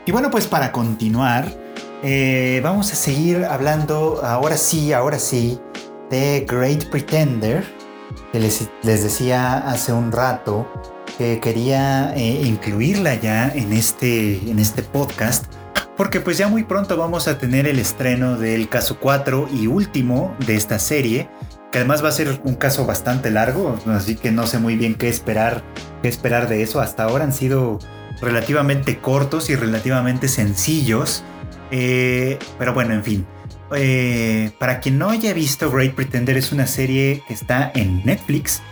Y 0.06 0.12
bueno, 0.12 0.30
pues 0.30 0.46
para 0.46 0.70
continuar, 0.70 1.46
eh, 2.02 2.60
vamos 2.62 2.92
a 2.92 2.96
seguir 2.96 3.44
hablando, 3.44 4.20
ahora 4.22 4.58
sí, 4.58 4.92
ahora 4.92 5.18
sí, 5.18 5.58
de 6.10 6.44
Great 6.46 6.90
Pretender 6.90 7.64
les, 8.38 8.68
decía 8.82 9.58
hace 9.58 9.92
un 9.92 10.12
rato 10.12 10.66
que 11.18 11.40
quería 11.40 12.14
eh, 12.16 12.42
incluirla 12.44 13.14
ya 13.14 13.48
en 13.48 13.72
este, 13.72 14.50
en 14.50 14.58
este 14.58 14.82
podcast. 14.82 15.46
Porque 15.96 16.20
pues 16.20 16.38
ya 16.38 16.48
muy 16.48 16.64
pronto 16.64 16.96
vamos 16.96 17.28
a 17.28 17.38
tener 17.38 17.68
el 17.68 17.78
estreno 17.78 18.36
del 18.36 18.68
caso 18.68 18.98
4 18.98 19.48
y 19.52 19.68
último 19.68 20.34
de 20.44 20.56
esta 20.56 20.80
serie, 20.80 21.28
que 21.70 21.78
además 21.78 22.02
va 22.02 22.08
a 22.08 22.12
ser 22.12 22.40
un 22.42 22.56
caso 22.56 22.84
bastante 22.84 23.30
largo, 23.30 23.78
así 23.86 24.16
que 24.16 24.32
no 24.32 24.48
sé 24.48 24.58
muy 24.58 24.76
bien 24.76 24.96
qué 24.96 25.08
esperar, 25.08 25.62
qué 26.02 26.08
esperar 26.08 26.48
de 26.48 26.62
eso. 26.62 26.80
Hasta 26.80 27.04
ahora 27.04 27.22
han 27.22 27.32
sido 27.32 27.78
relativamente 28.20 28.98
cortos 28.98 29.50
y 29.50 29.54
relativamente 29.54 30.26
sencillos, 30.26 31.22
eh, 31.70 32.40
pero 32.58 32.74
bueno, 32.74 32.94
en 32.94 33.04
fin. 33.04 33.26
Eh, 33.76 34.50
para 34.58 34.80
quien 34.80 34.98
no 34.98 35.10
haya 35.10 35.32
visto 35.32 35.70
Great 35.70 35.94
Pretender 35.94 36.36
es 36.36 36.52
una 36.52 36.66
serie 36.66 37.22
que 37.26 37.34
está 37.34 37.70
en 37.74 38.04
Netflix 38.04 38.62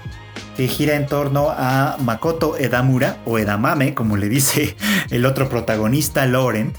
que 0.57 0.69
gira 0.69 0.97
en 0.97 1.07
torno 1.07 1.51
a 1.51 1.97
Makoto 2.01 2.57
Edamura 2.59 3.19
o 3.25 3.38
Edamame, 3.38 3.95
como 3.95 4.17
le 4.17 4.29
dice 4.29 4.77
el 5.11 5.25
otro 5.25 5.49
protagonista, 5.49 6.27
Laurent, 6.27 6.77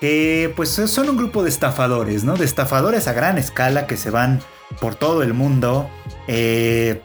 que 0.00 0.52
pues 0.54 0.70
son 0.70 1.08
un 1.08 1.16
grupo 1.16 1.42
de 1.42 1.48
estafadores, 1.48 2.24
¿no? 2.24 2.36
De 2.36 2.44
estafadores 2.44 3.08
a 3.08 3.12
gran 3.12 3.38
escala 3.38 3.86
que 3.86 3.96
se 3.96 4.10
van 4.10 4.40
por 4.80 4.94
todo 4.94 5.22
el 5.22 5.34
mundo 5.34 5.90
eh, 6.28 7.02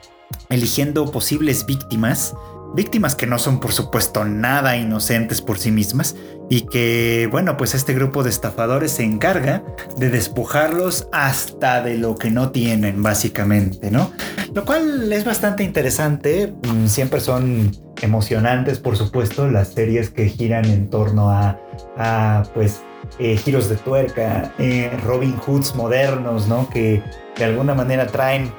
eligiendo 0.49 1.09
posibles 1.11 1.65
víctimas 1.65 2.35
víctimas 2.73 3.15
que 3.15 3.27
no 3.27 3.37
son 3.37 3.59
por 3.59 3.71
supuesto 3.71 4.25
nada 4.25 4.75
inocentes 4.75 5.41
por 5.41 5.59
sí 5.59 5.71
mismas 5.71 6.15
y 6.49 6.61
que 6.61 7.27
bueno 7.31 7.57
pues 7.57 7.73
este 7.73 7.93
grupo 7.93 8.23
de 8.23 8.29
estafadores 8.29 8.91
se 8.91 9.03
encarga 9.03 9.63
de 9.97 10.09
despojarlos 10.09 11.07
hasta 11.11 11.81
de 11.81 11.97
lo 11.97 12.15
que 12.15 12.29
no 12.29 12.51
tienen 12.51 13.01
básicamente 13.01 13.89
no 13.91 14.11
lo 14.53 14.65
cual 14.65 15.11
es 15.11 15.25
bastante 15.25 15.63
interesante. 15.63 16.53
Mm, 16.67 16.87
siempre 16.87 17.19
son 17.19 17.71
emocionantes 18.01 18.79
por 18.79 18.97
supuesto 18.97 19.47
las 19.49 19.69
series 19.69 20.09
que 20.09 20.29
giran 20.29 20.65
en 20.65 20.89
torno 20.89 21.31
a, 21.31 22.43
pues 22.53 22.81
eh, 23.19 23.37
giros 23.37 23.69
de 23.69 23.75
tuerca 23.75 24.53
eh, 24.59 24.91
Robin 25.03 25.35
Hoods 25.37 25.75
modernos 25.75 26.47
no 26.47 26.69
que 26.69 27.01
de 27.37 27.45
alguna 27.45 27.73
manera 27.73 28.07
traen 28.07 28.51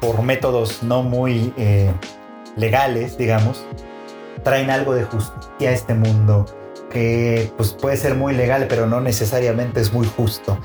por 0.00 0.22
métodos 0.22 0.82
no 0.82 1.02
muy 1.02 1.52
eh, 1.56 1.92
legales, 2.56 3.18
digamos, 3.18 3.64
traen 4.42 4.70
algo 4.70 4.94
de 4.94 5.04
justicia 5.04 5.70
a 5.70 5.72
este 5.72 5.94
mundo 5.94 6.46
que 6.90 7.50
pues 7.56 7.72
puede 7.72 7.96
ser 7.96 8.14
muy 8.14 8.34
legal, 8.34 8.66
pero 8.68 8.86
no 8.86 9.00
necesariamente 9.00 9.80
es 9.80 9.92
muy 9.92 10.06
justo. 10.06 10.58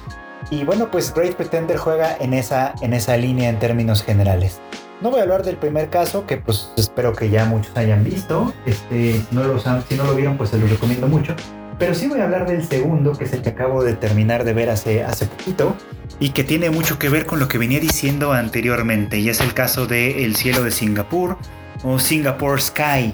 Y 0.49 0.63
bueno, 0.63 0.91
pues 0.91 1.13
Great 1.13 1.35
Pretender 1.35 1.77
juega 1.77 2.17
en 2.19 2.33
esa, 2.33 2.75
en 2.81 2.93
esa 2.93 3.15
línea 3.17 3.49
en 3.49 3.59
términos 3.59 4.03
generales. 4.03 4.59
No 5.01 5.11
voy 5.11 5.19
a 5.19 5.23
hablar 5.23 5.43
del 5.43 5.57
primer 5.57 5.89
caso, 5.89 6.25
que 6.25 6.37
pues 6.37 6.71
espero 6.77 7.13
que 7.13 7.29
ya 7.29 7.45
muchos 7.45 7.75
hayan 7.77 8.03
visto. 8.03 8.53
Este, 8.65 9.21
no 9.31 9.43
lo, 9.43 9.59
si 9.59 9.95
no 9.95 10.03
lo 10.03 10.15
vieron, 10.15 10.37
pues 10.37 10.51
se 10.51 10.57
los 10.57 10.69
recomiendo 10.69 11.07
mucho. 11.07 11.35
Pero 11.77 11.93
sí 11.93 12.07
voy 12.07 12.21
a 12.21 12.23
hablar 12.23 12.47
del 12.47 12.65
segundo, 12.65 13.11
que 13.13 13.25
es 13.25 13.33
el 13.33 13.41
que 13.41 13.49
acabo 13.49 13.83
de 13.83 13.93
terminar 13.95 14.45
de 14.45 14.53
ver 14.53 14.69
hace, 14.69 15.03
hace 15.03 15.25
poquito, 15.25 15.75
y 16.19 16.29
que 16.29 16.45
tiene 16.45 16.69
mucho 16.69 16.97
que 16.97 17.09
ver 17.09 17.25
con 17.25 17.39
lo 17.39 17.49
que 17.49 17.57
venía 17.57 17.81
diciendo 17.81 18.31
anteriormente, 18.31 19.19
y 19.19 19.27
es 19.27 19.41
el 19.41 19.53
caso 19.53 19.85
de 19.85 20.23
El 20.23 20.37
cielo 20.37 20.63
de 20.63 20.71
Singapur, 20.71 21.37
o 21.83 21.99
Singapore 21.99 22.61
Sky. 22.61 23.13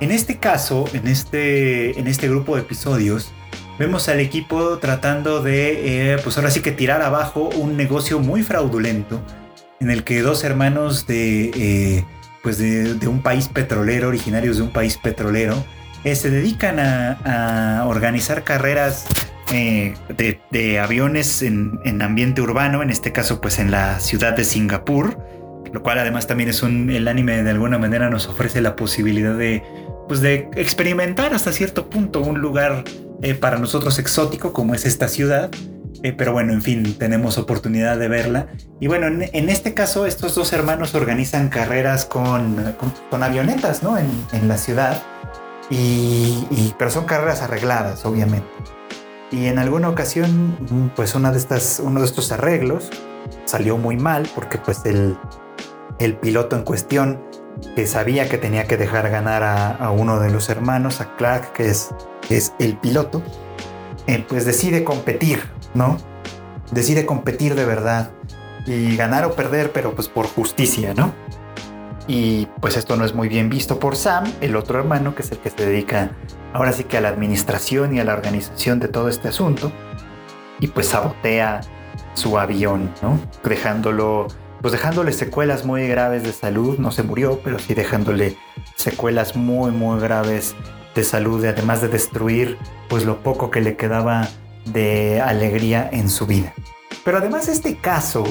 En 0.00 0.12
este 0.12 0.36
caso, 0.36 0.84
en 0.92 1.08
este, 1.08 1.98
en 1.98 2.06
este 2.06 2.28
grupo 2.28 2.54
de 2.54 2.62
episodios, 2.62 3.32
vemos 3.78 4.08
al 4.08 4.20
equipo 4.20 4.78
tratando 4.78 5.42
de, 5.42 6.12
eh, 6.12 6.18
pues 6.22 6.36
ahora 6.36 6.50
sí 6.50 6.60
que 6.60 6.70
tirar 6.70 7.02
abajo 7.02 7.50
un 7.56 7.76
negocio 7.76 8.20
muy 8.20 8.44
fraudulento 8.44 9.20
en 9.80 9.90
el 9.90 10.04
que 10.04 10.22
dos 10.22 10.44
hermanos 10.44 11.06
de, 11.06 11.50
eh, 11.54 12.04
pues 12.44 12.58
de, 12.58 13.08
un 13.08 13.22
país 13.22 13.48
petrolero, 13.48 14.08
originarios 14.08 14.58
de 14.58 14.64
un 14.64 14.72
país 14.72 14.96
petrolero, 14.96 15.64
eh, 16.04 16.14
se 16.14 16.30
dedican 16.30 16.78
a, 16.78 17.84
organizar 17.86 18.44
carreras 18.44 19.06
de, 19.50 20.80
aviones 20.80 21.42
en, 21.42 21.80
en, 21.84 22.02
ambiente 22.02 22.40
urbano, 22.40 22.82
en 22.82 22.90
este 22.90 23.12
caso 23.12 23.40
pues 23.40 23.58
en 23.58 23.72
la 23.72 23.98
ciudad 23.98 24.36
de 24.36 24.44
Singapur, 24.44 25.18
lo 25.72 25.82
cual 25.82 25.98
además 25.98 26.26
también 26.26 26.50
es 26.50 26.62
un, 26.62 26.90
el 26.90 27.08
anime 27.08 27.42
de 27.42 27.50
alguna 27.50 27.78
manera 27.78 28.10
nos 28.10 28.26
ofrece 28.26 28.60
la 28.60 28.76
posibilidad 28.76 29.34
de, 29.34 29.62
pues 30.08 30.20
de 30.20 30.48
experimentar 30.56 31.34
hasta 31.34 31.52
cierto 31.52 31.88
punto 31.88 32.20
un 32.20 32.40
lugar 32.40 32.84
eh, 33.22 33.34
para 33.34 33.58
nosotros 33.58 33.98
exótico 33.98 34.52
como 34.52 34.74
es 34.74 34.84
esta 34.84 35.08
ciudad. 35.08 35.50
Eh, 36.02 36.12
pero 36.12 36.32
bueno, 36.32 36.52
en 36.52 36.62
fin, 36.62 36.96
tenemos 36.96 37.38
oportunidad 37.38 37.98
de 37.98 38.08
verla. 38.08 38.46
Y 38.80 38.86
bueno, 38.86 39.06
en, 39.08 39.48
este 39.48 39.74
caso, 39.74 40.06
estos 40.06 40.34
dos 40.34 40.52
hermanos 40.52 40.94
organizan 40.94 41.48
carreras 41.48 42.04
con, 42.04 42.74
con, 43.10 43.22
avionetas, 43.22 43.82
¿no? 43.82 43.98
En, 43.98 44.08
en 44.32 44.46
la 44.46 44.58
ciudad. 44.58 45.02
Y, 45.70 46.46
y, 46.50 46.74
pero 46.78 46.90
son 46.90 47.04
carreras 47.04 47.42
arregladas, 47.42 48.04
obviamente. 48.06 48.48
Y 49.30 49.46
en 49.46 49.58
alguna 49.58 49.88
ocasión, 49.88 50.92
pues 50.96 51.14
una 51.14 51.32
de 51.32 51.38
estas, 51.38 51.80
uno 51.84 52.00
de 52.00 52.06
estos 52.06 52.32
arreglos 52.32 52.90
salió 53.44 53.76
muy 53.76 53.96
mal 53.96 54.28
porque 54.34 54.56
pues 54.58 54.84
el, 54.86 55.18
el 55.98 56.16
piloto 56.16 56.56
en 56.56 56.62
cuestión, 56.62 57.20
que 57.74 57.86
sabía 57.86 58.28
que 58.28 58.38
tenía 58.38 58.64
que 58.64 58.76
dejar 58.76 59.10
ganar 59.10 59.42
a, 59.42 59.90
uno 59.90 60.20
de 60.20 60.30
los 60.30 60.48
hermanos, 60.48 61.00
a 61.00 61.16
Clark, 61.16 61.52
que 61.52 61.68
es, 61.68 61.90
es 62.30 62.52
el 62.58 62.76
piloto, 62.76 63.22
eh, 64.06 64.24
pues 64.28 64.44
decide 64.44 64.84
competir, 64.84 65.42
¿no? 65.74 65.96
Decide 66.70 67.06
competir 67.06 67.54
de 67.54 67.64
verdad 67.64 68.10
y 68.66 68.96
ganar 68.96 69.24
o 69.24 69.32
perder, 69.32 69.72
pero 69.72 69.94
pues 69.94 70.08
por 70.08 70.26
justicia, 70.26 70.94
¿no? 70.94 71.12
Y 72.06 72.46
pues 72.60 72.76
esto 72.76 72.96
no 72.96 73.04
es 73.04 73.14
muy 73.14 73.28
bien 73.28 73.50
visto 73.50 73.78
por 73.78 73.96
Sam, 73.96 74.24
el 74.40 74.56
otro 74.56 74.78
hermano, 74.78 75.14
que 75.14 75.22
es 75.22 75.32
el 75.32 75.38
que 75.38 75.50
se 75.50 75.66
dedica 75.66 76.12
ahora 76.52 76.72
sí 76.72 76.84
que 76.84 76.96
a 76.96 77.00
la 77.00 77.08
administración 77.08 77.94
y 77.94 78.00
a 78.00 78.04
la 78.04 78.14
organización 78.14 78.80
de 78.80 78.88
todo 78.88 79.08
este 79.08 79.28
asunto. 79.28 79.70
Y 80.60 80.68
pues 80.68 80.88
sabotea 80.88 81.60
su 82.14 82.38
avión, 82.38 82.92
¿no? 83.02 83.20
Dejándolo 83.44 84.26
pues 84.60 84.72
dejándole 84.72 85.12
secuelas 85.12 85.64
muy 85.64 85.86
graves 85.88 86.22
de 86.22 86.32
salud, 86.32 86.78
no 86.78 86.90
se 86.90 87.02
murió, 87.02 87.40
pero 87.42 87.58
sí 87.58 87.74
dejándole 87.74 88.36
secuelas 88.76 89.36
muy 89.36 89.70
muy 89.70 90.00
graves 90.00 90.54
de 90.94 91.04
salud, 91.04 91.44
además 91.44 91.80
de 91.80 91.88
destruir 91.88 92.58
pues 92.88 93.04
lo 93.04 93.22
poco 93.22 93.50
que 93.50 93.60
le 93.60 93.76
quedaba 93.76 94.28
de 94.66 95.20
alegría 95.20 95.88
en 95.92 96.10
su 96.10 96.26
vida. 96.26 96.52
Pero 97.04 97.18
además 97.18 97.48
este 97.48 97.76
caso 97.76 98.24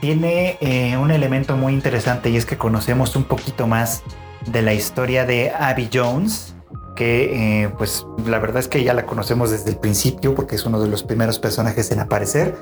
tiene 0.00 0.58
eh, 0.60 0.96
un 0.96 1.10
elemento 1.10 1.56
muy 1.56 1.72
interesante 1.72 2.28
y 2.30 2.36
es 2.36 2.44
que 2.44 2.58
conocemos 2.58 3.16
un 3.16 3.24
poquito 3.24 3.66
más 3.66 4.02
de 4.46 4.62
la 4.62 4.74
historia 4.74 5.24
de 5.24 5.50
Abby 5.50 5.88
Jones, 5.92 6.56
que 6.96 7.62
eh, 7.62 7.68
pues 7.78 8.04
la 8.26 8.38
verdad 8.38 8.58
es 8.58 8.68
que 8.68 8.82
ya 8.82 8.94
la 8.94 9.06
conocemos 9.06 9.50
desde 9.50 9.70
el 9.70 9.76
principio 9.76 10.34
porque 10.34 10.56
es 10.56 10.66
uno 10.66 10.80
de 10.80 10.88
los 10.88 11.02
primeros 11.02 11.38
personajes 11.38 11.90
en 11.92 12.00
aparecer. 12.00 12.56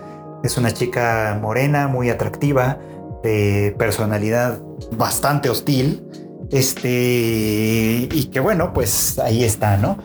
Es 0.45 0.57
una 0.57 0.71
chica 0.71 1.39
morena, 1.41 1.89
muy 1.89 2.11
atractiva, 2.11 2.79
de 3.23 3.75
personalidad 3.79 4.61
bastante 4.93 5.51
hostil, 5.51 6.03
este, 6.51 8.09
y 8.13 8.31
que 8.33 8.41
bueno, 8.41 8.73
pues 8.73 9.19
ahí 9.19 9.45
está, 9.45 9.77
¿no? 9.77 9.99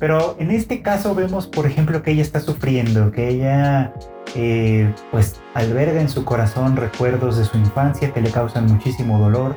Pero 0.00 0.36
en 0.38 0.50
este 0.50 0.82
caso 0.82 1.14
vemos, 1.14 1.46
por 1.46 1.66
ejemplo, 1.66 2.02
que 2.02 2.10
ella 2.10 2.22
está 2.22 2.40
sufriendo, 2.40 3.12
que 3.12 3.28
ella 3.28 3.94
eh, 4.34 4.92
pues 5.10 5.40
alberga 5.54 6.00
en 6.00 6.08
su 6.08 6.24
corazón 6.24 6.76
recuerdos 6.76 7.38
de 7.38 7.44
su 7.44 7.56
infancia 7.56 8.12
que 8.12 8.20
le 8.20 8.30
causan 8.30 8.66
muchísimo 8.66 9.20
dolor 9.20 9.54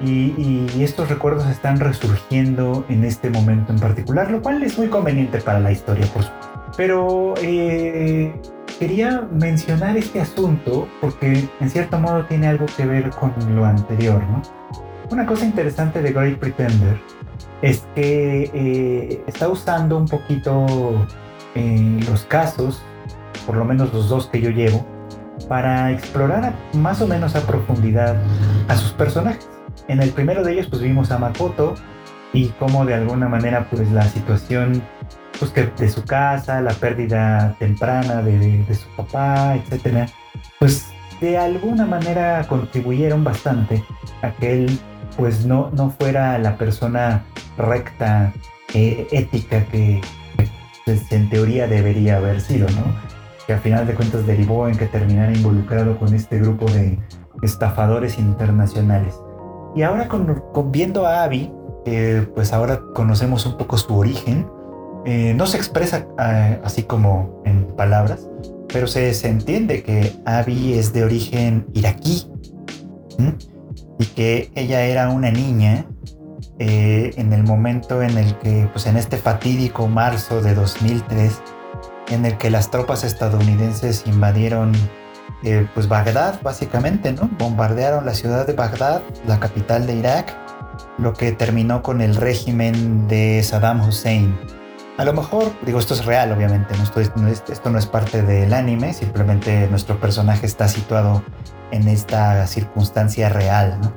y, 0.00 0.82
estos 0.82 1.08
recuerdos 1.08 1.46
están 1.46 1.78
resurgiendo 1.78 2.84
en 2.88 3.04
este 3.04 3.28
momento 3.28 3.72
en 3.72 3.78
particular, 3.78 4.30
lo 4.30 4.40
cual 4.40 4.62
es 4.62 4.78
muy 4.78 4.88
conveniente 4.88 5.40
para 5.40 5.60
la 5.60 5.72
historia, 5.72 6.06
por 6.06 6.22
supuesto. 6.22 6.72
Pero 6.76 7.34
eh, 7.42 8.32
quería 8.80 9.28
mencionar 9.30 9.98
este 9.98 10.22
asunto 10.22 10.88
porque 11.02 11.46
en 11.60 11.70
cierto 11.70 11.98
modo 11.98 12.24
tiene 12.24 12.48
algo 12.48 12.64
que 12.76 12.86
ver 12.86 13.10
con 13.10 13.32
lo 13.54 13.66
anterior, 13.66 14.22
¿no? 14.24 14.42
Una 15.10 15.26
cosa 15.26 15.44
interesante 15.44 16.00
de 16.00 16.12
Great 16.12 16.38
Pretender 16.38 16.98
es 17.60 17.86
que 17.94 18.50
eh, 18.54 19.22
está 19.26 19.48
usando 19.48 19.98
un 19.98 20.08
poquito 20.08 20.66
eh, 21.54 22.00
los 22.08 22.24
casos, 22.24 22.82
por 23.46 23.56
lo 23.56 23.66
menos 23.66 23.92
los 23.92 24.08
dos 24.08 24.28
que 24.28 24.40
yo 24.40 24.48
llevo, 24.48 24.86
para 25.46 25.92
explorar 25.92 26.54
más 26.72 27.02
o 27.02 27.06
menos 27.06 27.36
a 27.36 27.46
profundidad 27.46 28.16
a 28.68 28.76
sus 28.76 28.92
personajes. 28.92 29.46
En 29.88 30.00
el 30.00 30.10
primero 30.10 30.42
de 30.42 30.54
ellos 30.54 30.68
pues 30.70 30.80
vimos 30.80 31.10
a 31.10 31.18
Makoto 31.18 31.74
y 32.32 32.46
cómo 32.58 32.86
de 32.86 32.94
alguna 32.94 33.28
manera 33.28 33.68
pues 33.70 33.90
la 33.92 34.04
situación 34.04 34.82
pues 35.38 35.50
que 35.52 35.66
de 35.66 35.88
su 35.88 36.04
casa, 36.04 36.60
la 36.60 36.72
pérdida 36.72 37.56
temprana 37.58 38.22
de, 38.22 38.64
su 38.74 38.88
papá, 38.96 39.56
etcétera, 39.56 40.06
pues 40.58 40.88
de 41.20 41.38
alguna 41.38 41.86
manera 41.86 42.46
contribuyeron 42.48 43.24
bastante 43.24 43.84
a 44.22 44.30
que 44.32 44.52
él 44.64 44.78
pues 45.16 45.44
no, 45.44 45.70
no 45.72 45.90
fuera 45.90 46.38
la 46.38 46.56
persona 46.56 47.24
recta, 47.58 48.32
eh, 48.74 49.06
ética 49.10 49.64
que 49.66 50.00
pues, 50.84 51.12
en 51.12 51.28
teoría 51.28 51.66
debería 51.66 52.16
haber 52.16 52.40
sido, 52.40 52.68
¿no? 52.70 52.84
Que 53.46 53.54
al 53.54 53.60
final 53.60 53.86
de 53.86 53.94
cuentas 53.94 54.26
derivó 54.26 54.68
en 54.68 54.76
que 54.76 54.86
terminara 54.86 55.32
involucrado 55.32 55.98
con 55.98 56.14
este 56.14 56.38
grupo 56.38 56.66
de 56.66 56.98
estafadores 57.42 58.18
internacionales. 58.18 59.14
Y 59.74 59.82
ahora 59.82 60.08
con, 60.08 60.42
viendo 60.72 61.06
a 61.06 61.24
Abby, 61.24 61.52
pues 62.34 62.52
ahora 62.52 62.80
conocemos 62.94 63.46
un 63.46 63.56
poco 63.56 63.76
su 63.76 63.96
origen, 63.96 64.46
eh, 65.06 65.32
no 65.34 65.46
se 65.46 65.56
expresa 65.56 66.06
eh, 66.18 66.60
así 66.62 66.82
como 66.82 67.42
en 67.46 67.64
palabras, 67.76 68.28
pero 68.68 68.86
se, 68.86 69.10
entiende 69.26 69.82
que 69.82 70.12
Abby 70.26 70.74
es 70.74 70.92
de 70.92 71.04
origen 71.04 71.66
iraquí 71.72 72.26
y 73.98 74.06
que 74.06 74.50
ella 74.54 74.82
era 74.82 75.08
una 75.10 75.30
niña 75.30 75.86
eh, 76.58 77.12
en 77.16 77.32
el 77.32 77.42
momento 77.42 78.02
en 78.02 78.18
el 78.18 78.36
que, 78.38 78.68
pues 78.72 78.86
en 78.86 78.96
este 78.96 79.16
fatídico 79.16 79.88
marzo 79.88 80.42
de 80.42 80.54
2003, 80.54 81.40
en 82.10 82.26
el 82.26 82.36
que 82.36 82.50
las 82.50 82.70
tropas 82.70 83.04
estadounidenses 83.04 84.04
invadieron 84.06 84.72
pues 85.74 85.88
Bagdad, 85.88 86.42
básicamente, 86.42 87.12
¿no? 87.12 87.30
Bombardearon 87.38 88.04
la 88.04 88.12
ciudad 88.12 88.46
de 88.46 88.52
Bagdad, 88.52 89.00
la 89.26 89.40
capital 89.40 89.86
de 89.86 89.94
Irak, 89.94 90.36
lo 90.98 91.14
que 91.14 91.32
terminó 91.32 91.82
con 91.82 92.02
el 92.02 92.14
régimen 92.16 93.08
de 93.08 93.42
Saddam 93.42 93.80
Hussein. 93.80 94.36
A 95.00 95.04
lo 95.06 95.14
mejor, 95.14 95.50
digo, 95.64 95.78
esto 95.78 95.94
es 95.94 96.04
real, 96.04 96.30
obviamente. 96.30 96.74
Esto, 96.74 97.00
no 97.70 97.78
es, 97.78 97.86
parte 97.86 98.20
del 98.20 98.52
anime, 98.52 98.92
simplemente 98.92 99.66
nuestro 99.68 99.98
personaje 99.98 100.44
está 100.44 100.68
situado 100.68 101.24
en 101.70 101.88
esta 101.88 102.46
circunstancia 102.46 103.30
real, 103.30 103.78
¿no? 103.80 103.94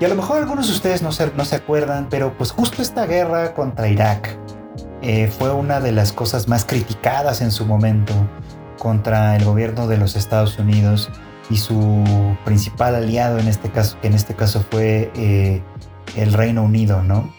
Y 0.00 0.06
a 0.06 0.08
lo 0.08 0.14
mejor 0.14 0.38
algunos 0.38 0.68
de 0.68 0.72
ustedes 0.72 1.02
no 1.02 1.12
se, 1.12 1.30
no 1.36 1.44
se 1.44 1.56
acuerdan, 1.56 2.06
pero 2.08 2.34
pues 2.38 2.50
justo 2.50 2.80
esta 2.80 3.04
guerra 3.04 3.52
contra 3.52 3.88
Irak 3.88 4.38
eh, 5.02 5.30
fue 5.38 5.52
una 5.52 5.80
de 5.80 5.92
las 5.92 6.14
cosas 6.14 6.48
más 6.48 6.64
criticadas 6.64 7.42
en 7.42 7.52
su 7.52 7.66
momento 7.66 8.14
contra 8.78 9.36
el 9.36 9.44
gobierno 9.44 9.86
de 9.86 9.98
los 9.98 10.16
Estados 10.16 10.58
Unidos 10.58 11.10
y 11.50 11.58
su 11.58 12.02
principal 12.46 12.94
aliado 12.94 13.38
en 13.38 13.48
este 13.48 13.70
caso, 13.70 13.98
que 14.00 14.06
en 14.06 14.14
este 14.14 14.34
caso 14.34 14.64
fue 14.70 15.12
eh, 15.14 15.62
el 16.16 16.32
Reino 16.32 16.62
Unido, 16.62 17.02
¿no? 17.02 17.30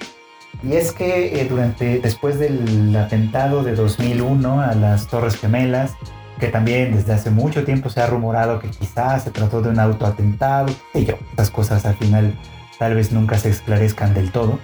Y 0.63 0.73
es 0.73 0.93
que 0.93 1.41
eh, 1.41 1.45
durante, 1.45 1.99
después 1.99 2.39
del 2.39 2.95
atentado 2.95 3.63
de 3.63 3.75
2001 3.75 4.61
a 4.61 4.73
las 4.75 5.07
Torres 5.07 5.35
Gemelas, 5.35 5.93
que 6.39 6.47
también 6.47 6.95
desde 6.95 7.13
hace 7.13 7.31
mucho 7.31 7.65
tiempo 7.65 7.89
se 7.89 8.01
ha 8.01 8.07
rumorado 8.07 8.59
que 8.59 8.69
quizás 8.69 9.23
se 9.23 9.31
trató 9.31 9.61
de 9.61 9.69
un 9.69 9.79
autoatentado, 9.79 10.73
y 10.93 11.05
yo, 11.05 11.15
estas 11.31 11.51
cosas 11.51 11.85
al 11.85 11.95
final 11.95 12.33
tal 12.79 12.95
vez 12.95 13.11
nunca 13.11 13.37
se 13.37 13.49
esclarezcan 13.49 14.13
del 14.13 14.31
todo, 14.31 14.59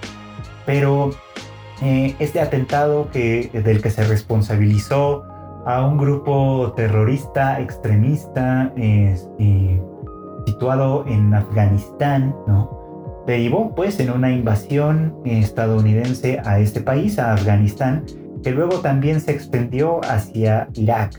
pero 0.65 1.11
eh, 1.81 2.15
este 2.19 2.39
atentado 2.39 3.09
que, 3.11 3.49
del 3.53 3.81
que 3.81 3.89
se 3.89 4.03
responsabilizó 4.05 5.25
a 5.65 5.85
un 5.85 5.97
grupo 5.97 6.73
terrorista 6.77 7.59
extremista 7.59 8.73
situado 10.45 11.05
en 11.07 11.33
Afganistán, 11.33 12.33
¿no? 12.47 12.78
Derivó 13.29 13.75
pues 13.75 13.99
en 13.99 14.09
una 14.09 14.31
invasión 14.31 15.15
estadounidense 15.23 16.41
a 16.45 16.59
este 16.59 16.81
país, 16.81 17.19
a 17.19 17.33
Afganistán, 17.33 18.03
que 18.43 18.51
luego 18.51 18.79
también 18.79 19.21
se 19.21 19.31
extendió 19.31 20.01
hacia 20.05 20.67
Irak 20.73 21.13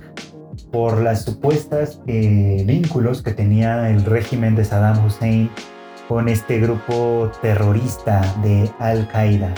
por 0.72 1.00
las 1.00 1.24
supuestas 1.24 2.02
eh, 2.08 2.64
vínculos 2.66 3.22
que 3.22 3.30
tenía 3.30 3.88
el 3.90 4.04
régimen 4.04 4.56
de 4.56 4.64
Saddam 4.64 5.06
Hussein 5.06 5.50
con 6.08 6.28
este 6.28 6.58
grupo 6.58 7.30
terrorista 7.42 8.22
de 8.42 8.68
Al 8.80 9.06
Qaeda. 9.08 9.54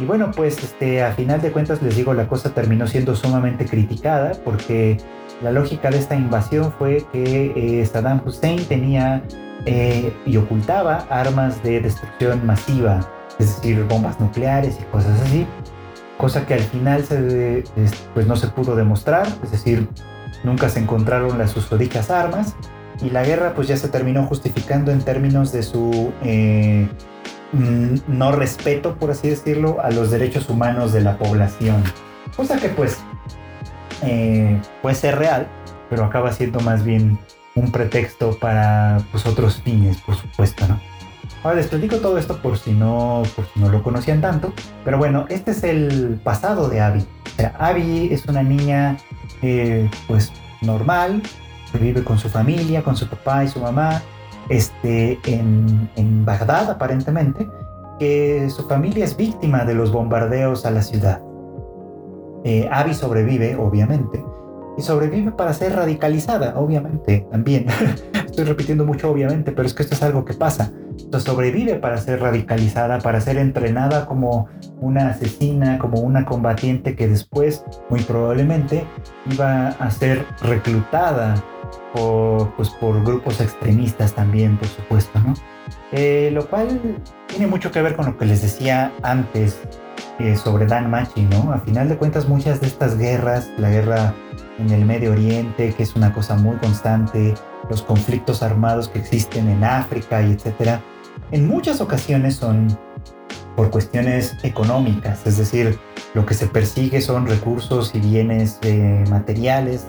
Y 0.00 0.04
bueno, 0.04 0.32
pues 0.34 0.58
este, 0.58 1.04
a 1.04 1.12
final 1.12 1.40
de 1.40 1.52
cuentas 1.52 1.80
les 1.80 1.94
digo, 1.94 2.12
la 2.12 2.26
cosa 2.26 2.52
terminó 2.54 2.88
siendo 2.88 3.14
sumamente 3.14 3.66
criticada 3.66 4.32
porque 4.44 4.96
la 5.42 5.52
lógica 5.52 5.90
de 5.90 5.98
esta 5.98 6.16
invasión 6.16 6.72
fue 6.72 7.04
que 7.12 7.52
eh, 7.54 7.86
Saddam 7.86 8.20
Hussein 8.26 8.64
tenía 8.64 9.22
eh, 9.70 10.14
y 10.24 10.38
ocultaba 10.38 11.06
armas 11.10 11.62
de 11.62 11.82
destrucción 11.82 12.46
masiva, 12.46 13.00
es 13.38 13.54
decir, 13.54 13.84
bombas 13.84 14.18
nucleares 14.18 14.78
y 14.80 14.84
cosas 14.84 15.20
así, 15.20 15.46
cosa 16.16 16.46
que 16.46 16.54
al 16.54 16.60
final 16.60 17.04
se, 17.04 17.64
pues 18.14 18.26
no 18.26 18.36
se 18.36 18.48
pudo 18.48 18.76
demostrar, 18.76 19.26
es 19.44 19.50
decir, 19.50 19.86
nunca 20.42 20.70
se 20.70 20.80
encontraron 20.80 21.36
las 21.36 21.50
susodichas 21.50 22.10
armas 22.10 22.56
y 23.02 23.10
la 23.10 23.22
guerra 23.24 23.52
pues 23.54 23.68
ya 23.68 23.76
se 23.76 23.90
terminó 23.90 24.24
justificando 24.24 24.90
en 24.90 25.02
términos 25.02 25.52
de 25.52 25.62
su 25.62 26.14
eh, 26.24 26.88
mm, 27.52 27.96
no 28.08 28.32
respeto, 28.32 28.94
por 28.94 29.10
así 29.10 29.28
decirlo, 29.28 29.82
a 29.82 29.90
los 29.90 30.10
derechos 30.10 30.48
humanos 30.48 30.94
de 30.94 31.02
la 31.02 31.18
población. 31.18 31.82
Cosa 32.34 32.56
que 32.56 32.70
pues 32.70 32.96
eh, 34.02 34.58
puede 34.80 34.94
ser 34.94 35.18
real, 35.18 35.46
pero 35.90 36.04
acaba 36.04 36.32
siendo 36.32 36.58
más 36.60 36.84
bien 36.84 37.18
un 37.58 37.72
pretexto 37.72 38.38
para 38.38 38.98
pues, 39.10 39.26
otros 39.26 39.60
fines, 39.62 39.98
por 39.98 40.14
supuesto, 40.14 40.66
¿no? 40.68 40.80
Ahora 41.42 41.56
les 41.56 41.68
platico 41.68 41.96
todo 41.98 42.18
esto 42.18 42.38
por 42.38 42.58
si 42.58 42.72
no, 42.72 43.22
por 43.36 43.46
si 43.46 43.60
no 43.60 43.68
lo 43.68 43.82
conocían 43.82 44.20
tanto, 44.20 44.52
pero 44.84 44.98
bueno, 44.98 45.26
este 45.28 45.52
es 45.52 45.62
el 45.62 46.20
pasado 46.22 46.68
de 46.68 46.80
Abby. 46.80 47.06
O 47.38 48.12
es 48.12 48.26
una 48.26 48.42
niña 48.42 48.96
eh, 49.42 49.88
pues 50.08 50.32
normal, 50.62 51.22
vive 51.78 52.02
con 52.02 52.18
su 52.18 52.28
familia, 52.28 52.82
con 52.82 52.96
su 52.96 53.08
papá 53.08 53.44
y 53.44 53.48
su 53.48 53.60
mamá, 53.60 54.02
este, 54.48 55.20
en, 55.26 55.88
en 55.94 56.24
Bagdad 56.24 56.70
aparentemente, 56.70 57.48
que 58.00 58.48
su 58.50 58.66
familia 58.68 59.04
es 59.04 59.16
víctima 59.16 59.64
de 59.64 59.74
los 59.74 59.92
bombardeos 59.92 60.66
a 60.66 60.70
la 60.70 60.82
ciudad. 60.82 61.22
Eh, 62.44 62.68
sobrevive, 62.94 63.56
obviamente, 63.56 64.24
y 64.78 64.82
sobrevive 64.82 65.32
para 65.32 65.52
ser 65.52 65.74
radicalizada, 65.74 66.54
obviamente, 66.56 67.26
también. 67.32 67.66
Estoy 68.14 68.44
repitiendo 68.44 68.84
mucho, 68.86 69.10
obviamente, 69.10 69.50
pero 69.50 69.66
es 69.66 69.74
que 69.74 69.82
esto 69.82 69.96
es 69.96 70.02
algo 70.04 70.24
que 70.24 70.34
pasa. 70.34 70.70
Sobrevive 71.18 71.74
para 71.76 71.96
ser 71.98 72.20
radicalizada, 72.20 72.98
para 73.00 73.20
ser 73.20 73.38
entrenada 73.38 74.06
como 74.06 74.48
una 74.80 75.08
asesina, 75.08 75.78
como 75.78 76.00
una 76.00 76.24
combatiente 76.24 76.94
que 76.94 77.08
después, 77.08 77.64
muy 77.90 78.02
probablemente, 78.02 78.84
iba 79.30 79.68
a 79.68 79.90
ser 79.90 80.24
reclutada 80.42 81.34
por, 81.92 82.54
pues, 82.54 82.70
por 82.70 83.02
grupos 83.04 83.40
extremistas 83.40 84.14
también, 84.14 84.56
por 84.58 84.68
supuesto, 84.68 85.18
¿no? 85.18 85.34
Eh, 85.90 86.30
lo 86.32 86.48
cual 86.48 86.80
tiene 87.26 87.48
mucho 87.48 87.72
que 87.72 87.82
ver 87.82 87.96
con 87.96 88.06
lo 88.06 88.16
que 88.16 88.26
les 88.26 88.42
decía 88.42 88.92
antes 89.02 89.60
eh, 90.20 90.36
sobre 90.36 90.66
Dan 90.66 90.90
Machi, 90.90 91.22
¿no? 91.22 91.52
A 91.52 91.58
final 91.58 91.88
de 91.88 91.96
cuentas, 91.96 92.28
muchas 92.28 92.60
de 92.60 92.68
estas 92.68 92.96
guerras, 92.96 93.50
la 93.56 93.70
guerra 93.70 94.14
en 94.58 94.70
el 94.70 94.84
Medio 94.84 95.12
Oriente, 95.12 95.72
que 95.74 95.82
es 95.82 95.96
una 95.96 96.12
cosa 96.12 96.36
muy 96.36 96.56
constante, 96.56 97.34
los 97.70 97.82
conflictos 97.82 98.42
armados 98.42 98.88
que 98.88 98.98
existen 98.98 99.48
en 99.48 99.64
África 99.64 100.22
y 100.22 100.32
etcétera, 100.32 100.80
en 101.30 101.46
muchas 101.46 101.80
ocasiones 101.80 102.36
son 102.36 102.78
por 103.56 103.70
cuestiones 103.70 104.36
económicas, 104.44 105.26
es 105.26 105.36
decir, 105.36 105.78
lo 106.14 106.24
que 106.24 106.34
se 106.34 106.46
persigue 106.46 107.00
son 107.00 107.26
recursos 107.26 107.92
y 107.94 107.98
bienes 107.98 108.58
eh, 108.62 109.04
materiales 109.10 109.86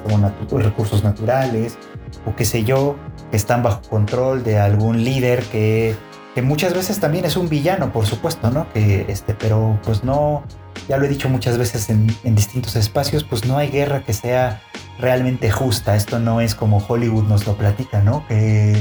o 0.51 0.57
recursos 0.57 1.03
naturales 1.03 1.77
o 2.25 2.35
qué 2.35 2.45
sé 2.45 2.63
yo, 2.63 2.95
que 3.29 3.37
están 3.37 3.61
bajo 3.61 3.81
control 3.87 4.43
de 4.43 4.57
algún 4.57 5.03
líder 5.03 5.43
que, 5.43 5.95
que, 6.33 6.41
muchas 6.41 6.73
veces 6.73 6.99
también 6.99 7.25
es 7.25 7.37
un 7.37 7.47
villano, 7.47 7.91
por 7.91 8.07
supuesto, 8.07 8.49
¿no? 8.49 8.67
Que 8.73 9.05
este, 9.07 9.35
pero 9.35 9.79
pues 9.83 10.03
no, 10.03 10.43
ya 10.87 10.97
lo 10.97 11.05
he 11.05 11.09
dicho 11.09 11.29
muchas 11.29 11.57
veces 11.57 11.89
en, 11.89 12.07
en 12.23 12.35
distintos 12.35 12.75
espacios, 12.75 13.23
pues 13.23 13.45
no 13.45 13.57
hay 13.57 13.69
guerra 13.69 14.03
que 14.03 14.13
sea 14.13 14.61
realmente 14.99 15.49
justa. 15.49 15.95
Esto 15.95 16.19
no 16.19 16.41
es 16.41 16.55
como 16.55 16.83
Hollywood 16.85 17.25
nos 17.25 17.47
lo 17.47 17.55
platica, 17.55 18.01
¿no? 18.01 18.25
Que, 18.27 18.75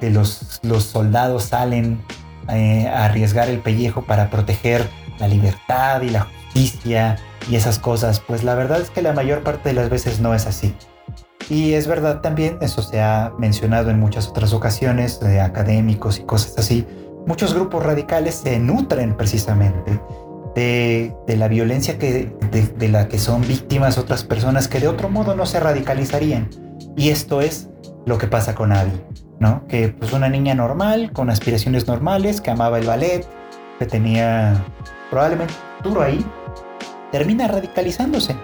que 0.00 0.10
los, 0.10 0.60
los 0.62 0.84
soldados 0.84 1.44
salen 1.44 2.00
eh, 2.48 2.86
a 2.88 3.06
arriesgar 3.06 3.48
el 3.48 3.60
pellejo 3.60 4.02
para 4.02 4.30
proteger 4.30 4.88
la 5.18 5.28
libertad 5.28 6.02
y 6.02 6.10
la 6.10 6.22
justicia 6.22 7.18
y 7.50 7.56
esas 7.56 7.78
cosas. 7.78 8.20
Pues 8.20 8.44
la 8.44 8.54
verdad 8.54 8.80
es 8.80 8.90
que 8.90 9.02
la 9.02 9.12
mayor 9.12 9.42
parte 9.42 9.70
de 9.70 9.74
las 9.74 9.90
veces 9.90 10.20
no 10.20 10.34
es 10.34 10.46
así. 10.46 10.74
Y 11.48 11.74
es 11.74 11.86
verdad 11.86 12.22
también, 12.22 12.58
eso 12.60 12.82
se 12.82 13.00
ha 13.00 13.32
mencionado 13.38 13.90
en 13.90 14.00
muchas 14.00 14.26
otras 14.26 14.52
ocasiones, 14.52 15.20
de 15.20 15.40
académicos 15.40 16.18
y 16.18 16.24
cosas 16.24 16.58
así, 16.58 16.84
muchos 17.24 17.54
grupos 17.54 17.84
radicales 17.84 18.34
se 18.34 18.58
nutren 18.58 19.16
precisamente 19.16 20.00
de, 20.56 21.14
la 21.36 21.48
violencia 21.48 21.98
que, 21.98 22.32
de, 22.50 22.88
la 22.88 23.08
que 23.08 23.18
son 23.18 23.42
víctimas 23.42 23.98
otras 23.98 24.24
personas 24.24 24.68
que 24.68 24.80
de 24.80 24.88
otro 24.88 25.10
modo 25.10 25.36
no 25.36 25.44
se 25.44 25.60
radicalizarían. 25.60 26.48
Y 26.96 27.10
esto 27.10 27.42
es 27.42 27.68
lo 28.06 28.16
que 28.16 28.26
pasa 28.26 28.54
con 28.54 28.72
Abby, 28.72 28.92
¿no? 29.38 29.66
Que 29.68 29.88
pues 29.88 30.12
una 30.14 30.30
niña 30.30 30.54
normal, 30.54 31.12
con 31.12 31.28
aspiraciones 31.28 31.86
normales, 31.86 32.40
que 32.40 32.50
amaba 32.50 32.78
el 32.78 32.86
ballet, 32.86 33.26
que 33.78 33.84
tenía 33.84 34.64
probablemente 35.10 35.52
duro 35.84 36.00
ahí, 36.00 36.24
termina 37.12 37.46
radicalizándose 37.48 38.34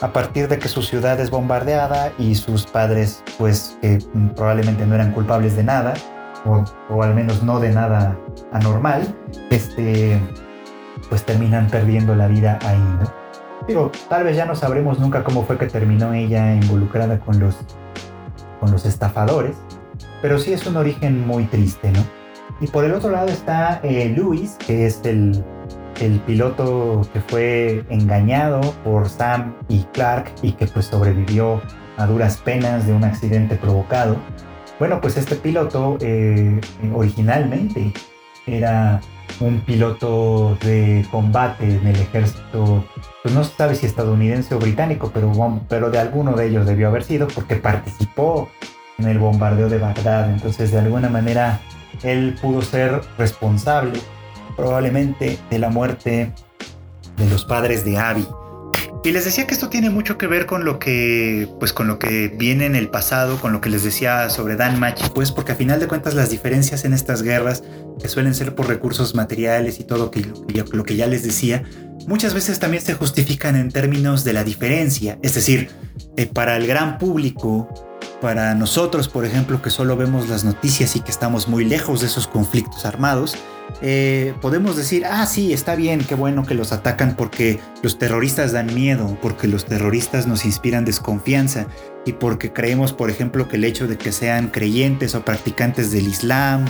a 0.00 0.12
partir 0.12 0.48
de 0.48 0.58
que 0.58 0.66
su 0.66 0.82
ciudad 0.82 1.20
es 1.20 1.30
bombardeada 1.30 2.12
y 2.18 2.34
sus 2.34 2.66
padres 2.66 3.22
pues 3.38 3.78
que 3.82 3.98
probablemente 4.34 4.86
no 4.86 4.94
eran 4.94 5.12
culpables 5.12 5.56
de 5.56 5.62
nada 5.62 5.92
o, 6.46 6.64
o, 6.88 7.02
al 7.02 7.14
menos 7.14 7.42
no 7.42 7.60
de 7.60 7.68
nada 7.68 8.18
anormal 8.50 9.14
este 9.50 10.18
pues 11.10 11.24
terminan 11.24 11.68
perdiendo 11.68 12.14
la 12.14 12.28
vida 12.28 12.58
ahí 12.62 12.78
¿no? 12.78 13.12
pero 13.66 13.92
tal 14.08 14.24
vez 14.24 14.36
ya 14.36 14.46
no 14.46 14.54
sabremos 14.54 14.98
nunca 14.98 15.22
cómo 15.22 15.44
fue 15.44 15.58
que 15.58 15.66
terminó 15.66 16.14
ella 16.14 16.54
involucrada 16.54 17.20
con 17.20 17.38
los 17.38 17.56
con 18.60 18.70
los 18.70 18.86
estafadores 18.86 19.56
pero 20.22 20.38
sí 20.38 20.54
es 20.54 20.66
un 20.66 20.78
origen 20.78 21.26
muy 21.26 21.44
triste 21.44 21.92
no 21.92 22.00
y 22.60 22.66
por 22.68 22.84
el 22.84 22.94
otro 22.94 23.10
lado 23.10 23.28
está 23.28 23.80
eh, 23.82 24.14
Luis 24.16 24.56
que 24.66 24.86
es 24.86 25.02
el 25.04 25.44
el 26.00 26.18
piloto 26.20 27.02
que 27.12 27.20
fue 27.20 27.84
engañado 27.88 28.60
por 28.84 29.08
Sam 29.08 29.54
y 29.68 29.82
Clark 29.92 30.32
y 30.42 30.52
que 30.52 30.66
pues 30.66 30.86
sobrevivió 30.86 31.60
a 31.96 32.06
duras 32.06 32.38
penas 32.38 32.86
de 32.86 32.92
un 32.92 33.04
accidente 33.04 33.56
provocado. 33.56 34.16
Bueno, 34.78 35.00
pues 35.00 35.18
este 35.18 35.36
piloto 35.36 35.98
eh, 36.00 36.60
originalmente 36.94 37.92
era 38.46 39.00
un 39.38 39.60
piloto 39.60 40.56
de 40.62 41.06
combate 41.10 41.64
en 41.64 41.86
el 41.86 41.96
ejército, 41.96 42.84
pues 43.22 43.34
no 43.34 43.44
se 43.44 43.56
sabe 43.56 43.74
si 43.74 43.86
estadounidense 43.86 44.54
o 44.54 44.58
británico, 44.58 45.10
pero, 45.12 45.32
pero 45.68 45.90
de 45.90 45.98
alguno 45.98 46.32
de 46.32 46.48
ellos 46.48 46.66
debió 46.66 46.88
haber 46.88 47.04
sido 47.04 47.28
porque 47.28 47.56
participó 47.56 48.50
en 48.98 49.08
el 49.08 49.18
bombardeo 49.18 49.68
de 49.68 49.78
Bagdad. 49.78 50.30
Entonces 50.30 50.72
de 50.72 50.78
alguna 50.78 51.08
manera 51.08 51.60
él 52.02 52.36
pudo 52.40 52.62
ser 52.62 53.00
responsable 53.18 54.00
probablemente 54.56 55.38
de 55.50 55.58
la 55.58 55.70
muerte 55.70 56.32
de 57.16 57.30
los 57.30 57.44
padres 57.44 57.84
de 57.84 57.98
Abby. 57.98 58.26
Y 59.02 59.12
les 59.12 59.24
decía 59.24 59.46
que 59.46 59.54
esto 59.54 59.70
tiene 59.70 59.88
mucho 59.88 60.18
que 60.18 60.26
ver 60.26 60.44
con 60.44 60.64
lo 60.64 60.78
que, 60.78 61.48
pues 61.58 61.72
con 61.72 61.86
lo 61.86 61.98
que 61.98 62.28
viene 62.28 62.66
en 62.66 62.76
el 62.76 62.88
pasado, 62.88 63.38
con 63.40 63.52
lo 63.52 63.60
que 63.62 63.70
les 63.70 63.82
decía 63.82 64.28
sobre 64.28 64.56
Dan 64.56 64.78
Machi, 64.78 65.04
pues 65.14 65.32
porque 65.32 65.52
a 65.52 65.54
final 65.54 65.80
de 65.80 65.88
cuentas 65.88 66.14
las 66.14 66.28
diferencias 66.28 66.84
en 66.84 66.92
estas 66.92 67.22
guerras, 67.22 67.62
que 68.00 68.08
suelen 68.08 68.34
ser 68.34 68.54
por 68.54 68.68
recursos 68.68 69.14
materiales 69.14 69.80
y 69.80 69.84
todo 69.84 70.10
lo 70.72 70.84
que 70.84 70.96
ya 70.96 71.06
les 71.06 71.22
decía, 71.22 71.64
muchas 72.06 72.34
veces 72.34 72.58
también 72.58 72.82
se 72.82 72.94
justifican 72.94 73.56
en 73.56 73.70
términos 73.70 74.24
de 74.24 74.32
la 74.32 74.44
diferencia. 74.44 75.18
Es 75.22 75.34
decir, 75.34 75.70
eh, 76.16 76.26
para 76.26 76.56
el 76.56 76.66
gran 76.66 76.98
público, 76.98 77.68
para 78.20 78.54
nosotros, 78.54 79.08
por 79.08 79.24
ejemplo, 79.24 79.62
que 79.62 79.70
solo 79.70 79.96
vemos 79.96 80.28
las 80.28 80.44
noticias 80.44 80.96
y 80.96 81.00
que 81.00 81.10
estamos 81.10 81.48
muy 81.48 81.64
lejos 81.64 82.00
de 82.00 82.06
esos 82.06 82.26
conflictos 82.26 82.84
armados, 82.84 83.36
eh, 83.82 84.34
podemos 84.40 84.76
decir, 84.76 85.04
ah, 85.06 85.26
sí, 85.26 85.52
está 85.52 85.74
bien, 85.74 86.00
qué 86.00 86.14
bueno 86.14 86.44
que 86.44 86.54
los 86.54 86.72
atacan 86.72 87.16
porque 87.16 87.60
los 87.82 87.98
terroristas 87.98 88.52
dan 88.52 88.74
miedo, 88.74 89.16
porque 89.22 89.48
los 89.48 89.64
terroristas 89.64 90.26
nos 90.26 90.44
inspiran 90.44 90.84
desconfianza 90.84 91.66
y 92.04 92.12
porque 92.12 92.52
creemos, 92.52 92.92
por 92.92 93.10
ejemplo, 93.10 93.48
que 93.48 93.56
el 93.56 93.64
hecho 93.64 93.86
de 93.86 93.96
que 93.98 94.12
sean 94.12 94.48
creyentes 94.48 95.14
o 95.14 95.24
practicantes 95.24 95.90
del 95.90 96.06
Islam 96.06 96.64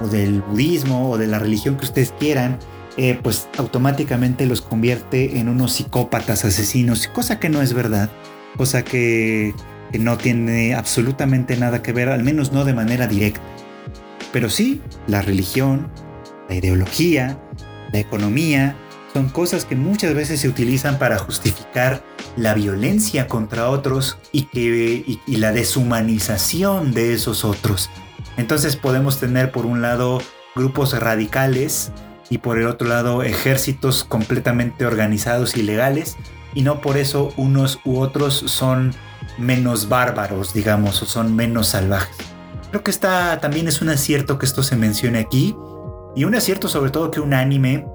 o 0.00 0.06
del 0.08 0.42
budismo 0.42 1.10
o 1.10 1.18
de 1.18 1.26
la 1.26 1.38
religión 1.38 1.76
que 1.76 1.84
ustedes 1.84 2.12
quieran, 2.18 2.58
eh, 2.96 3.18
pues 3.22 3.48
automáticamente 3.58 4.46
los 4.46 4.62
convierte 4.62 5.38
en 5.38 5.48
unos 5.48 5.72
psicópatas 5.72 6.44
asesinos, 6.44 7.08
cosa 7.08 7.38
que 7.38 7.48
no 7.48 7.62
es 7.62 7.74
verdad, 7.74 8.10
cosa 8.56 8.82
que 8.84 9.54
no 9.98 10.16
tiene 10.16 10.74
absolutamente 10.74 11.56
nada 11.56 11.82
que 11.82 11.92
ver, 11.92 12.08
al 12.08 12.24
menos 12.24 12.52
no 12.52 12.64
de 12.64 12.74
manera 12.74 13.06
directa. 13.06 13.40
Pero 14.32 14.50
sí, 14.50 14.80
la 15.06 15.22
religión, 15.22 15.88
la 16.48 16.54
ideología, 16.54 17.38
la 17.92 17.98
economía, 17.98 18.76
son 19.12 19.28
cosas 19.30 19.64
que 19.64 19.76
muchas 19.76 20.14
veces 20.14 20.40
se 20.40 20.48
utilizan 20.48 20.98
para 20.98 21.18
justificar 21.18 22.04
la 22.36 22.52
violencia 22.52 23.26
contra 23.26 23.70
otros 23.70 24.18
y, 24.30 24.42
que, 24.42 25.20
y, 25.26 25.36
la 25.36 25.52
deshumanización 25.52 26.92
de 26.92 27.14
esos 27.14 27.44
otros. 27.44 27.88
Entonces 28.36 28.76
podemos 28.76 29.18
tener 29.18 29.52
por 29.52 29.64
un 29.64 29.80
lado 29.80 30.20
grupos 30.54 30.98
radicales 30.98 31.92
y 32.28 32.38
por 32.38 32.58
el 32.58 32.66
otro 32.66 32.88
lado 32.88 33.22
ejércitos 33.22 34.04
completamente 34.04 34.84
organizados 34.84 35.56
y 35.56 35.62
legales 35.62 36.16
y 36.54 36.60
no 36.60 36.82
por 36.82 36.98
eso 36.98 37.32
unos 37.38 37.80
u 37.84 38.00
otros 38.00 38.34
son 38.34 38.94
menos 39.38 39.88
bárbaros, 39.88 40.52
digamos, 40.52 41.02
o 41.02 41.06
son 41.06 41.34
menos 41.34 41.68
salvajes. 41.68 42.16
Creo 42.70 42.82
que 42.84 42.90
está 42.90 43.40
también 43.40 43.68
es 43.68 43.80
un 43.80 43.88
acierto 43.88 44.38
que 44.38 44.44
esto 44.44 44.62
se 44.62 44.76
mencione 44.76 45.20
aquí 45.20 45.56
y 46.16 46.24
un 46.24 46.34
acierto 46.34 46.66
sobre 46.66 46.90
todo 46.90 47.10
que 47.10 47.20
un 47.20 47.34
anime 47.34 47.86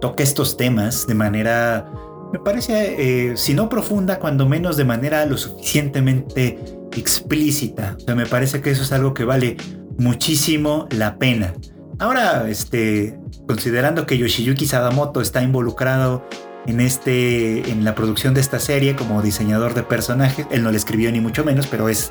toque 0.00 0.24
estos 0.24 0.56
temas 0.56 1.06
de 1.06 1.14
manera, 1.14 1.86
me 2.32 2.40
parece, 2.40 3.30
eh, 3.30 3.36
si 3.36 3.54
no 3.54 3.68
profunda, 3.68 4.18
cuando 4.18 4.46
menos 4.46 4.76
de 4.76 4.84
manera 4.84 5.24
lo 5.24 5.38
suficientemente 5.38 6.58
explícita. 6.92 7.96
O 7.96 8.00
sea, 8.00 8.14
me 8.16 8.26
parece 8.26 8.60
que 8.60 8.70
eso 8.70 8.82
es 8.82 8.92
algo 8.92 9.14
que 9.14 9.24
vale 9.24 9.56
muchísimo 9.98 10.88
la 10.90 11.16
pena. 11.16 11.54
Ahora, 12.00 12.50
este, 12.50 13.18
considerando 13.46 14.04
que 14.04 14.18
Yoshiyuki 14.18 14.66
Sadamoto 14.66 15.20
está 15.20 15.42
involucrado 15.42 16.26
en, 16.66 16.80
este, 16.80 17.70
en 17.70 17.84
la 17.84 17.94
producción 17.94 18.34
de 18.34 18.40
esta 18.40 18.58
serie 18.58 18.96
como 18.96 19.22
diseñador 19.22 19.74
de 19.74 19.84
personajes, 19.84 20.46
él 20.50 20.64
no 20.64 20.70
le 20.72 20.76
escribió 20.76 21.12
ni 21.12 21.20
mucho 21.20 21.44
menos, 21.44 21.68
pero 21.68 21.88
es 21.88 22.10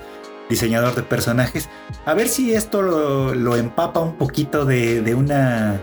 diseñador 0.50 0.96
de 0.96 1.04
personajes. 1.04 1.70
A 2.06 2.14
ver 2.14 2.28
si 2.28 2.54
esto 2.54 2.82
lo, 2.82 3.56
empapa 3.56 4.00
un 4.00 4.18
poquito 4.18 4.66
de, 4.66 5.16
una 5.16 5.80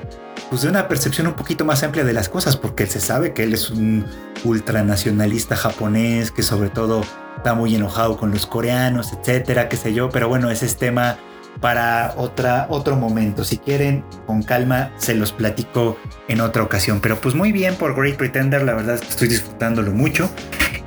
pues 0.48 0.62
de 0.62 0.68
una 0.68 0.88
percepción 0.88 1.26
un 1.26 1.34
poquito 1.34 1.64
más 1.64 1.82
amplia 1.82 2.04
de 2.04 2.12
las 2.12 2.28
cosas, 2.28 2.56
porque 2.56 2.86
se 2.86 3.00
sabe 3.00 3.32
que 3.32 3.44
él 3.44 3.54
es 3.54 3.70
un 3.70 4.06
ultranacionalista 4.44 5.54
japonés, 5.54 6.30
que 6.30 6.42
sobre 6.42 6.70
todo 6.70 7.02
está 7.36 7.54
muy 7.54 7.74
enojado 7.74 8.16
con 8.16 8.32
los 8.32 8.46
coreanos, 8.46 9.12
etcétera, 9.12 9.68
qué 9.68 9.76
sé 9.76 9.94
yo, 9.94 10.10
pero 10.10 10.28
bueno, 10.28 10.50
ese 10.50 10.66
es 10.66 10.76
tema 10.76 11.18
para 11.60 12.14
otra, 12.16 12.66
otro 12.70 12.96
momento. 12.96 13.44
Si 13.44 13.58
quieren, 13.58 14.04
con 14.26 14.42
calma, 14.42 14.92
se 14.96 15.14
los 15.14 15.32
platico 15.32 15.96
en 16.28 16.40
otra 16.40 16.62
ocasión. 16.62 17.00
Pero 17.00 17.20
pues 17.20 17.34
muy 17.34 17.52
bien 17.52 17.76
por 17.76 17.94
Great 17.94 18.16
Pretender, 18.16 18.62
la 18.62 18.74
verdad 18.74 18.96
es 18.96 19.00
que 19.02 19.08
estoy 19.08 19.28
disfrutándolo 19.28 19.92
mucho. 19.92 20.30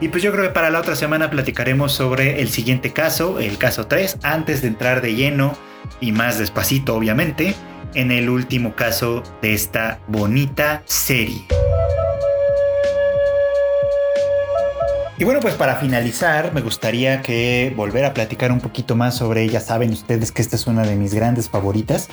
Y 0.03 0.09
pues 0.09 0.21
yo 0.21 0.33
creo 0.33 0.43
que 0.43 0.49
para 0.49 0.69
la 0.69 0.81
otra 0.81 0.97
semana 0.97 1.29
platicaremos 1.29 1.93
sobre 1.93 2.41
el 2.41 2.49
siguiente 2.49 2.91
caso, 2.91 3.39
el 3.39 3.57
caso 3.57 3.87
3, 3.87 4.17
antes 4.21 4.61
de 4.61 4.67
entrar 4.67 5.01
de 5.01 5.15
lleno 5.15 5.55
y 6.01 6.11
más 6.11 6.37
despacito 6.39 6.93
obviamente, 6.93 7.55
en 7.93 8.11
el 8.11 8.27
último 8.27 8.75
caso 8.75 9.23
de 9.41 9.53
esta 9.53 10.01
bonita 10.09 10.83
serie. 10.83 11.45
Y 15.17 15.23
bueno, 15.23 15.39
pues 15.39 15.53
para 15.53 15.77
finalizar, 15.77 16.53
me 16.53 16.59
gustaría 16.59 17.21
que 17.21 17.71
volver 17.73 18.03
a 18.03 18.13
platicar 18.13 18.51
un 18.51 18.59
poquito 18.59 18.97
más 18.97 19.15
sobre 19.15 19.43
ella. 19.43 19.61
Saben 19.61 19.93
ustedes 19.93 20.33
que 20.33 20.41
esta 20.41 20.57
es 20.57 20.67
una 20.67 20.83
de 20.85 20.97
mis 20.97 21.13
grandes 21.13 21.47
favoritas, 21.47 22.09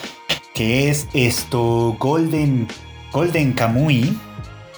que 0.55 0.91
es 0.91 1.09
esto 1.13 1.97
Golden, 1.99 2.69
Golden 3.11 3.53
Kamui 3.53 4.17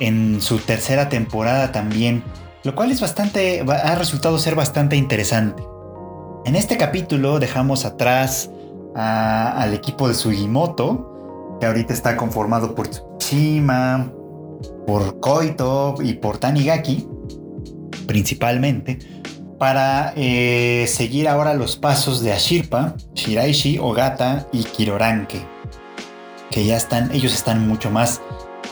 en 0.01 0.41
su 0.41 0.61
tercera 0.61 1.11
temporada 1.11 1.73
también, 1.73 2.25
lo 2.65 2.75
cual 2.75 2.91
es 2.91 3.01
bastante, 3.01 3.65
ha 3.69 3.95
resultado 3.95 4.39
ser 4.39 4.55
bastante 4.55 4.97
interesante. 4.97 5.63
En 6.45 6.57
este 6.57 6.77
capítulo 6.77 7.39
dejamos 7.39 7.85
atrás 7.85 8.51
al 8.95 9.73
equipo 9.75 10.09
de 10.09 10.15
Sugimoto, 10.15 11.59
que 11.61 11.67
ahorita 11.67 11.93
está 11.93 12.17
conformado 12.17 12.75
por 12.75 12.89
Tsushima, 12.89 14.13
por 14.87 15.21
Koito 15.21 15.95
y 16.03 16.15
por 16.15 16.39
Tanigaki, 16.39 17.09
principalmente, 18.07 18.99
para 19.59 20.13
eh, 20.17 20.87
seguir 20.89 21.29
ahora 21.29 21.55
los 21.55 21.77
pasos 21.77 22.21
de 22.23 22.33
Ashirpa, 22.33 22.97
Shiraishi, 23.15 23.79
Ogata 23.79 24.49
y 24.53 24.65
Kiroranke, 24.65 25.47
que 26.51 26.65
ya 26.67 26.77
están, 26.77 27.13
ellos 27.13 27.33
están 27.33 27.67
mucho 27.67 27.91
más 27.91 28.21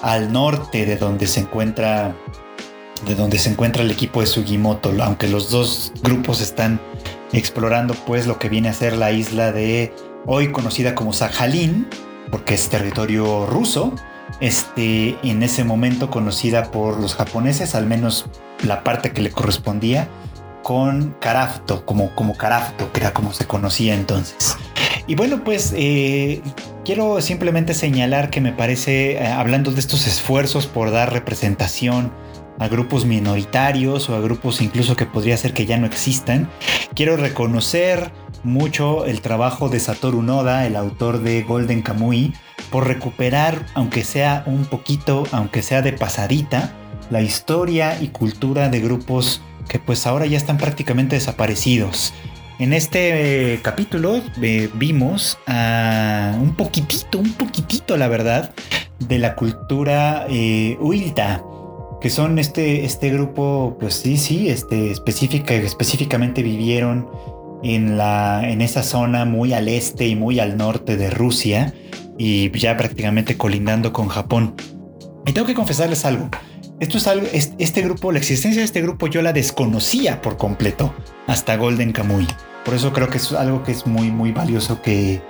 al 0.02 0.32
norte 0.32 0.86
de 0.86 0.96
donde 0.96 1.26
se 1.26 1.40
encuentra 1.40 2.14
de 3.06 3.14
donde 3.14 3.38
se 3.38 3.50
encuentra 3.50 3.82
el 3.82 3.90
equipo 3.90 4.20
de 4.20 4.26
Sugimoto, 4.26 4.92
aunque 5.02 5.28
los 5.28 5.50
dos 5.50 5.92
grupos 6.02 6.40
están 6.40 6.80
explorando 7.32 7.94
pues 8.06 8.26
lo 8.26 8.38
que 8.38 8.48
viene 8.48 8.68
a 8.68 8.72
ser 8.72 8.96
la 8.96 9.12
isla 9.12 9.52
de 9.52 9.92
hoy 10.26 10.52
conocida 10.52 10.94
como 10.94 11.12
Sakhalin, 11.12 11.86
porque 12.30 12.54
es 12.54 12.68
territorio 12.68 13.46
ruso, 13.46 13.94
este, 14.40 15.16
en 15.22 15.42
ese 15.42 15.64
momento 15.64 16.10
conocida 16.10 16.70
por 16.70 17.00
los 17.00 17.14
japoneses, 17.14 17.74
al 17.74 17.86
menos 17.86 18.26
la 18.64 18.84
parte 18.84 19.12
que 19.12 19.22
le 19.22 19.30
correspondía, 19.30 20.08
con 20.62 21.16
Karafto, 21.20 21.84
como, 21.86 22.14
como 22.14 22.36
Karafto, 22.36 22.92
que 22.92 23.00
era 23.00 23.12
como 23.12 23.32
se 23.32 23.46
conocía 23.46 23.94
entonces. 23.94 24.56
Y 25.06 25.14
bueno, 25.14 25.42
pues 25.42 25.72
eh, 25.74 26.42
quiero 26.84 27.20
simplemente 27.20 27.74
señalar 27.74 28.30
que 28.30 28.40
me 28.40 28.52
parece, 28.52 29.12
eh, 29.12 29.26
hablando 29.26 29.72
de 29.72 29.80
estos 29.80 30.06
esfuerzos 30.06 30.66
por 30.66 30.90
dar 30.90 31.12
representación 31.12 32.12
a 32.60 32.68
grupos 32.68 33.06
minoritarios 33.06 34.08
o 34.10 34.14
a 34.14 34.20
grupos 34.20 34.60
incluso 34.60 34.94
que 34.94 35.06
podría 35.06 35.36
ser 35.36 35.54
que 35.54 35.66
ya 35.66 35.78
no 35.78 35.86
existan, 35.86 36.48
quiero 36.94 37.16
reconocer 37.16 38.12
mucho 38.44 39.06
el 39.06 39.22
trabajo 39.22 39.68
de 39.68 39.80
Satoru 39.80 40.22
Noda, 40.22 40.66
el 40.66 40.76
autor 40.76 41.20
de 41.20 41.42
Golden 41.42 41.82
Kamui, 41.82 42.34
por 42.70 42.86
recuperar, 42.86 43.66
aunque 43.74 44.04
sea 44.04 44.44
un 44.46 44.66
poquito, 44.66 45.24
aunque 45.32 45.62
sea 45.62 45.82
de 45.82 45.94
pasadita, 45.94 46.72
la 47.10 47.22
historia 47.22 48.00
y 48.00 48.08
cultura 48.08 48.68
de 48.68 48.80
grupos 48.80 49.40
que 49.68 49.78
pues 49.78 50.06
ahora 50.06 50.26
ya 50.26 50.36
están 50.36 50.58
prácticamente 50.58 51.16
desaparecidos. 51.16 52.12
En 52.58 52.74
este 52.74 53.54
eh, 53.54 53.60
capítulo 53.62 54.20
eh, 54.42 54.68
vimos 54.74 55.38
a 55.46 56.36
un 56.38 56.54
poquitito, 56.54 57.18
un 57.18 57.32
poquitito 57.32 57.96
la 57.96 58.08
verdad, 58.08 58.52
de 58.98 59.18
la 59.18 59.34
cultura 59.34 60.26
eh, 60.28 60.76
Uilta, 60.78 61.42
que 62.00 62.10
son 62.10 62.38
este, 62.38 62.84
este 62.84 63.10
grupo, 63.10 63.76
pues 63.78 63.94
sí, 63.94 64.16
sí, 64.16 64.48
este, 64.48 64.90
específica, 64.90 65.54
específicamente 65.54 66.42
vivieron 66.42 67.08
en, 67.62 67.98
la, 67.98 68.48
en 68.48 68.62
esa 68.62 68.82
zona 68.82 69.24
muy 69.24 69.52
al 69.52 69.68
este 69.68 70.06
y 70.08 70.16
muy 70.16 70.40
al 70.40 70.56
norte 70.56 70.96
de 70.96 71.10
Rusia 71.10 71.74
y 72.16 72.50
ya 72.58 72.76
prácticamente 72.76 73.36
colindando 73.36 73.92
con 73.92 74.08
Japón. 74.08 74.54
Y 75.26 75.32
tengo 75.32 75.46
que 75.46 75.54
confesarles 75.54 76.04
algo. 76.04 76.30
Esto 76.80 76.96
es 76.96 77.06
algo, 77.06 77.26
este 77.32 77.82
grupo, 77.82 78.10
la 78.10 78.18
existencia 78.18 78.60
de 78.60 78.64
este 78.64 78.80
grupo 78.80 79.06
yo 79.06 79.20
la 79.20 79.34
desconocía 79.34 80.22
por 80.22 80.38
completo 80.38 80.94
hasta 81.26 81.56
Golden 81.56 81.92
Kamuy. 81.92 82.26
Por 82.64 82.74
eso 82.74 82.92
creo 82.92 83.08
que 83.08 83.18
es 83.18 83.32
algo 83.32 83.62
que 83.62 83.72
es 83.72 83.86
muy, 83.86 84.10
muy 84.10 84.32
valioso 84.32 84.80
que, 84.80 85.20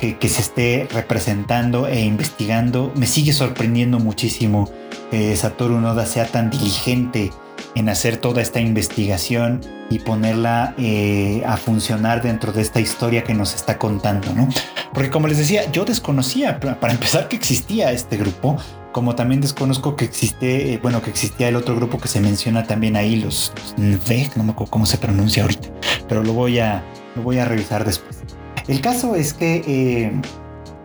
que, 0.00 0.28
se 0.28 0.40
esté 0.40 0.88
representando 0.92 1.86
e 1.86 2.00
investigando. 2.00 2.92
Me 2.96 3.06
sigue 3.06 3.32
sorprendiendo 3.32 4.00
muchísimo 4.00 4.68
que 5.10 5.36
Satoru 5.36 5.80
Noda 5.80 6.06
sea 6.06 6.26
tan 6.26 6.50
diligente 6.50 7.32
en 7.74 7.88
hacer 7.88 8.16
toda 8.16 8.42
esta 8.42 8.60
investigación 8.60 9.60
y 9.90 9.98
ponerla 10.00 10.74
eh, 10.78 11.42
a 11.46 11.56
funcionar 11.56 12.22
dentro 12.22 12.52
de 12.52 12.62
esta 12.62 12.80
historia 12.80 13.22
que 13.22 13.34
nos 13.34 13.54
está 13.54 13.78
contando, 13.78 14.32
¿no? 14.34 14.48
Porque 14.92 15.10
como 15.10 15.28
les 15.28 15.38
decía, 15.38 15.70
yo 15.70 15.84
desconocía, 15.84 16.58
para 16.58 16.92
empezar, 16.92 17.28
que 17.28 17.36
existía 17.36 17.92
este 17.92 18.16
grupo, 18.16 18.56
como 18.92 19.14
también 19.14 19.42
desconozco 19.42 19.94
que 19.94 20.06
existe, 20.06 20.72
eh, 20.72 20.80
bueno, 20.82 21.02
que 21.02 21.10
existía 21.10 21.48
el 21.48 21.56
otro 21.56 21.76
grupo 21.76 21.98
que 21.98 22.08
se 22.08 22.20
menciona 22.20 22.66
también 22.66 22.96
ahí, 22.96 23.16
los, 23.16 23.52
Nveg, 23.76 24.36
no 24.36 24.44
me 24.44 24.52
acuerdo 24.52 24.70
cómo 24.70 24.86
se 24.86 24.96
pronuncia 24.96 25.42
ahorita, 25.42 25.68
pero 26.08 26.22
lo 26.22 26.32
voy 26.32 26.58
a, 26.58 26.82
lo 27.14 27.22
voy 27.22 27.38
a 27.38 27.44
revisar 27.44 27.84
después. 27.84 28.22
El 28.68 28.80
caso 28.80 29.14
es 29.14 29.34
que, 29.34 29.62
eh, 29.66 30.12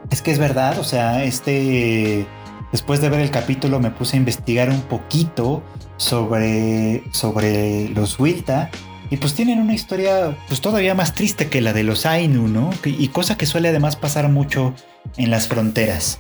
es 0.10 0.22
que 0.22 0.32
es 0.32 0.40
verdad, 0.40 0.78
o 0.78 0.84
sea, 0.84 1.24
este, 1.24 2.28
después 2.72 3.02
de 3.02 3.10
ver 3.10 3.20
el 3.22 3.32
capítulo 3.32 3.80
me 3.80 3.92
puse 3.92 4.16
a 4.16 4.20
investigar 4.20 4.70
un 4.70 4.82
poquito 4.82 5.64
sobre, 5.98 7.04
sobre 7.12 7.90
los 7.90 8.20
Wilta. 8.20 8.70
Y 9.10 9.18
pues 9.18 9.34
tienen 9.34 9.60
una 9.60 9.74
historia 9.74 10.38
pues 10.48 10.62
todavía 10.62 10.96
más 10.96 11.14
triste 11.14 11.50
que 11.50 11.60
la 11.60 11.74
de 11.74 11.84
los 11.84 12.06
Ainu, 12.06 12.48
¿no? 12.48 12.70
Y 12.86 13.10
cosa 13.10 13.38
que 13.38 13.46
suele 13.46 13.70
además 13.70 13.98
pasar 13.98 14.30
mucho 14.30 14.74
en 15.18 15.30
las 15.30 15.48
fronteras. 15.48 16.20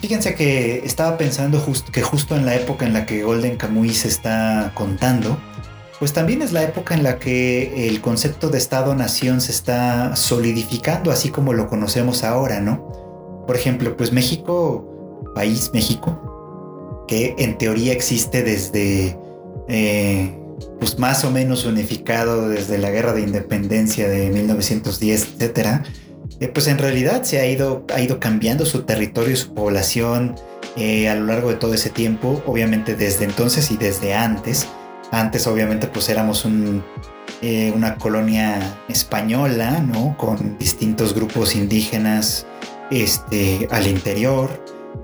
Fíjense 0.00 0.34
que 0.34 0.82
estaba 0.84 1.16
pensando 1.16 1.64
que 1.90 2.02
justo 2.02 2.36
en 2.36 2.44
la 2.46 2.54
época 2.54 2.86
en 2.86 2.92
la 2.92 3.06
que 3.06 3.22
Golden 3.22 3.56
Kamuy 3.56 3.94
se 3.94 4.08
está 4.08 4.72
contando, 4.74 5.38
pues 5.98 6.12
también 6.12 6.42
es 6.42 6.52
la 6.52 6.62
época 6.62 6.94
en 6.94 7.02
la 7.02 7.18
que 7.18 7.88
el 7.88 8.00
concepto 8.00 8.50
de 8.50 8.58
Estado-Nación 8.58 9.40
se 9.40 9.50
está 9.50 10.14
solidificando 10.14 11.10
así 11.10 11.30
como 11.30 11.52
lo 11.52 11.68
conocemos 11.68 12.22
ahora, 12.22 12.60
¿no? 12.60 13.44
Por 13.46 13.56
ejemplo, 13.56 13.96
pues 13.96 14.12
México, 14.12 14.97
país 15.34 15.70
México, 15.72 17.04
que 17.08 17.34
en 17.38 17.58
teoría 17.58 17.92
existe 17.92 18.42
desde, 18.42 19.18
eh, 19.68 20.38
pues 20.78 20.98
más 20.98 21.24
o 21.24 21.30
menos 21.30 21.64
unificado 21.64 22.48
desde 22.48 22.78
la 22.78 22.90
Guerra 22.90 23.12
de 23.12 23.22
Independencia 23.22 24.08
de 24.08 24.30
1910, 24.30 25.34
etcétera, 25.34 25.84
eh, 26.40 26.48
pues 26.48 26.68
en 26.68 26.78
realidad 26.78 27.24
se 27.24 27.40
ha 27.40 27.46
ido, 27.46 27.84
ha 27.94 28.00
ido 28.00 28.20
cambiando 28.20 28.66
su 28.66 28.82
territorio 28.82 29.32
y 29.32 29.36
su 29.36 29.54
población 29.54 30.36
eh, 30.76 31.08
a 31.08 31.14
lo 31.14 31.26
largo 31.26 31.48
de 31.50 31.56
todo 31.56 31.74
ese 31.74 31.90
tiempo, 31.90 32.42
obviamente 32.46 32.94
desde 32.94 33.24
entonces 33.24 33.70
y 33.70 33.76
desde 33.76 34.14
antes. 34.14 34.66
Antes 35.10 35.46
obviamente 35.46 35.86
pues 35.86 36.08
éramos 36.10 36.44
una 36.44 37.96
colonia 37.96 38.78
española, 38.88 39.80
¿no? 39.80 40.16
Con 40.18 40.58
distintos 40.58 41.14
grupos 41.14 41.56
indígenas 41.56 42.46
este, 42.90 43.68
al 43.70 43.86
interior. 43.86 44.50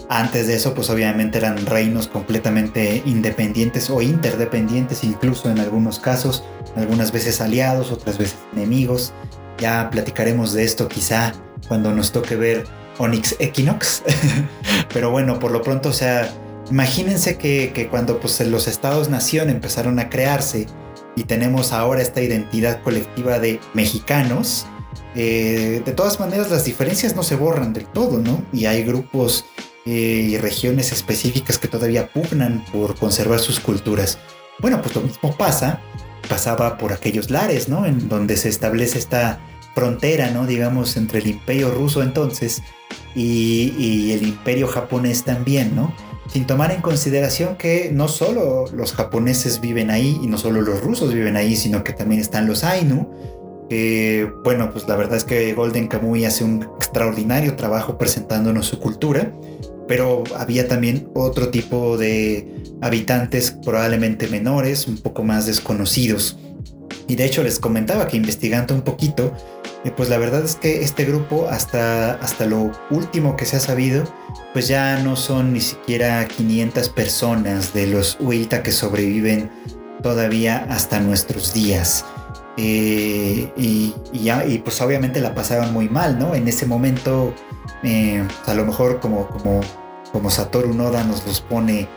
Antes 0.08 0.46
de 0.46 0.54
eso, 0.54 0.74
pues 0.74 0.90
obviamente 0.90 1.38
eran 1.38 1.64
reinos 1.64 2.08
completamente 2.08 3.02
independientes 3.06 3.88
o 3.88 4.02
interdependientes, 4.02 5.02
incluso 5.02 5.50
en 5.50 5.58
algunos 5.58 5.98
casos, 5.98 6.44
algunas 6.76 7.10
veces 7.10 7.40
aliados, 7.40 7.90
otras 7.90 8.18
veces 8.18 8.36
enemigos. 8.52 9.12
Ya 9.58 9.88
platicaremos 9.90 10.52
de 10.52 10.64
esto 10.64 10.88
quizá 10.88 11.32
cuando 11.68 11.92
nos 11.92 12.12
toque 12.12 12.36
ver 12.36 12.64
Onyx 12.98 13.36
Equinox. 13.38 14.02
Pero 14.92 15.10
bueno, 15.10 15.38
por 15.38 15.50
lo 15.50 15.62
pronto, 15.62 15.88
o 15.88 15.92
sea, 15.92 16.30
imagínense 16.70 17.38
que, 17.38 17.88
cuando 17.90 18.20
pues, 18.20 18.40
los 18.40 18.68
estados-nación 18.68 19.48
empezaron 19.48 19.98
a 19.98 20.10
crearse 20.10 20.66
y 21.16 21.24
tenemos 21.24 21.72
ahora 21.72 22.02
esta 22.02 22.20
identidad 22.20 22.82
colectiva 22.82 23.38
de 23.38 23.58
mexicanos, 23.72 24.66
eh, 25.14 25.82
de 25.84 25.92
todas 25.92 26.18
maneras 26.20 26.50
las 26.50 26.64
diferencias 26.64 27.14
no 27.14 27.22
se 27.22 27.36
borran 27.36 27.72
del 27.72 27.86
todo, 27.86 28.18
¿no? 28.18 28.44
Y 28.52 28.66
hay 28.66 28.82
grupos 28.82 29.44
y 29.84 30.36
regiones 30.38 30.92
específicas 30.92 31.58
que 31.58 31.68
todavía 31.68 32.08
pugnan 32.08 32.64
por 32.72 32.96
conservar 32.96 33.38
sus 33.38 33.60
culturas. 33.60 34.18
Bueno, 34.60 34.80
pues 34.80 34.94
lo 34.94 35.02
mismo 35.02 35.36
pasa, 35.36 35.80
pasaba 36.28 36.78
por 36.78 36.92
aquellos 36.92 37.30
lares, 37.30 37.68
¿no? 37.68 37.84
En 37.84 38.08
donde 38.08 38.36
se 38.36 38.48
establece 38.48 38.98
esta 38.98 39.40
frontera, 39.74 40.30
¿no? 40.30 40.46
Digamos, 40.46 40.96
entre 40.96 41.18
el 41.18 41.26
imperio 41.26 41.70
ruso 41.70 42.02
entonces 42.02 42.62
y, 43.14 43.74
y 43.78 44.12
el 44.12 44.26
imperio 44.26 44.68
japonés 44.68 45.24
también, 45.24 45.76
¿no? 45.76 45.94
Sin 46.28 46.46
tomar 46.46 46.72
en 46.72 46.80
consideración 46.80 47.56
que 47.56 47.90
no 47.92 48.08
solo 48.08 48.64
los 48.72 48.94
japoneses 48.94 49.60
viven 49.60 49.90
ahí 49.90 50.18
y 50.22 50.26
no 50.26 50.38
solo 50.38 50.62
los 50.62 50.80
rusos 50.80 51.12
viven 51.12 51.36
ahí, 51.36 51.54
sino 51.54 51.84
que 51.84 51.92
también 51.92 52.20
están 52.20 52.46
los 52.46 52.64
Ainu, 52.64 53.10
bueno, 54.44 54.70
pues 54.70 54.86
la 54.86 54.96
verdad 54.96 55.16
es 55.16 55.24
que 55.24 55.52
Golden 55.54 55.88
Kamuy 55.88 56.24
hace 56.24 56.44
un 56.44 56.62
extraordinario 56.76 57.56
trabajo 57.56 57.98
presentándonos 57.98 58.66
su 58.66 58.78
cultura 58.78 59.32
pero 59.86 60.24
había 60.36 60.68
también 60.68 61.08
otro 61.14 61.48
tipo 61.48 61.96
de 61.96 62.62
habitantes 62.80 63.50
probablemente 63.64 64.28
menores, 64.28 64.86
un 64.86 64.98
poco 64.98 65.22
más 65.22 65.46
desconocidos. 65.46 66.38
Y 67.06 67.16
de 67.16 67.24
hecho 67.24 67.42
les 67.42 67.58
comentaba 67.58 68.08
que 68.08 68.16
investigando 68.16 68.74
un 68.74 68.82
poquito, 68.82 69.32
eh, 69.84 69.92
pues 69.94 70.08
la 70.08 70.18
verdad 70.18 70.44
es 70.44 70.56
que 70.56 70.82
este 70.82 71.04
grupo 71.04 71.48
hasta, 71.48 72.14
hasta 72.14 72.46
lo 72.46 72.72
último 72.90 73.36
que 73.36 73.44
se 73.44 73.56
ha 73.56 73.60
sabido, 73.60 74.04
pues 74.52 74.68
ya 74.68 74.98
no 75.02 75.16
son 75.16 75.52
ni 75.52 75.60
siquiera 75.60 76.26
500 76.26 76.88
personas 76.90 77.74
de 77.74 77.88
los 77.88 78.16
Uita 78.20 78.62
que 78.62 78.72
sobreviven 78.72 79.50
todavía 80.02 80.66
hasta 80.70 81.00
nuestros 81.00 81.52
días. 81.52 82.04
Eh, 82.56 83.50
y, 83.56 83.92
y, 84.12 84.58
pues 84.58 84.80
obviamente 84.80 85.20
la 85.20 85.34
pasaban 85.34 85.72
muy 85.72 85.88
mal, 85.88 86.18
¿no? 86.18 86.34
En 86.34 86.46
ese 86.46 86.66
momento, 86.66 87.34
eh, 87.84 88.26
a 88.46 88.54
lo 88.54 88.64
mejor 88.64 89.00
como, 89.00 89.28
como, 89.28 89.60
como 90.12 90.30
Satoru 90.30 90.74
Noda 90.74 91.04
nos 91.04 91.26
los 91.26 91.40
pone 91.40 91.88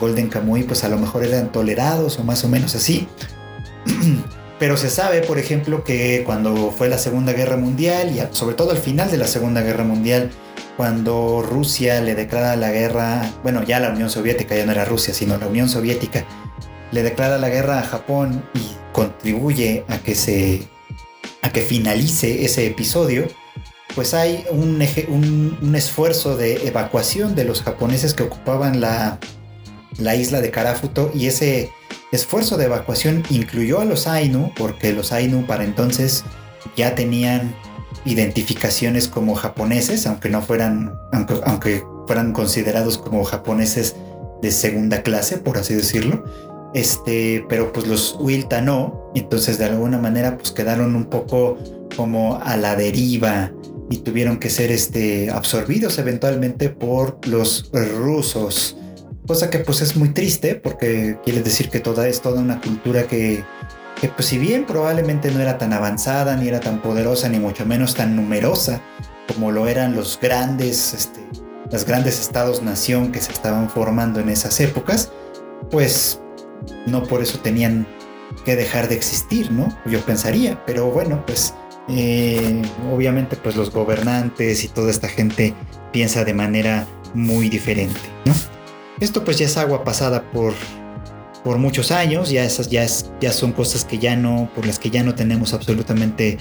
Golden 0.00 0.28
Kamuy, 0.28 0.64
pues 0.64 0.84
a 0.84 0.88
lo 0.88 0.98
mejor 0.98 1.24
eran 1.24 1.52
tolerados 1.52 2.18
o 2.18 2.24
más 2.24 2.44
o 2.44 2.48
menos 2.48 2.74
así. 2.74 3.08
Pero 4.58 4.76
se 4.76 4.88
sabe, 4.88 5.20
por 5.20 5.38
ejemplo, 5.38 5.84
que 5.84 6.22
cuando 6.24 6.70
fue 6.70 6.88
la 6.88 6.96
Segunda 6.96 7.32
Guerra 7.32 7.56
Mundial 7.56 8.12
y 8.14 8.34
sobre 8.34 8.54
todo 8.54 8.70
al 8.70 8.78
final 8.78 9.10
de 9.10 9.18
la 9.18 9.26
Segunda 9.26 9.62
Guerra 9.62 9.84
Mundial, 9.84 10.30
cuando 10.76 11.42
Rusia 11.42 12.00
le 12.00 12.14
declara 12.14 12.56
la 12.56 12.70
guerra, 12.70 13.30
bueno, 13.42 13.62
ya 13.62 13.80
la 13.80 13.90
Unión 13.90 14.10
Soviética, 14.10 14.56
ya 14.56 14.64
no 14.64 14.72
era 14.72 14.84
Rusia, 14.84 15.12
sino 15.12 15.36
la 15.38 15.48
Unión 15.48 15.68
Soviética, 15.68 16.24
le 16.92 17.02
declara 17.02 17.38
la 17.38 17.48
guerra 17.48 17.80
a 17.80 17.82
Japón 17.82 18.44
y 18.54 18.76
contribuye 18.92 19.84
a 19.88 19.98
que 19.98 20.14
se 20.14 20.62
a 21.42 21.50
que 21.50 21.60
finalice 21.60 22.44
ese 22.44 22.66
episodio, 22.66 23.26
pues 23.94 24.14
hay 24.14 24.44
un, 24.50 24.82
un, 25.60 25.74
esfuerzo 25.74 26.36
de 26.36 26.66
evacuación 26.66 27.34
de 27.34 27.44
los 27.44 27.62
japoneses 27.62 28.14
que 28.14 28.24
ocupaban 28.24 28.80
la, 28.80 29.18
la 29.98 30.16
isla 30.16 30.40
de 30.40 30.50
Karafuto 30.50 31.10
y 31.14 31.26
ese 31.26 31.70
esfuerzo 32.12 32.56
de 32.56 32.64
evacuación 32.64 33.22
incluyó 33.30 33.80
a 33.80 33.84
los 33.84 34.06
Ainu 34.06 34.52
porque 34.56 34.92
los 34.92 35.12
Ainu 35.12 35.46
para 35.46 35.64
entonces 35.64 36.24
ya 36.76 36.94
tenían 36.94 37.54
identificaciones 38.04 39.08
como 39.08 39.34
japoneses, 39.34 40.06
aunque 40.06 40.28
no 40.28 40.42
fueran, 40.42 40.98
aunque, 41.12 41.40
aunque 41.44 41.84
fueran 42.06 42.32
considerados 42.32 42.98
como 42.98 43.24
japoneses 43.24 43.96
de 44.42 44.50
segunda 44.50 45.02
clase, 45.02 45.38
por 45.38 45.56
así 45.56 45.74
decirlo. 45.74 46.24
Este, 46.74 47.46
pero 47.48 47.72
pues 47.72 47.86
los 47.86 48.16
Wilta 48.18 48.60
no, 48.60 49.10
entonces 49.14 49.58
de 49.58 49.66
alguna 49.66 49.98
manera 49.98 50.36
pues 50.36 50.50
quedaron 50.50 50.96
un 50.96 51.04
poco 51.04 51.56
como 51.96 52.40
a 52.42 52.56
la 52.56 52.74
deriva 52.74 53.52
y 53.90 53.98
tuvieron 53.98 54.38
que 54.38 54.50
ser 54.50 54.70
este, 54.70 55.30
absorbidos 55.30 55.98
eventualmente 55.98 56.68
por 56.70 57.26
los 57.26 57.70
rusos. 57.72 58.76
Cosa 59.26 59.50
que 59.50 59.58
pues 59.58 59.80
es 59.80 59.96
muy 59.96 60.10
triste 60.10 60.54
porque 60.54 61.18
quiere 61.24 61.42
decir 61.42 61.70
que 61.70 61.80
toda 61.80 62.08
es 62.08 62.20
toda 62.20 62.40
una 62.40 62.60
cultura 62.60 63.04
que 63.04 63.44
pues 64.16 64.28
si 64.28 64.38
bien 64.38 64.66
probablemente 64.66 65.30
no 65.30 65.40
era 65.40 65.56
tan 65.56 65.72
avanzada, 65.72 66.36
ni 66.36 66.48
era 66.48 66.60
tan 66.60 66.82
poderosa, 66.82 67.28
ni 67.30 67.38
mucho 67.38 67.64
menos 67.64 67.94
tan 67.94 68.14
numerosa 68.14 68.82
como 69.28 69.50
lo 69.50 69.66
eran 69.66 69.96
los 69.96 70.18
grandes, 70.20 70.94
este, 70.94 71.20
los 71.70 71.84
grandes 71.84 72.20
estados-nación 72.20 73.12
que 73.12 73.20
se 73.20 73.32
estaban 73.32 73.70
formando 73.70 74.20
en 74.20 74.28
esas 74.28 74.60
épocas, 74.60 75.10
pues 75.70 76.20
no 76.86 77.02
por 77.04 77.22
eso 77.22 77.38
tenían 77.38 77.86
que 78.44 78.56
dejar 78.56 78.88
de 78.88 78.96
existir, 78.96 79.50
¿no? 79.50 79.68
Yo 79.86 80.00
pensaría, 80.00 80.62
pero 80.66 80.90
bueno, 80.90 81.24
pues 81.26 81.54
eh, 81.88 82.62
obviamente 82.92 83.36
pues 83.36 83.56
los 83.56 83.70
gobernantes 83.70 84.64
y 84.64 84.68
toda 84.68 84.90
esta 84.90 85.08
gente 85.08 85.54
piensa 85.92 86.24
de 86.24 86.34
manera 86.34 86.86
muy 87.14 87.48
diferente. 87.48 88.00
Esto 89.00 89.24
pues 89.24 89.38
ya 89.38 89.46
es 89.46 89.56
agua 89.56 89.84
pasada 89.84 90.30
por 90.30 90.54
por 91.44 91.58
muchos 91.58 91.90
años, 91.90 92.30
ya 92.30 92.42
esas 92.42 92.70
ya, 92.70 92.86
ya 93.20 93.30
son 93.30 93.52
cosas 93.52 93.84
que 93.84 93.98
ya 93.98 94.16
no, 94.16 94.50
por 94.54 94.66
las 94.66 94.78
que 94.78 94.88
ya 94.88 95.04
no 95.04 95.14
tenemos 95.14 95.52
absolutamente 95.52 96.38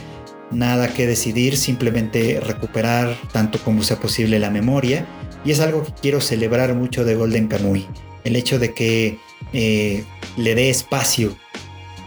nada 0.50 0.88
que 0.94 1.06
decidir, 1.06 1.58
simplemente 1.58 2.40
recuperar 2.40 3.18
tanto 3.34 3.60
como 3.60 3.84
sea 3.84 4.00
posible 4.00 4.40
la 4.40 4.50
memoria. 4.50 5.06
Y 5.44 5.52
es 5.52 5.60
algo 5.60 5.84
que 5.84 5.92
quiero 5.92 6.22
celebrar 6.22 6.74
mucho 6.74 7.04
de 7.04 7.16
Golden 7.16 7.50
Kamuy, 7.50 7.86
el 8.24 8.38
hecho 8.38 8.60
de 8.60 8.74
que 8.74 9.20
eh, 9.52 10.06
le 10.38 10.56
dé 10.56 10.70
espacio 10.70 11.36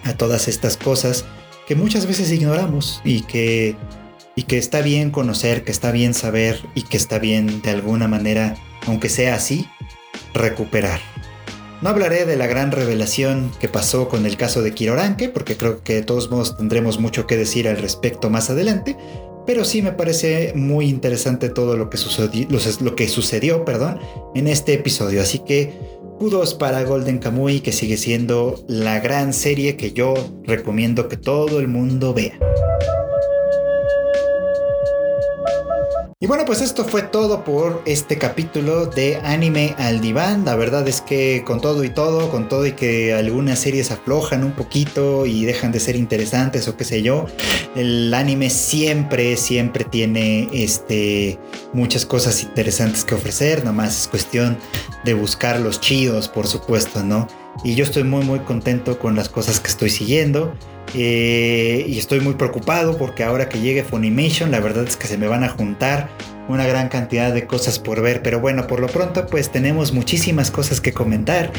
a 0.05 0.15
todas 0.15 0.49
estas 0.49 0.79
cosas 0.79 1.27
que 1.67 1.75
muchas 1.75 2.07
veces 2.07 2.31
ignoramos 2.33 3.01
y 3.05 3.23
que, 3.23 3.77
y 4.35 4.45
que 4.45 4.59
está 4.59 4.83
bien 4.83 5.11
conocer, 5.11 5.65
que 5.65 5.73
está 5.73 5.91
bien 5.91 6.15
saber 6.15 6.61
y 6.75 6.83
que 6.83 6.97
está 6.97 7.19
bien 7.19 7.63
de 7.63 7.71
alguna 7.71 8.09
manera, 8.09 8.57
aunque 8.87 9.09
sea 9.09 9.35
así, 9.35 9.69
recuperar. 10.33 11.01
No 11.83 11.91
hablaré 11.91 12.25
de 12.25 12.37
la 12.37 12.47
gran 12.47 12.73
revelación 12.73 13.51
que 13.61 13.69
pasó 13.69 14.09
con 14.09 14.25
el 14.25 14.37
caso 14.37 14.63
de 14.63 14.73
Kiroranke, 14.73 15.29
porque 15.29 15.57
creo 15.57 15.83
que 15.83 15.97
de 15.97 16.03
todos 16.03 16.31
modos 16.31 16.57
tendremos 16.57 16.99
mucho 16.99 17.27
que 17.27 17.37
decir 17.37 17.69
al 17.69 17.77
respecto 17.77 18.31
más 18.31 18.49
adelante, 18.49 18.97
pero 19.47 19.65
sí 19.65 19.83
me 19.83 19.93
parece 19.93 20.53
muy 20.55 20.89
interesante 20.89 21.49
todo 21.51 21.77
lo 21.77 21.91
que 21.91 21.99
sucedió, 21.99 22.49
lo 22.81 22.97
que 22.97 23.09
sucedió 23.09 23.65
perdón, 23.65 24.01
en 24.35 24.49
este 24.49 24.73
episodio. 24.73 25.21
Así 25.21 25.41
que 25.41 25.96
kudos 26.19 26.55
para 26.55 26.83
Golden 26.85 27.19
Kamuy, 27.19 27.61
que 27.61 27.73
sigue 27.73 27.97
siendo 27.97 28.65
la 28.69 29.01
gran 29.01 29.33
serie 29.33 29.77
que 29.77 29.93
yo 29.93 30.15
recomiendo 30.45 31.09
que 31.09 31.17
todo 31.17 31.61
el 31.61 31.69
mundo 31.69 32.15
vea. 32.15 32.39
Y 36.27 36.29
bueno, 36.29 36.45
pues 36.45 36.61
esto 36.61 36.85
fue 36.85 37.03
todo 37.03 37.45
por 37.45 37.85
este 37.87 38.19
capítulo 38.19 38.87
de 38.87 39.19
Anime 39.23 39.77
al 39.79 40.01
Diván. 40.01 40.45
La 40.45 40.57
verdad 40.57 40.89
es 40.89 41.01
que 41.01 41.45
con 41.47 41.61
todo 41.61 41.85
y 41.85 41.91
todo, 41.91 42.31
con 42.33 42.49
todo 42.49 42.67
y 42.67 42.73
que 42.73 43.15
algunas 43.15 43.61
series 43.61 43.93
aflojan 43.93 44.43
un 44.43 44.51
poquito 44.51 45.25
y 45.25 45.45
dejan 45.45 45.71
de 45.71 45.79
ser 45.79 45.95
interesantes 45.95 46.67
o 46.67 46.77
qué 46.77 46.83
sé 46.83 47.03
yo, 47.03 47.27
el 47.77 48.13
anime 48.13 48.51
siempre, 48.51 49.37
siempre 49.37 49.85
tiene 49.85 50.49
este, 50.53 51.39
muchas 51.73 52.05
cosas 52.05 52.43
interesantes 52.43 53.05
que 53.05 53.15
ofrecer. 53.15 53.61
Nada 53.61 53.71
más 53.71 53.97
es 54.01 54.09
cuestión 54.09 54.59
de 55.05 55.15
buscar 55.15 55.61
los 55.61 55.81
chidos, 55.81 56.27
por 56.27 56.49
supuesto, 56.49 57.05
¿no? 57.05 57.29
Y 57.63 57.77
yo 57.77 57.85
estoy 57.85 58.03
muy, 58.03 58.25
muy 58.25 58.41
contento 58.41 58.99
con 58.99 59.15
las 59.15 59.29
cosas 59.29 59.61
que 59.61 59.69
estoy 59.69 59.91
siguiendo. 59.91 60.53
Eh, 60.99 61.85
y 61.87 61.99
estoy 61.99 62.21
muy 62.21 62.35
preocupado 62.35 62.97
porque 62.97 63.23
ahora 63.23 63.51
que 63.51 63.61
llegue 63.61 63.85
Funimation, 63.85 64.51
la 64.51 64.61
verdad 64.61 64.85
es 64.89 64.97
que 64.97 65.07
se 65.07 65.19
me 65.19 65.29
van 65.29 65.45
a 65.45 65.51
juntar 65.51 66.09
una 66.49 66.67
gran 66.67 66.89
cantidad 66.89 67.35
de 67.35 67.47
cosas 67.47 67.79
por 67.79 68.01
ver. 68.01 68.23
Pero 68.23 68.41
bueno, 68.41 68.67
por 68.67 68.81
lo 68.81 68.87
pronto, 68.87 69.27
pues 69.27 69.51
tenemos 69.51 69.93
muchísimas 69.93 70.51
cosas 70.51 70.81
que 70.81 70.93
comentar. 70.93 71.53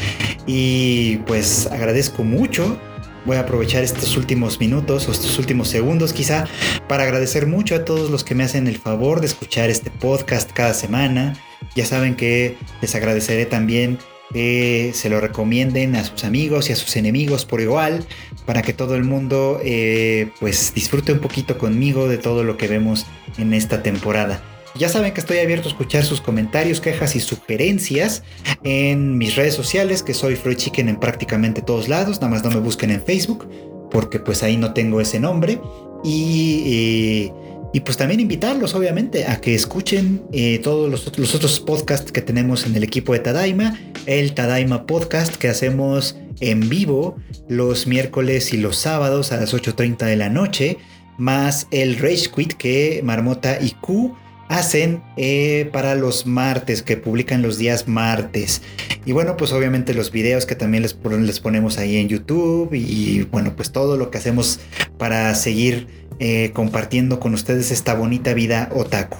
Y 0.46 1.18
pues 1.18 1.68
agradezco 1.68 2.24
mucho. 2.24 2.76
Voy 3.24 3.36
a 3.36 3.40
aprovechar 3.40 3.84
estos 3.84 4.16
últimos 4.16 4.58
minutos 4.58 5.08
o 5.08 5.12
estos 5.12 5.38
últimos 5.38 5.68
segundos 5.68 6.12
quizá 6.12 6.46
para 6.88 7.02
agradecer 7.04 7.46
mucho 7.46 7.74
a 7.74 7.84
todos 7.84 8.10
los 8.10 8.24
que 8.24 8.34
me 8.34 8.42
hacen 8.42 8.66
el 8.66 8.78
favor 8.78 9.20
de 9.20 9.26
escuchar 9.26 9.70
este 9.70 9.90
podcast 9.90 10.50
cada 10.52 10.74
semana. 10.74 11.34
Ya 11.76 11.84
saben 11.84 12.16
que 12.16 12.56
les 12.80 12.94
agradeceré 12.94 13.44
también 13.46 13.98
que 14.32 14.92
se 14.94 15.08
lo 15.08 15.20
recomienden 15.20 15.96
a 15.96 16.04
sus 16.04 16.24
amigos 16.24 16.68
y 16.68 16.72
a 16.72 16.76
sus 16.76 16.96
enemigos 16.96 17.44
por 17.44 17.60
igual, 17.60 18.04
para 18.46 18.62
que 18.62 18.72
todo 18.72 18.94
el 18.94 19.04
mundo 19.04 19.60
eh, 19.64 20.30
pues 20.40 20.72
disfrute 20.74 21.12
un 21.12 21.20
poquito 21.20 21.58
conmigo 21.58 22.08
de 22.08 22.18
todo 22.18 22.44
lo 22.44 22.56
que 22.56 22.68
vemos 22.68 23.06
en 23.38 23.54
esta 23.54 23.82
temporada. 23.82 24.42
Ya 24.74 24.88
saben 24.88 25.12
que 25.12 25.20
estoy 25.20 25.38
abierto 25.38 25.68
a 25.68 25.72
escuchar 25.72 26.04
sus 26.04 26.20
comentarios, 26.20 26.80
quejas 26.80 27.16
y 27.16 27.20
sugerencias 27.20 28.22
en 28.62 29.18
mis 29.18 29.34
redes 29.34 29.54
sociales, 29.54 30.02
que 30.02 30.14
soy 30.14 30.36
Freud 30.36 30.56
Chicken 30.56 30.88
en 30.88 31.00
prácticamente 31.00 31.62
todos 31.62 31.88
lados, 31.88 32.20
nada 32.20 32.28
más 32.28 32.44
no 32.44 32.50
me 32.50 32.60
busquen 32.60 32.90
en 32.90 33.02
Facebook, 33.02 33.48
porque 33.90 34.20
pues 34.20 34.42
ahí 34.42 34.56
no 34.56 34.74
tengo 34.74 35.00
ese 35.00 35.18
nombre. 35.18 35.60
Y 36.04 36.62
eh, 36.66 37.32
y 37.72 37.80
pues 37.80 37.96
también 37.96 38.20
invitarlos, 38.20 38.74
obviamente, 38.74 39.26
a 39.26 39.40
que 39.40 39.54
escuchen 39.54 40.22
eh, 40.32 40.58
todos 40.60 40.90
los, 40.90 41.34
otros 41.34 41.60
podcasts 41.60 42.12
que 42.12 42.22
tenemos 42.22 42.64
en 42.64 42.74
el 42.74 42.82
equipo 42.82 43.12
de 43.12 43.18
Tadaima. 43.18 43.78
El 44.06 44.34
Tadaima 44.34 44.86
Podcast 44.86 45.36
que 45.36 45.48
hacemos 45.48 46.16
en 46.40 46.68
vivo 46.68 47.16
los 47.48 47.86
miércoles 47.86 48.54
y 48.54 48.56
los 48.56 48.76
sábados 48.76 49.32
a 49.32 49.36
las 49.36 49.52
8.30 49.52 50.06
de 50.06 50.16
la 50.16 50.30
noche. 50.30 50.78
Más 51.18 51.66
el 51.70 51.98
Rage 51.98 52.30
Quit 52.34 52.54
que 52.54 53.02
Marmota 53.04 53.58
y 53.60 53.72
Q 53.72 54.16
hacen 54.48 55.02
eh, 55.18 55.68
para 55.70 55.94
los 55.94 56.26
martes, 56.26 56.82
que 56.82 56.96
publican 56.96 57.42
los 57.42 57.58
días 57.58 57.86
martes. 57.86 58.62
Y 59.04 59.12
bueno, 59.12 59.36
pues 59.36 59.52
obviamente 59.52 59.92
los 59.92 60.10
videos 60.10 60.46
que 60.46 60.54
también 60.54 60.82
les, 60.82 60.96
les 61.20 61.40
ponemos 61.40 61.76
ahí 61.76 61.96
en 61.96 62.08
YouTube. 62.08 62.72
Y 62.72 63.24
bueno, 63.24 63.54
pues 63.54 63.72
todo 63.72 63.98
lo 63.98 64.10
que 64.10 64.16
hacemos 64.16 64.58
para 64.96 65.34
seguir 65.34 66.07
eh, 66.18 66.50
compartiendo 66.52 67.20
con 67.20 67.34
ustedes 67.34 67.70
esta 67.70 67.94
bonita 67.94 68.34
vida 68.34 68.68
otaku. 68.74 69.18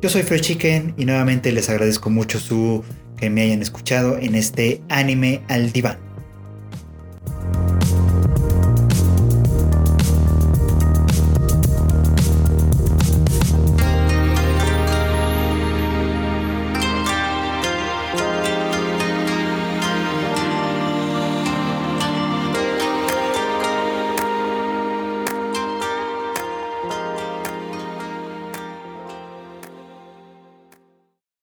Yo 0.00 0.08
soy 0.08 0.22
Fresh 0.22 0.42
Chicken 0.42 0.94
y 0.96 1.04
nuevamente 1.04 1.52
les 1.52 1.68
agradezco 1.68 2.10
mucho 2.10 2.40
su 2.40 2.82
que 3.16 3.30
me 3.30 3.42
hayan 3.42 3.62
escuchado 3.62 4.18
en 4.18 4.34
este 4.34 4.82
anime 4.88 5.42
al 5.48 5.70
diván. 5.70 6.11